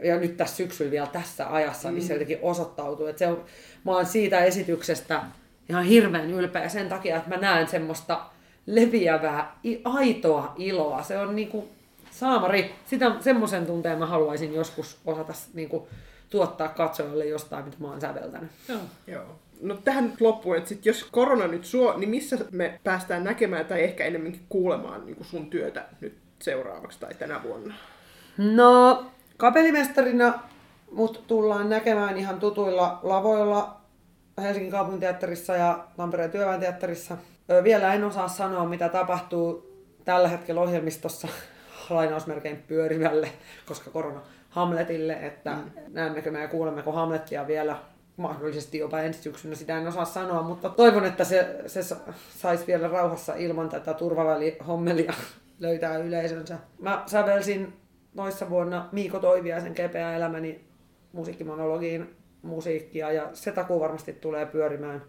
Ja 0.03 0.19
nyt 0.19 0.37
tässä 0.37 0.55
syksyllä 0.55 0.91
vielä 0.91 1.07
tässä 1.07 1.53
ajassa, 1.53 1.87
niin 1.87 1.93
mm. 1.93 1.97
niin 1.97 2.07
se 2.07 2.13
jotenkin 2.13 2.39
osoittautuu, 2.41 3.05
että 3.05 3.19
se 3.19 3.27
on, 3.27 3.45
mä 3.85 3.91
oon 3.91 4.05
siitä 4.05 4.39
esityksestä 4.39 5.21
ihan 5.69 5.83
hirveän 5.83 6.31
ylpeä 6.31 6.69
sen 6.69 6.89
takia, 6.89 7.17
että 7.17 7.29
mä 7.29 7.37
näen 7.37 7.67
semmoista 7.67 8.25
leviävää, 8.65 9.59
aitoa 9.83 10.53
iloa. 10.57 11.03
Se 11.03 11.17
on 11.17 11.35
niinku 11.35 11.67
saamari, 12.11 12.75
sitä, 12.85 13.11
semmoisen 13.19 13.65
tunteen 13.65 13.99
mä 13.99 14.05
haluaisin 14.05 14.53
joskus 14.53 14.97
osata 15.05 15.33
niinku, 15.53 15.87
tuottaa 16.29 16.67
katsojalle 16.67 17.25
jostain, 17.25 17.65
mitä 17.65 17.77
mä 17.79 17.87
oon 17.87 18.01
säveltänyt. 18.01 18.49
Joo. 18.69 18.79
Joo. 19.07 19.39
No 19.61 19.75
tähän 19.83 20.05
nyt 20.05 20.21
loppuun, 20.21 20.57
että 20.57 20.69
sit 20.69 20.85
jos 20.85 21.03
korona 21.03 21.47
nyt 21.47 21.65
suo, 21.65 21.97
niin 21.97 22.09
missä 22.09 22.37
me 22.51 22.79
päästään 22.83 23.23
näkemään 23.23 23.65
tai 23.65 23.83
ehkä 23.83 24.05
enemmänkin 24.05 24.45
kuulemaan 24.49 25.05
niin 25.05 25.25
sun 25.25 25.49
työtä 25.49 25.85
nyt 26.01 26.17
seuraavaksi 26.41 26.99
tai 26.99 27.13
tänä 27.13 27.43
vuonna? 27.43 27.73
No, 28.37 29.05
kapellimestarina 29.37 30.39
mut 30.91 31.23
tullaan 31.27 31.69
näkemään 31.69 32.17
ihan 32.17 32.39
tutuilla 32.39 32.99
lavoilla 33.03 33.81
Helsingin 34.41 34.71
kaupunginteatterissa 34.71 35.55
ja 35.55 35.87
Tampereen 35.97 36.31
työväenteatterissa. 36.31 37.17
Vielä 37.63 37.93
en 37.93 38.03
osaa 38.03 38.27
sanoa, 38.27 38.65
mitä 38.65 38.89
tapahtuu 38.89 39.75
tällä 40.05 40.27
hetkellä 40.27 40.61
ohjelmistossa 40.61 41.27
lainausmerkein 41.89 42.63
pyörivälle, 42.67 43.31
koska 43.65 43.89
korona 43.89 44.21
Hamletille, 44.55 45.13
että 45.13 45.51
mm. 45.51 45.71
näemmekö 45.87 46.31
me 46.31 46.41
ja 46.41 46.47
kuulemmeko 46.47 46.91
Hamlettia 46.91 47.47
vielä 47.47 47.77
mahdollisesti 48.17 48.77
jopa 48.77 48.99
ensi 48.99 49.21
syksynä, 49.21 49.55
sitä 49.55 49.77
en 49.77 49.87
osaa 49.87 50.05
sanoa, 50.05 50.41
mutta 50.41 50.69
toivon, 50.69 51.05
että 51.05 51.23
se, 51.23 51.61
se 51.67 51.95
saisi 52.37 52.67
vielä 52.67 52.87
rauhassa 52.87 53.35
ilman 53.35 53.69
tätä 53.69 53.93
turvavälihommelia 53.93 55.13
löytää 55.59 55.97
yleisönsä. 55.97 56.57
Mä 56.79 57.03
sävelsin 57.05 57.73
noissa 58.13 58.49
vuonna 58.49 58.89
Miiko 58.91 59.19
Toiviaisen 59.19 59.73
kepeä 59.73 60.15
elämäni 60.15 60.67
musiikkimonologiin 61.11 62.15
musiikkia 62.41 63.11
ja 63.11 63.29
se 63.33 63.51
takuu 63.51 63.79
varmasti 63.79 64.13
tulee 64.13 64.45
pyörimään. 64.45 65.01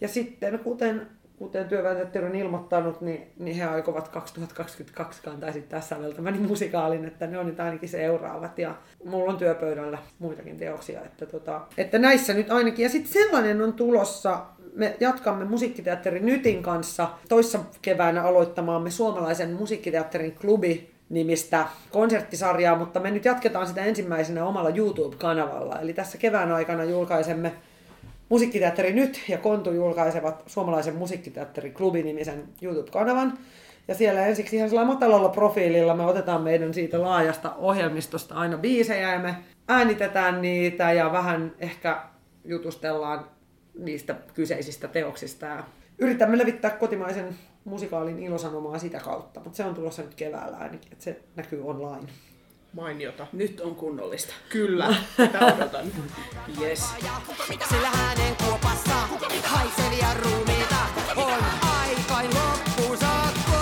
Ja 0.00 0.08
sitten 0.08 0.58
kuten 0.58 1.06
kuten 1.38 1.68
työväenteatteri 1.68 2.26
on 2.26 2.34
ilmoittanut, 2.34 3.00
niin, 3.00 3.32
niin 3.38 3.56
he 3.56 3.64
aikovat 3.64 4.08
2022 4.08 5.22
kantaa 5.22 5.48
esittää 5.48 5.80
säveltämäni 5.80 6.38
musikaalin, 6.38 7.04
että 7.04 7.26
ne 7.26 7.38
on 7.38 7.46
nyt 7.46 7.60
ainakin 7.60 7.88
seuraavat. 7.88 8.58
Ja 8.58 8.74
mulla 9.04 9.32
on 9.32 9.38
työpöydällä 9.38 9.98
muitakin 10.18 10.56
teoksia, 10.56 11.00
että, 11.04 11.26
tota, 11.26 11.60
että 11.76 11.98
näissä 11.98 12.34
nyt 12.34 12.50
ainakin. 12.50 12.82
Ja 12.82 12.88
sitten 12.88 13.12
sellainen 13.12 13.62
on 13.62 13.72
tulossa, 13.72 14.40
me 14.74 14.96
jatkamme 15.00 15.44
Musiikkiteatterin 15.44 16.26
Nytin 16.26 16.62
kanssa 16.62 17.08
toissa 17.28 17.58
keväänä 17.82 18.22
aloittamaamme 18.22 18.90
suomalaisen 18.90 19.52
musiikkiteatterin 19.52 20.34
klubi 20.34 20.90
nimistä 21.08 21.66
konserttisarjaa, 21.90 22.76
mutta 22.76 23.00
me 23.00 23.10
nyt 23.10 23.24
jatketaan 23.24 23.66
sitä 23.66 23.84
ensimmäisenä 23.84 24.44
omalla 24.44 24.70
YouTube-kanavalla. 24.70 25.80
Eli 25.80 25.92
tässä 25.92 26.18
kevään 26.18 26.52
aikana 26.52 26.84
julkaisemme 26.84 27.52
Musiikkiteatteri 28.28 28.92
Nyt 28.92 29.20
ja 29.28 29.38
Kontu 29.38 29.72
julkaisevat 29.72 30.42
suomalaisen 30.46 30.96
musiikkiteatterin 30.96 31.74
klubi-nimisen 31.74 32.44
YouTube-kanavan. 32.62 33.38
Ja 33.88 33.94
siellä 33.94 34.26
ensiksi 34.26 34.56
ihan 34.56 34.68
sellainen 34.68 34.94
matalalla 34.94 35.28
profiililla 35.28 35.94
me 35.94 36.04
otetaan 36.04 36.42
meidän 36.42 36.74
siitä 36.74 37.02
laajasta 37.02 37.54
ohjelmistosta 37.54 38.34
aina 38.34 38.58
biisejä 38.58 39.12
ja 39.12 39.18
me 39.18 39.34
äänitetään 39.68 40.42
niitä 40.42 40.92
ja 40.92 41.12
vähän 41.12 41.52
ehkä 41.58 42.02
jutustellaan 42.44 43.30
niistä 43.78 44.14
kyseisistä 44.34 44.88
teoksista. 44.88 45.46
Ja 45.46 45.64
yritämme 45.98 46.38
levittää 46.38 46.70
kotimaisen 46.70 47.36
musikaalin 47.64 48.18
ilosanomaa 48.18 48.78
sitä 48.78 49.00
kautta, 49.00 49.40
mutta 49.40 49.56
se 49.56 49.64
on 49.64 49.74
tulossa 49.74 50.02
nyt 50.02 50.14
keväällä 50.14 50.56
ainakin, 50.56 50.92
että 50.92 51.04
se 51.04 51.20
näkyy 51.36 51.66
online. 51.66 52.08
Mainiota. 52.72 53.26
Nyt 53.32 53.60
on 53.60 53.74
kunnollista. 53.74 54.34
Kyllä, 54.48 54.94
tätä 55.16 55.38
odotan. 55.54 55.86
yes. 56.60 56.84
Sillä 57.68 57.88
hänen 57.88 58.36
kuopassa 58.36 58.94
haisevia 59.44 60.14
ruumiita 60.14 60.76
on 61.16 61.44
aikain 61.62 62.30
loppuun 62.34 62.98
saakka. 62.98 63.58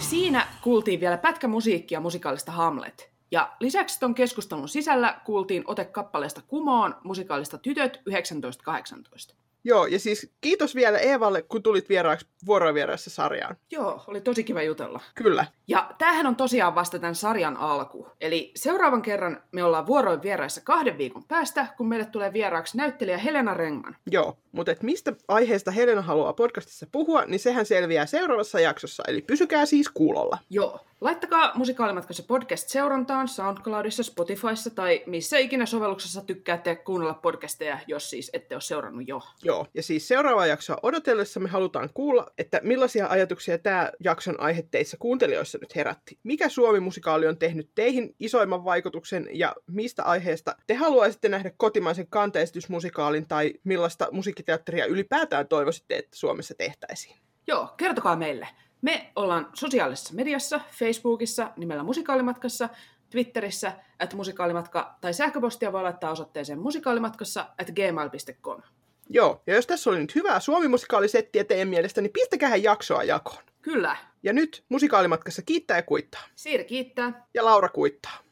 Siinä 0.00 0.46
kuultiin 0.62 1.00
vielä 1.00 1.18
pätkä 1.18 1.48
musiikkia 1.48 2.00
musikaalista 2.00 2.52
Hamlet. 2.52 3.17
Ja 3.30 3.56
lisäksi 3.60 4.00
ton 4.00 4.14
keskustelun 4.14 4.68
sisällä 4.68 5.20
kuultiin 5.24 5.64
ote 5.66 5.84
kappaleesta 5.84 6.42
Kumoon 6.48 6.94
musikaalista 7.04 7.58
Tytöt 7.58 7.92
1918. 7.92 9.34
Joo, 9.64 9.86
ja 9.86 9.98
siis 9.98 10.32
kiitos 10.40 10.74
vielä 10.74 10.98
Eevalle, 10.98 11.42
kun 11.42 11.62
tulit 11.62 11.88
vieraaksi 11.88 12.26
vuorovieraissa 12.46 13.10
sarjaan. 13.10 13.56
Joo, 13.70 14.04
oli 14.06 14.20
tosi 14.20 14.44
kiva 14.44 14.62
jutella. 14.62 15.00
Kyllä. 15.14 15.46
Ja 15.68 15.90
tämähän 15.98 16.26
on 16.26 16.36
tosiaan 16.36 16.74
vasta 16.74 16.98
tämän 16.98 17.14
sarjan 17.14 17.56
alku. 17.56 18.06
Eli 18.20 18.52
seuraavan 18.56 19.02
kerran 19.02 19.42
me 19.52 19.64
ollaan 19.64 19.86
vuoroin 19.86 20.22
vieraissa 20.22 20.60
kahden 20.64 20.98
viikon 20.98 21.24
päästä, 21.24 21.66
kun 21.76 21.88
meille 21.88 22.06
tulee 22.06 22.32
vieraaksi 22.32 22.76
näyttelijä 22.76 23.18
Helena 23.18 23.54
Rengman. 23.54 23.96
Joo, 24.10 24.38
mutta 24.52 24.72
et 24.72 24.82
mistä 24.82 25.12
aiheesta 25.28 25.70
Helena 25.70 26.02
haluaa 26.02 26.32
podcastissa 26.32 26.86
puhua, 26.92 27.24
niin 27.24 27.40
sehän 27.40 27.66
selviää 27.66 28.06
seuraavassa 28.06 28.60
jaksossa, 28.60 29.02
eli 29.08 29.22
pysykää 29.22 29.66
siis 29.66 29.88
kuulolla. 29.88 30.38
Joo. 30.50 30.80
Laittakaa 31.00 31.52
Musikaalimatkassa 31.54 32.22
podcast 32.22 32.68
seurantaan 32.68 33.28
SoundCloudissa, 33.28 34.02
Spotifyssa 34.02 34.70
tai 34.70 35.02
missä 35.06 35.38
ikinä 35.38 35.66
sovelluksessa 35.66 36.22
tykkäätte 36.22 36.76
kuunnella 36.76 37.14
podcasteja, 37.14 37.78
jos 37.86 38.10
siis 38.10 38.30
ette 38.32 38.54
ole 38.54 38.60
seurannut 38.60 39.08
jo. 39.08 39.20
Joo, 39.42 39.66
ja 39.74 39.82
siis 39.82 40.08
seuraava 40.08 40.46
jaksoa 40.46 40.78
odotellessa 40.82 41.40
me 41.40 41.48
halutaan 41.48 41.90
kuulla, 41.94 42.26
että 42.38 42.60
millaisia 42.62 43.06
ajatuksia 43.06 43.58
tämä 43.58 43.90
jakson 44.04 44.40
aihe 44.40 44.62
teissä 44.70 44.96
kuuntelijoissa 45.00 45.58
nyt 45.58 45.76
herätti. 45.76 46.18
Mikä 46.22 46.48
Suomi-musikaali 46.48 47.26
on 47.26 47.38
tehnyt 47.38 47.70
teihin 47.74 48.14
isoimman 48.20 48.64
vaikutuksen 48.64 49.26
ja 49.32 49.54
mistä 49.66 50.02
aiheesta 50.02 50.56
te 50.66 50.74
haluaisitte 50.74 51.28
nähdä 51.28 51.50
kotimaisen 51.56 52.06
kanteistusmusikaalin 52.06 53.28
tai 53.28 53.54
millaista 53.64 54.08
musiikkiteatteria 54.12 54.86
ylipäätään 54.86 55.48
toivoisitte, 55.48 55.96
että 55.96 56.16
Suomessa 56.16 56.54
tehtäisiin? 56.58 57.16
Joo, 57.46 57.74
kertokaa 57.76 58.16
meille. 58.16 58.48
Me 58.82 59.12
ollaan 59.16 59.50
sosiaalisessa 59.54 60.14
mediassa, 60.14 60.60
Facebookissa 60.70 61.50
nimellä 61.56 61.82
Musikaalimatkassa, 61.82 62.68
Twitterissä 63.10 63.72
at 63.98 64.14
musikaalimatka 64.14 64.94
tai 65.00 65.14
sähköpostia 65.14 65.72
voi 65.72 65.82
laittaa 65.82 66.10
osoitteeseen 66.10 66.58
musikaalimatkassa 66.58 67.40
at 67.58 67.70
gmail.com. 67.70 68.62
Joo, 69.10 69.42
ja 69.46 69.54
jos 69.54 69.66
tässä 69.66 69.90
oli 69.90 69.98
nyt 69.98 70.14
hyvää 70.14 70.40
suomimusikaalisettiä 70.40 71.44
teidän 71.44 71.68
mielestä, 71.68 72.00
niin 72.00 72.12
pistäkää 72.12 72.56
jaksoa 72.56 73.04
jakoon. 73.04 73.42
Kyllä. 73.62 73.96
Ja 74.22 74.32
nyt 74.32 74.64
musikaalimatkassa 74.68 75.42
kiittää 75.42 75.76
ja 75.76 75.82
kuittaa. 75.82 76.20
Siiri 76.34 76.64
kiittää. 76.64 77.26
Ja 77.34 77.44
Laura 77.44 77.68
kuittaa. 77.68 78.27